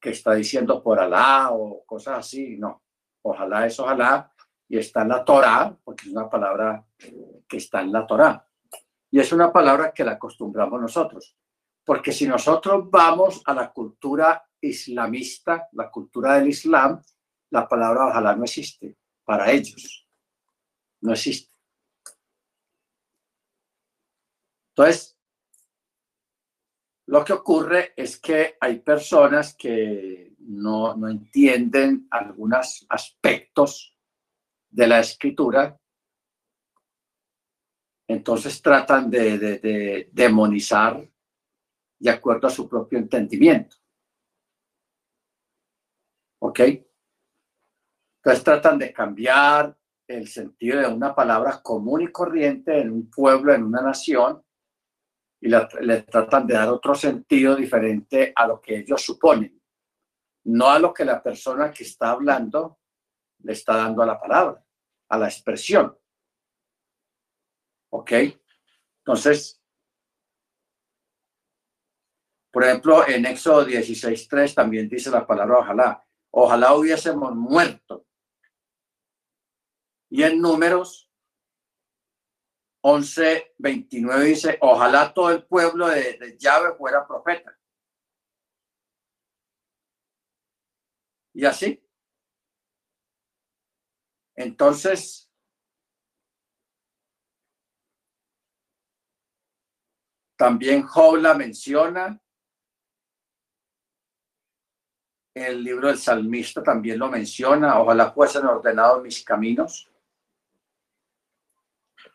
que 0.00 0.10
está 0.10 0.34
diciendo 0.34 0.82
por 0.82 0.98
Alá 0.98 1.50
o 1.52 1.84
cosas 1.86 2.18
así, 2.18 2.56
no. 2.58 2.82
Ojalá 3.22 3.66
es 3.66 3.78
ojalá 3.78 4.32
y 4.68 4.76
está 4.76 5.02
en 5.02 5.08
la 5.08 5.24
Torah, 5.24 5.76
porque 5.84 6.08
es 6.08 6.12
una 6.12 6.28
palabra 6.28 6.84
que 7.48 7.56
está 7.56 7.80
en 7.80 7.92
la 7.92 8.04
Torah. 8.04 8.44
Y 9.10 9.20
es 9.20 9.32
una 9.32 9.52
palabra 9.52 9.92
que 9.92 10.04
la 10.04 10.12
acostumbramos 10.12 10.80
nosotros. 10.80 11.36
Porque 11.84 12.12
si 12.12 12.26
nosotros 12.26 12.90
vamos 12.90 13.42
a 13.44 13.54
la 13.54 13.72
cultura 13.72 14.44
islamista, 14.60 15.68
la 15.72 15.90
cultura 15.90 16.34
del 16.34 16.48
Islam, 16.48 17.00
la 17.50 17.68
palabra 17.68 18.08
ojalá 18.08 18.34
no 18.34 18.44
existe 18.44 18.96
para 19.24 19.50
ellos. 19.50 20.08
No 21.00 21.12
existe. 21.12 21.52
Entonces, 24.70 25.18
lo 27.12 27.22
que 27.22 27.34
ocurre 27.34 27.92
es 27.94 28.18
que 28.18 28.56
hay 28.58 28.78
personas 28.78 29.54
que 29.54 30.34
no, 30.38 30.96
entienden 31.06 32.08
algunos 32.10 32.86
aspectos 32.88 33.94
de 34.70 34.86
la 34.86 35.00
escritura, 35.00 35.78
entonces 38.08 38.62
tratan 38.62 39.10
de, 39.10 39.38
de 39.38 40.08
demonizar 40.10 41.06
de 41.98 42.10
acuerdo 42.10 42.46
a 42.46 42.50
su 42.50 42.66
propio 42.66 42.98
entendimiento. 42.98 43.76
¿Ok? 46.38 46.60
Entonces 48.20 48.42
tratan 48.42 48.78
de 48.78 48.90
cambiar 48.90 49.76
el 50.08 50.28
sentido 50.28 50.80
de 50.80 50.86
una 50.86 51.14
palabra 51.14 51.60
común 51.62 52.00
y 52.00 52.08
corriente 52.10 52.80
en 52.80 52.90
un 52.90 53.10
pueblo, 53.10 53.52
en 53.52 53.64
una 53.64 53.82
nación, 53.82 54.41
y 55.42 55.48
le 55.48 56.02
tratan 56.02 56.46
de 56.46 56.54
dar 56.54 56.68
otro 56.68 56.94
sentido 56.94 57.56
diferente 57.56 58.32
a 58.34 58.46
lo 58.46 58.60
que 58.60 58.78
ellos 58.78 59.02
suponen, 59.02 59.60
no 60.44 60.70
a 60.70 60.78
lo 60.78 60.94
que 60.94 61.04
la 61.04 61.20
persona 61.20 61.72
que 61.72 61.82
está 61.82 62.12
hablando 62.12 62.78
le 63.40 63.52
está 63.52 63.76
dando 63.76 64.02
a 64.02 64.06
la 64.06 64.20
palabra, 64.20 64.64
a 65.08 65.18
la 65.18 65.26
expresión. 65.26 65.98
¿Ok? 67.90 68.12
Entonces, 68.98 69.60
por 72.52 72.62
ejemplo, 72.62 73.08
en 73.08 73.26
Éxodo 73.26 73.66
16.3 73.66 74.54
también 74.54 74.88
dice 74.88 75.10
la 75.10 75.26
palabra 75.26 75.58
ojalá. 75.58 76.06
Ojalá 76.30 76.74
hubiésemos 76.74 77.34
muerto. 77.34 78.06
Y 80.08 80.22
en 80.22 80.40
números 80.40 81.11
11, 82.84 83.54
29 83.58 84.24
dice, 84.24 84.58
ojalá 84.60 85.14
todo 85.14 85.30
el 85.30 85.44
pueblo 85.44 85.88
de, 85.88 86.18
de 86.18 86.36
Yahweh 86.36 86.74
fuera 86.76 87.06
profeta. 87.06 87.56
Y 91.34 91.44
así. 91.44 91.82
Entonces, 94.34 95.30
también 100.36 100.82
Job 100.82 101.16
la 101.16 101.34
menciona. 101.34 102.20
El 105.34 105.62
libro 105.62 105.88
del 105.88 105.98
salmista 105.98 106.62
también 106.62 106.98
lo 106.98 107.08
menciona. 107.08 107.78
Ojalá 107.80 108.12
fuesen 108.12 108.44
ordenados 108.44 109.02
mis 109.02 109.24
caminos. 109.24 109.91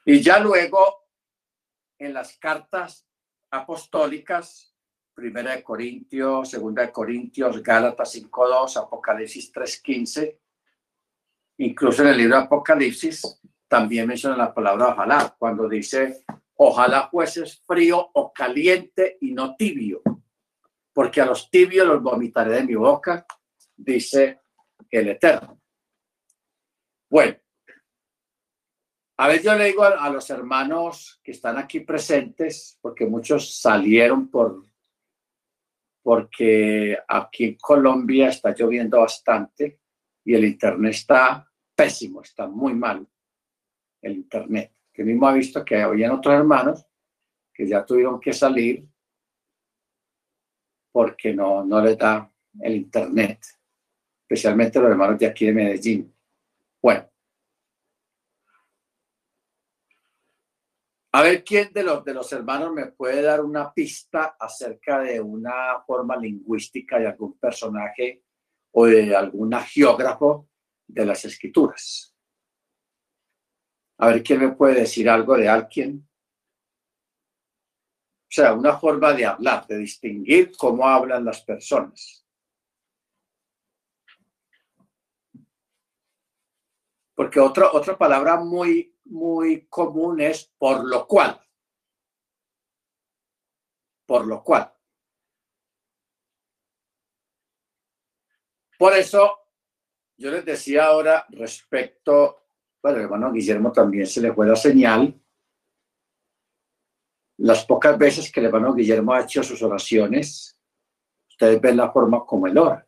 Y 0.10 0.22
ya 0.22 0.40
luego, 0.40 1.10
en 2.00 2.14
las 2.14 2.38
cartas 2.38 3.06
apostólicas, 3.52 4.74
Primera 5.14 5.54
de 5.54 5.62
Corintios, 5.62 6.50
Segunda 6.50 6.84
de 6.84 6.94
Corintios, 6.94 7.62
Gálatas 7.62 8.16
5.2, 8.16 8.78
Apocalipsis 8.78 9.52
3.15. 9.52 10.40
Incluso 11.58 12.04
en 12.04 12.08
el 12.08 12.18
libro 12.20 12.38
de 12.38 12.44
Apocalipsis 12.44 13.42
también 13.68 14.08
menciona 14.08 14.38
la 14.38 14.54
palabra 14.54 14.94
ojalá, 14.94 15.36
cuando 15.38 15.68
dice 15.68 16.24
ojalá 16.56 17.10
fueses 17.10 17.62
frío 17.68 18.00
o 18.14 18.32
caliente 18.32 19.18
y 19.20 19.34
no 19.34 19.58
tibio, 19.58 20.02
porque 20.94 21.20
a 21.20 21.26
los 21.26 21.50
tibios 21.50 21.86
los 21.86 22.02
vomitaré 22.02 22.52
de 22.52 22.64
mi 22.64 22.76
boca, 22.76 23.26
dice 23.76 24.40
el 24.90 25.10
Eterno. 25.10 25.60
Bueno, 27.10 27.36
a 29.20 29.28
ver, 29.28 29.42
yo 29.42 29.56
le 29.56 29.66
digo 29.66 29.84
a, 29.84 30.10
los 30.10 30.30
hermanos 30.30 31.20
que 31.24 31.32
están 31.32 31.58
aquí 31.58 31.80
presentes, 31.80 32.78
porque 32.82 33.06
muchos 33.06 33.60
salieron 33.60 34.30
por 34.30 34.64
porque 36.04 36.98
aquí 37.06 37.44
en 37.44 37.56
Colombia 37.56 38.30
está 38.30 38.56
lloviendo 38.56 39.02
bastante 39.02 39.82
y 40.24 40.36
el 40.36 40.46
internet 40.46 40.94
está 40.94 41.52
pésimo, 41.76 42.22
está 42.22 42.48
muy 42.48 42.74
mal 42.74 43.06
el 44.02 44.14
internet. 44.14 44.72
Que 44.94 45.04
mismo 45.04 45.28
ha 45.28 45.34
visto 45.34 45.66
que 45.66 45.82
habían 45.82 46.12
otros 46.12 46.34
hermanos 46.34 46.86
que 47.54 47.68
ya 47.68 47.84
tuvieron 47.84 48.22
que 48.22 48.32
salir 48.32 48.88
porque 50.94 51.34
no, 51.34 51.66
no 51.66 51.82
les 51.82 51.98
da 51.98 52.32
el 52.62 52.76
internet, 52.78 53.40
especialmente 54.22 54.80
los 54.80 54.92
hermanos 54.92 55.20
de 55.20 55.26
aquí 55.26 55.48
de 55.48 55.54
Medellín. 55.54 56.16
Bueno, 56.82 57.10
A 61.18 61.24
ver 61.24 61.44
quién 61.44 61.74
de 61.74 61.82
los, 61.82 62.06
de 62.06 62.14
los 62.14 62.32
hermanos 62.32 62.72
me 62.72 62.92
puede 62.92 63.24
dar 63.24 63.44
una 63.44 63.74
pista 63.74 64.38
acerca 64.40 65.00
de 65.00 65.20
una 65.20 65.82
forma 65.82 66.16
lingüística 66.16 67.00
de 67.00 67.08
algún 67.08 67.40
personaje 67.40 68.24
o 68.72 68.86
de 68.86 69.16
algún 69.16 69.52
geógrafo 69.54 70.48
de 70.86 71.06
las 71.08 71.26
escrituras. 71.26 72.16
A 73.98 74.10
ver 74.10 74.22
quién 74.22 74.42
me 74.42 74.52
puede 74.52 74.82
decir 74.82 75.10
algo 75.10 75.36
de 75.36 75.50
alguien. 75.50 76.08
O 78.22 78.30
sea, 78.30 78.54
una 78.54 78.78
forma 78.78 79.12
de 79.14 79.26
hablar, 79.26 79.66
de 79.66 79.80
distinguir 79.80 80.52
cómo 80.56 80.88
hablan 80.88 81.26
las 81.26 81.42
personas. 81.42 82.28
Porque 87.16 87.40
otra, 87.40 87.72
otra 87.72 87.98
palabra 87.98 88.36
muy 88.36 88.96
muy 89.10 89.68
común 89.68 90.22
es 90.22 90.52
por 90.58 90.86
lo 90.86 91.08
cual. 91.08 91.40
Por 94.06 94.26
lo 94.26 94.44
cual. 94.44 94.74
Por 98.78 98.94
eso, 98.94 99.40
yo 100.18 100.32
les 100.32 100.46
decía 100.46 100.86
ahora 100.86 101.26
respecto, 101.30 102.44
bueno, 102.82 103.00
hermano 103.00 103.32
Guillermo 103.32 103.72
también 103.72 104.06
se 104.06 104.22
le 104.22 104.34
fue 104.34 104.48
la 104.48 104.56
señal, 104.56 105.20
las 107.38 107.66
pocas 107.66 107.98
veces 107.98 108.32
que 108.32 108.40
el 108.40 108.48
hermano 108.48 108.74
Guillermo 108.74 109.14
ha 109.14 109.22
hecho 109.22 109.44
sus 109.44 109.62
oraciones, 109.62 110.60
ustedes 111.30 111.60
ven 111.60 111.78
la 111.78 111.92
forma 111.92 112.26
como 112.26 112.48
él 112.48 112.58
ora. 112.58 112.88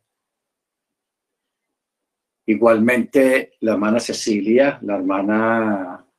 Igualmente, 2.46 3.56
la 3.60 3.72
hermana 3.72 4.00
Cecilia, 4.00 4.78
la 4.82 4.96
hermana 4.96 6.09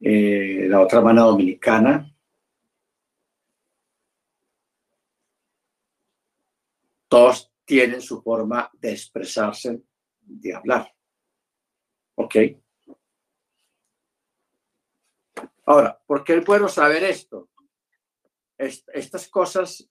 eh, 0.00 0.66
la 0.68 0.80
otra 0.80 0.98
hermana 0.98 1.22
dominicana. 1.22 2.06
Todos 7.08 7.52
tienen 7.64 8.00
su 8.00 8.22
forma 8.22 8.70
de 8.74 8.92
expresarse, 8.92 9.82
de 10.20 10.54
hablar. 10.54 10.94
¿Ok? 12.14 12.36
Ahora, 15.66 16.00
¿por 16.06 16.24
qué 16.24 16.36
es 16.36 16.44
bueno 16.44 16.68
saber 16.68 17.04
esto? 17.04 17.48
estas 18.58 19.26
cosas 19.28 19.88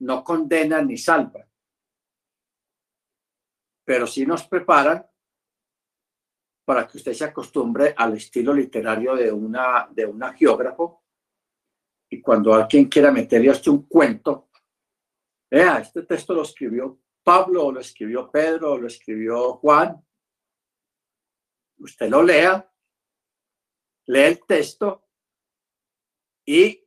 no 0.00 0.24
condenan 0.24 0.88
ni 0.88 0.96
salvan, 0.96 1.48
pero 3.84 4.08
sí 4.08 4.26
nos 4.26 4.44
preparan 4.48 5.06
para 6.64 6.86
que 6.86 6.98
usted 6.98 7.12
se 7.12 7.24
acostumbre 7.24 7.94
al 7.96 8.16
estilo 8.16 8.54
literario 8.54 9.14
de 9.14 9.32
una, 9.32 9.88
de 9.90 10.06
una 10.06 10.32
geógrafo. 10.32 11.02
Y 12.10 12.20
cuando 12.20 12.54
alguien 12.54 12.86
quiera 12.86 13.10
meterle 13.10 13.48
a 13.48 13.52
usted 13.52 13.70
un 13.70 13.86
cuento, 13.86 14.48
vea, 15.50 15.78
este 15.78 16.02
texto 16.02 16.34
lo 16.34 16.42
escribió 16.42 17.00
Pablo, 17.22 17.66
o 17.66 17.72
lo 17.72 17.80
escribió 17.80 18.30
Pedro, 18.30 18.72
o 18.72 18.78
lo 18.78 18.86
escribió 18.86 19.54
Juan. 19.54 20.04
Usted 21.78 22.08
lo 22.08 22.22
lea, 22.22 22.70
lee 24.06 24.20
el 24.20 24.40
texto 24.44 25.04
y 26.44 26.82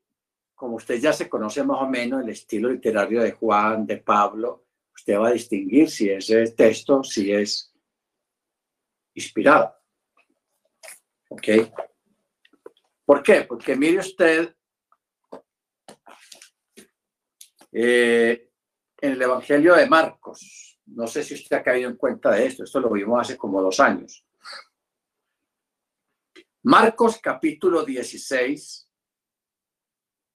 como 0.55 0.77
usted 0.77 0.99
ya 0.99 1.11
se 1.11 1.29
conoce 1.29 1.63
más 1.63 1.81
o 1.81 1.87
menos 1.87 2.23
el 2.23 2.29
estilo 2.29 2.69
literario 2.69 3.21
de 3.21 3.33
Juan, 3.33 3.85
de 3.85 3.97
Pablo, 3.97 4.65
usted 4.95 5.19
va 5.19 5.27
a 5.27 5.33
distinguir 5.33 5.89
si 5.89 6.09
ese 6.09 6.49
texto, 6.51 7.03
si 7.03 7.31
es 7.31 7.74
inspirado. 9.15 9.73
¿Ok? 11.29 11.47
¿Por 13.05 13.23
qué? 13.23 13.41
Porque 13.41 13.75
mire 13.75 13.99
usted, 13.99 14.55
eh, 17.71 18.51
en 19.01 19.11
el 19.11 19.21
Evangelio 19.21 19.75
de 19.75 19.87
Marcos, 19.87 20.79
no 20.87 21.07
sé 21.07 21.23
si 21.23 21.33
usted 21.33 21.57
ha 21.57 21.63
caído 21.63 21.89
en 21.89 21.97
cuenta 21.97 22.31
de 22.31 22.45
esto, 22.45 22.63
esto 22.63 22.79
lo 22.79 22.91
vimos 22.91 23.19
hace 23.19 23.37
como 23.37 23.61
dos 23.61 23.79
años. 23.79 24.25
Marcos 26.63 27.19
capítulo 27.21 27.83
16, 27.83 28.89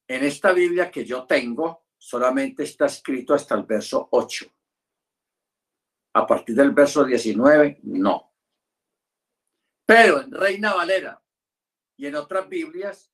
en 0.08 0.24
esta 0.24 0.52
Biblia 0.52 0.90
que 0.90 1.04
yo 1.04 1.26
tengo, 1.26 1.86
solamente 1.96 2.62
está 2.62 2.86
escrito 2.86 3.34
hasta 3.34 3.54
el 3.54 3.64
verso 3.64 4.08
8. 4.12 4.46
A 6.14 6.26
partir 6.26 6.54
del 6.54 6.72
verso 6.72 7.04
19, 7.04 7.80
no. 7.84 8.29
Pero 9.90 10.20
en 10.20 10.30
Reina 10.30 10.72
Valera 10.72 11.20
y 11.96 12.06
en 12.06 12.14
otras 12.14 12.48
Biblias 12.48 13.12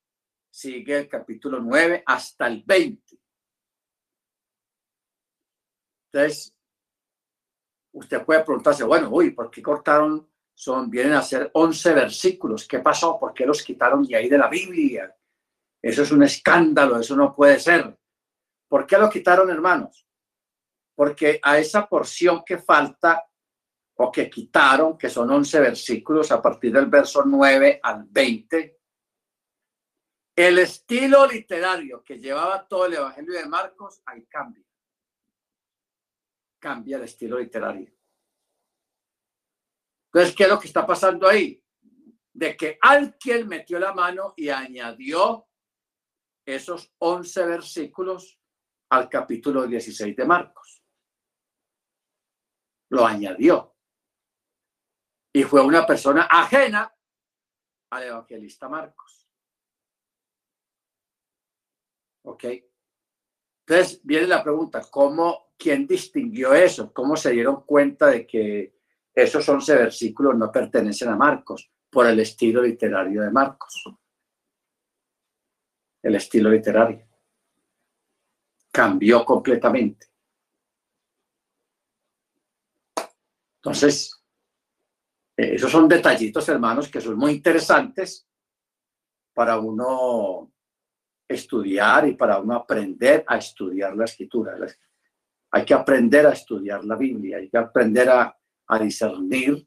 sigue 0.50 0.98
el 0.98 1.08
capítulo 1.08 1.58
9 1.58 2.02
hasta 2.04 2.48
el 2.48 2.64
20. 2.66 3.18
Entonces, 6.12 6.54
usted 7.92 8.22
puede 8.26 8.44
preguntarse, 8.44 8.84
bueno, 8.84 9.08
uy, 9.10 9.30
¿por 9.30 9.50
qué 9.50 9.62
cortaron? 9.62 10.30
Son, 10.52 10.90
vienen 10.90 11.14
a 11.14 11.22
ser 11.22 11.50
11 11.54 11.94
versículos. 11.94 12.68
¿Qué 12.68 12.80
pasó? 12.80 13.18
¿Por 13.18 13.32
qué 13.32 13.46
los 13.46 13.62
quitaron 13.62 14.02
de 14.02 14.14
ahí 14.14 14.28
de 14.28 14.36
la 14.36 14.48
Biblia? 14.48 15.16
Eso 15.80 16.02
es 16.02 16.12
un 16.12 16.24
escándalo, 16.24 17.00
eso 17.00 17.16
no 17.16 17.34
puede 17.34 17.58
ser. 17.58 17.98
¿Por 18.68 18.86
qué 18.86 18.98
lo 18.98 19.08
quitaron, 19.08 19.48
hermanos? 19.48 20.06
Porque 20.94 21.40
a 21.42 21.56
esa 21.56 21.86
porción 21.88 22.42
que 22.44 22.58
falta 22.58 23.26
o 23.98 24.12
que 24.12 24.28
quitaron, 24.28 24.98
que 24.98 25.08
son 25.08 25.30
11 25.30 25.60
versículos 25.60 26.30
a 26.30 26.42
partir 26.42 26.72
del 26.72 26.86
verso 26.86 27.22
9 27.24 27.80
al 27.82 28.04
20, 28.04 28.80
el 30.36 30.58
estilo 30.58 31.26
literario 31.26 32.04
que 32.04 32.18
llevaba 32.18 32.66
todo 32.68 32.86
el 32.86 32.94
Evangelio 32.94 33.32
de 33.32 33.46
Marcos, 33.46 34.02
ahí 34.04 34.26
cambia. 34.26 34.62
Cambia 36.58 36.98
el 36.98 37.04
estilo 37.04 37.38
literario. 37.38 37.90
Entonces, 40.12 40.34
¿qué 40.36 40.42
es 40.44 40.48
lo 40.50 40.60
que 40.60 40.66
está 40.66 40.86
pasando 40.86 41.26
ahí? 41.26 41.62
De 42.34 42.54
que 42.54 42.78
alguien 42.82 43.48
metió 43.48 43.78
la 43.78 43.94
mano 43.94 44.34
y 44.36 44.50
añadió 44.50 45.48
esos 46.44 46.92
11 46.98 47.46
versículos 47.46 48.38
al 48.90 49.08
capítulo 49.08 49.66
16 49.66 50.14
de 50.14 50.24
Marcos. 50.26 50.82
Lo 52.90 53.06
añadió 53.06 53.75
y 55.36 55.42
fue 55.42 55.62
una 55.62 55.84
persona 55.84 56.22
ajena 56.30 56.90
al 57.90 58.04
evangelista 58.04 58.70
Marcos. 58.70 59.28
¿Ok? 62.22 62.44
Entonces 63.60 64.00
viene 64.02 64.28
la 64.28 64.42
pregunta, 64.42 64.86
¿cómo, 64.90 65.52
quién 65.58 65.86
distinguió 65.86 66.54
eso? 66.54 66.90
¿Cómo 66.90 67.18
se 67.18 67.32
dieron 67.32 67.64
cuenta 67.66 68.06
de 68.06 68.26
que 68.26 68.78
esos 69.12 69.46
11 69.46 69.74
versículos 69.76 70.34
no 70.36 70.50
pertenecen 70.50 71.10
a 71.10 71.16
Marcos 71.16 71.70
por 71.90 72.06
el 72.06 72.18
estilo 72.18 72.62
literario 72.62 73.20
de 73.20 73.30
Marcos? 73.30 73.84
El 76.02 76.14
estilo 76.14 76.48
literario 76.48 77.06
cambió 78.72 79.22
completamente. 79.22 80.06
Entonces, 83.56 84.25
esos 85.36 85.70
son 85.70 85.86
detallitos, 85.86 86.48
hermanos, 86.48 86.88
que 86.88 87.00
son 87.00 87.16
muy 87.16 87.32
interesantes 87.32 88.26
para 89.34 89.58
uno 89.58 90.50
estudiar 91.28 92.08
y 92.08 92.14
para 92.14 92.38
uno 92.38 92.54
aprender 92.54 93.24
a 93.26 93.36
estudiar 93.36 93.94
la 93.96 94.04
escritura. 94.04 94.56
Hay 95.50 95.64
que 95.64 95.74
aprender 95.74 96.26
a 96.26 96.32
estudiar 96.32 96.84
la 96.84 96.96
Biblia, 96.96 97.36
hay 97.36 97.50
que 97.50 97.58
aprender 97.58 98.08
a, 98.08 98.36
a 98.68 98.78
discernir 98.78 99.66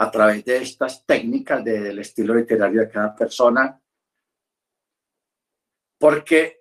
a 0.00 0.10
través 0.10 0.44
de 0.44 0.58
estas 0.58 1.04
técnicas 1.04 1.62
del 1.64 1.98
estilo 1.98 2.34
literario 2.34 2.80
de 2.80 2.88
cada 2.88 3.14
persona. 3.14 3.80
Porque, 5.98 6.57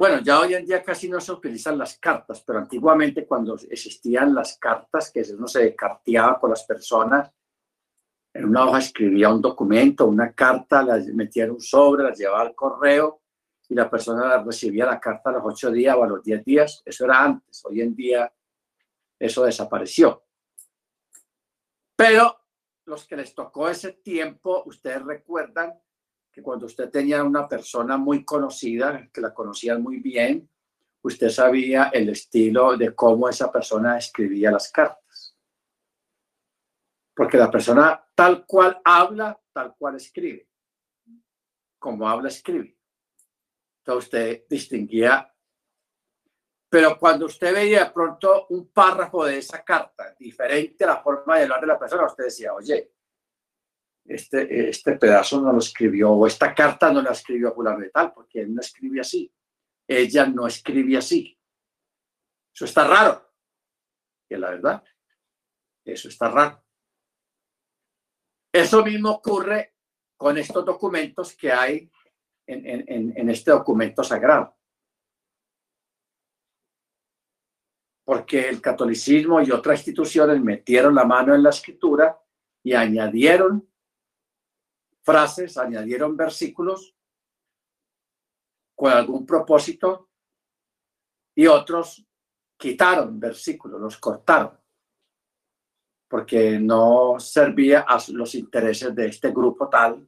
bueno, 0.00 0.22
ya 0.22 0.40
hoy 0.40 0.54
en 0.54 0.64
día 0.64 0.82
casi 0.82 1.10
no 1.10 1.20
se 1.20 1.30
utilizan 1.30 1.76
las 1.76 1.98
cartas, 1.98 2.42
pero 2.46 2.58
antiguamente 2.58 3.26
cuando 3.26 3.54
existían 3.68 4.34
las 4.34 4.56
cartas, 4.56 5.10
que 5.10 5.22
uno 5.36 5.46
se 5.46 5.76
carteaba 5.76 6.40
con 6.40 6.48
las 6.48 6.64
personas, 6.64 7.30
en 8.32 8.46
una 8.46 8.64
hoja 8.64 8.78
escribía 8.78 9.28
un 9.28 9.42
documento, 9.42 10.06
una 10.06 10.32
carta, 10.32 10.82
la 10.82 10.96
metía 11.12 11.44
en 11.44 11.50
un 11.50 11.60
sobre, 11.60 12.04
la 12.04 12.14
llevaba 12.14 12.40
al 12.40 12.54
correo 12.54 13.20
y 13.68 13.74
la 13.74 13.90
persona 13.90 14.42
recibía 14.42 14.86
la 14.86 14.98
carta 14.98 15.28
a 15.28 15.32
los 15.34 15.42
ocho 15.44 15.70
días 15.70 15.94
o 15.94 16.02
a 16.02 16.08
los 16.08 16.24
diez 16.24 16.42
días. 16.46 16.82
Eso 16.82 17.04
era 17.04 17.22
antes. 17.22 17.62
Hoy 17.66 17.82
en 17.82 17.94
día 17.94 18.32
eso 19.18 19.44
desapareció. 19.44 20.24
Pero 21.94 22.38
los 22.86 23.04
que 23.06 23.16
les 23.16 23.34
tocó 23.34 23.68
ese 23.68 23.92
tiempo, 23.92 24.62
ustedes 24.64 25.02
recuerdan 25.02 25.78
que 26.32 26.42
cuando 26.42 26.66
usted 26.66 26.90
tenía 26.90 27.24
una 27.24 27.48
persona 27.48 27.96
muy 27.96 28.24
conocida, 28.24 29.08
que 29.12 29.20
la 29.20 29.34
conocían 29.34 29.82
muy 29.82 29.98
bien, 29.98 30.48
usted 31.02 31.28
sabía 31.28 31.90
el 31.92 32.10
estilo 32.10 32.76
de 32.76 32.94
cómo 32.94 33.28
esa 33.28 33.50
persona 33.50 33.98
escribía 33.98 34.50
las 34.50 34.70
cartas. 34.70 35.36
Porque 37.14 37.36
la 37.36 37.50
persona 37.50 38.02
tal 38.14 38.46
cual 38.46 38.80
habla, 38.84 39.38
tal 39.52 39.74
cual 39.76 39.96
escribe. 39.96 40.48
Como 41.78 42.08
habla, 42.08 42.28
escribe. 42.28 42.76
Entonces 43.78 44.04
usted 44.04 44.44
distinguía. 44.48 45.26
Pero 46.68 46.96
cuando 46.98 47.26
usted 47.26 47.52
veía 47.52 47.92
pronto 47.92 48.46
un 48.50 48.68
párrafo 48.68 49.24
de 49.24 49.38
esa 49.38 49.64
carta, 49.64 50.14
diferente 50.18 50.84
a 50.84 50.88
la 50.88 51.02
forma 51.02 51.36
de 51.36 51.42
hablar 51.42 51.60
de 51.60 51.66
la 51.66 51.78
persona, 51.78 52.06
usted 52.06 52.24
decía, 52.24 52.54
oye, 52.54 52.92
este, 54.10 54.68
este 54.68 54.96
pedazo 54.96 55.40
no 55.40 55.52
lo 55.52 55.60
escribió, 55.60 56.10
o 56.10 56.26
esta 56.26 56.52
carta 56.52 56.92
no 56.92 57.00
la 57.00 57.12
escribió 57.12 57.54
fulano 57.54 57.78
de 57.78 57.90
tal, 57.90 58.12
porque 58.12 58.40
él 58.40 58.52
no 58.52 58.60
escribe 58.60 59.00
así. 59.00 59.32
Ella 59.86 60.26
no 60.26 60.48
escribe 60.48 60.96
así. 60.96 61.38
Eso 62.52 62.64
está 62.64 62.88
raro. 62.88 63.32
Que 64.28 64.36
la 64.36 64.50
verdad, 64.50 64.84
eso 65.84 66.08
está 66.08 66.28
raro. 66.28 66.64
Eso 68.52 68.84
mismo 68.84 69.10
ocurre 69.10 69.76
con 70.16 70.36
estos 70.38 70.64
documentos 70.64 71.36
que 71.36 71.52
hay 71.52 71.90
en, 72.46 73.14
en 73.16 73.30
este 73.30 73.52
documento 73.52 74.02
sagrado. 74.02 74.56
Porque 78.04 78.48
el 78.48 78.60
catolicismo 78.60 79.40
y 79.40 79.52
otras 79.52 79.78
instituciones 79.78 80.40
metieron 80.40 80.96
la 80.96 81.04
mano 81.04 81.32
en 81.32 81.44
la 81.44 81.50
escritura 81.50 82.20
y 82.64 82.74
añadieron 82.74 83.69
frases, 85.10 85.56
añadieron 85.56 86.16
versículos 86.16 86.94
con 88.76 88.92
algún 88.92 89.26
propósito 89.26 90.10
y 91.34 91.46
otros 91.46 92.06
quitaron 92.56 93.18
versículos, 93.18 93.80
los 93.80 93.98
cortaron 93.98 94.60
porque 96.10 96.58
no 96.58 97.20
servía 97.20 97.82
a 97.82 98.02
los 98.08 98.34
intereses 98.34 98.92
de 98.96 99.06
este 99.06 99.30
grupo 99.30 99.68
tal, 99.68 100.04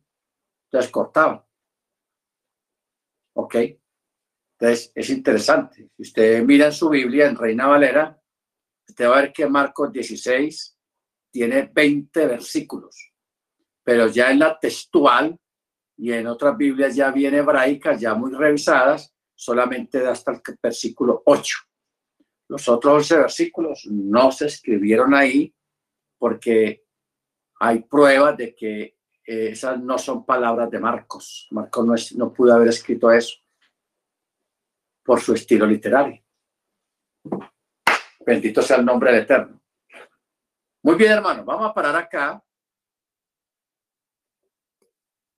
entonces 0.64 0.90
cortaban. 0.90 1.44
¿Ok? 3.36 3.54
Entonces 4.58 4.90
es 4.92 5.10
interesante. 5.10 5.90
Si 5.96 6.02
usted 6.02 6.42
mira 6.42 6.66
en 6.66 6.72
su 6.72 6.88
Biblia, 6.88 7.28
en 7.28 7.36
Reina 7.36 7.68
Valera, 7.68 8.20
usted 8.88 9.08
va 9.08 9.18
a 9.18 9.22
ver 9.22 9.32
que 9.32 9.46
Marcos 9.46 9.92
16 9.92 10.76
tiene 11.30 11.70
20 11.72 12.26
versículos, 12.26 13.11
pero 13.84 14.06
ya 14.08 14.30
en 14.30 14.40
la 14.40 14.58
textual 14.58 15.38
y 15.96 16.12
en 16.12 16.26
otras 16.26 16.56
Biblias 16.56 16.94
ya 16.94 17.10
viene 17.10 17.38
hebraicas, 17.38 18.00
ya 18.00 18.14
muy 18.14 18.32
revisadas, 18.32 19.14
solamente 19.34 20.06
hasta 20.06 20.32
el 20.32 20.40
versículo 20.62 21.22
8. 21.26 21.56
Los 22.48 22.68
otros 22.68 22.94
11 22.94 23.16
versículos 23.16 23.86
no 23.90 24.30
se 24.30 24.46
escribieron 24.46 25.14
ahí 25.14 25.54
porque 26.18 26.84
hay 27.60 27.80
pruebas 27.82 28.36
de 28.36 28.54
que 28.54 28.82
eh, 29.24 29.48
esas 29.52 29.80
no 29.80 29.98
son 29.98 30.24
palabras 30.24 30.70
de 30.70 30.80
Marcos. 30.80 31.48
Marcos 31.50 31.86
no, 31.86 31.94
no 32.24 32.32
pudo 32.32 32.54
haber 32.54 32.68
escrito 32.68 33.10
eso 33.10 33.36
por 35.04 35.20
su 35.20 35.34
estilo 35.34 35.66
literario. 35.66 36.22
Bendito 38.24 38.62
sea 38.62 38.76
el 38.76 38.84
nombre 38.84 39.12
del 39.12 39.22
Eterno. 39.22 39.60
Muy 40.82 40.96
bien, 40.96 41.12
hermano, 41.12 41.44
vamos 41.44 41.70
a 41.70 41.74
parar 41.74 41.96
acá. 41.96 42.42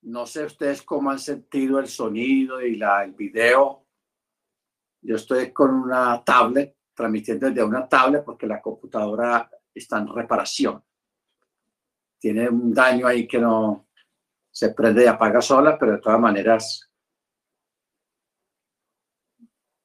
No 0.05 0.27
sé 0.27 0.45
ustedes 0.45 0.83
cómo 0.83 1.11
han 1.11 1.19
sentido 1.19 1.79
el 1.79 1.89
sonido 1.89 2.61
y 2.61 2.77
la, 2.77 3.05
el 3.05 3.13
video. 3.13 3.87
Yo 5.01 5.17
estoy 5.17 5.51
con 5.51 5.75
una 5.75 6.23
tablet, 6.23 6.77
transmitiendo 6.93 7.49
desde 7.49 7.65
una 7.65 7.89
tablet 7.89 8.23
porque 8.23 8.47
la 8.47 8.61
computadora 8.61 9.51
está 9.75 9.99
en 9.99 10.09
reparación. 10.09 10.83
Tiene 12.19 12.49
un 12.51 12.73
daño 12.73 13.07
ahí 13.07 13.27
que 13.27 13.39
no 13.39 13.89
se 14.51 14.71
prende 14.71 15.05
y 15.05 15.07
apaga 15.07 15.41
sola, 15.41 15.79
pero 15.79 15.93
de 15.93 15.99
todas 15.99 16.21
maneras, 16.21 16.91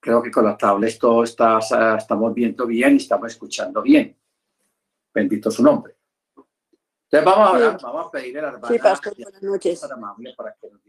creo 0.02 0.22
que 0.22 0.32
con 0.32 0.44
la 0.44 0.58
tablet 0.58 1.00
todo 1.00 1.24
está, 1.24 1.60
estamos 1.98 2.34
viendo 2.34 2.66
bien 2.68 2.94
y 2.94 2.98
estamos 2.98 3.32
escuchando 3.32 3.82
bien. 3.82 4.18
Bendito 5.14 5.50
su 5.50 5.64
nombre. 5.64 5.99
Entonces 7.11 7.26
vamos 7.26 7.48
a 7.48 7.56
hablar, 7.56 7.81
vamos 7.81 8.06
a 8.06 8.11
pedirle 8.11 8.40
a 8.40 8.44
la 8.44 8.48
hermana 8.49 8.68
sí, 8.68 8.80
pastor, 8.80 9.15
buenas 9.18 9.41
noches. 9.41 9.80
para 10.38 10.56
que 10.61 10.69
nos 10.69 10.86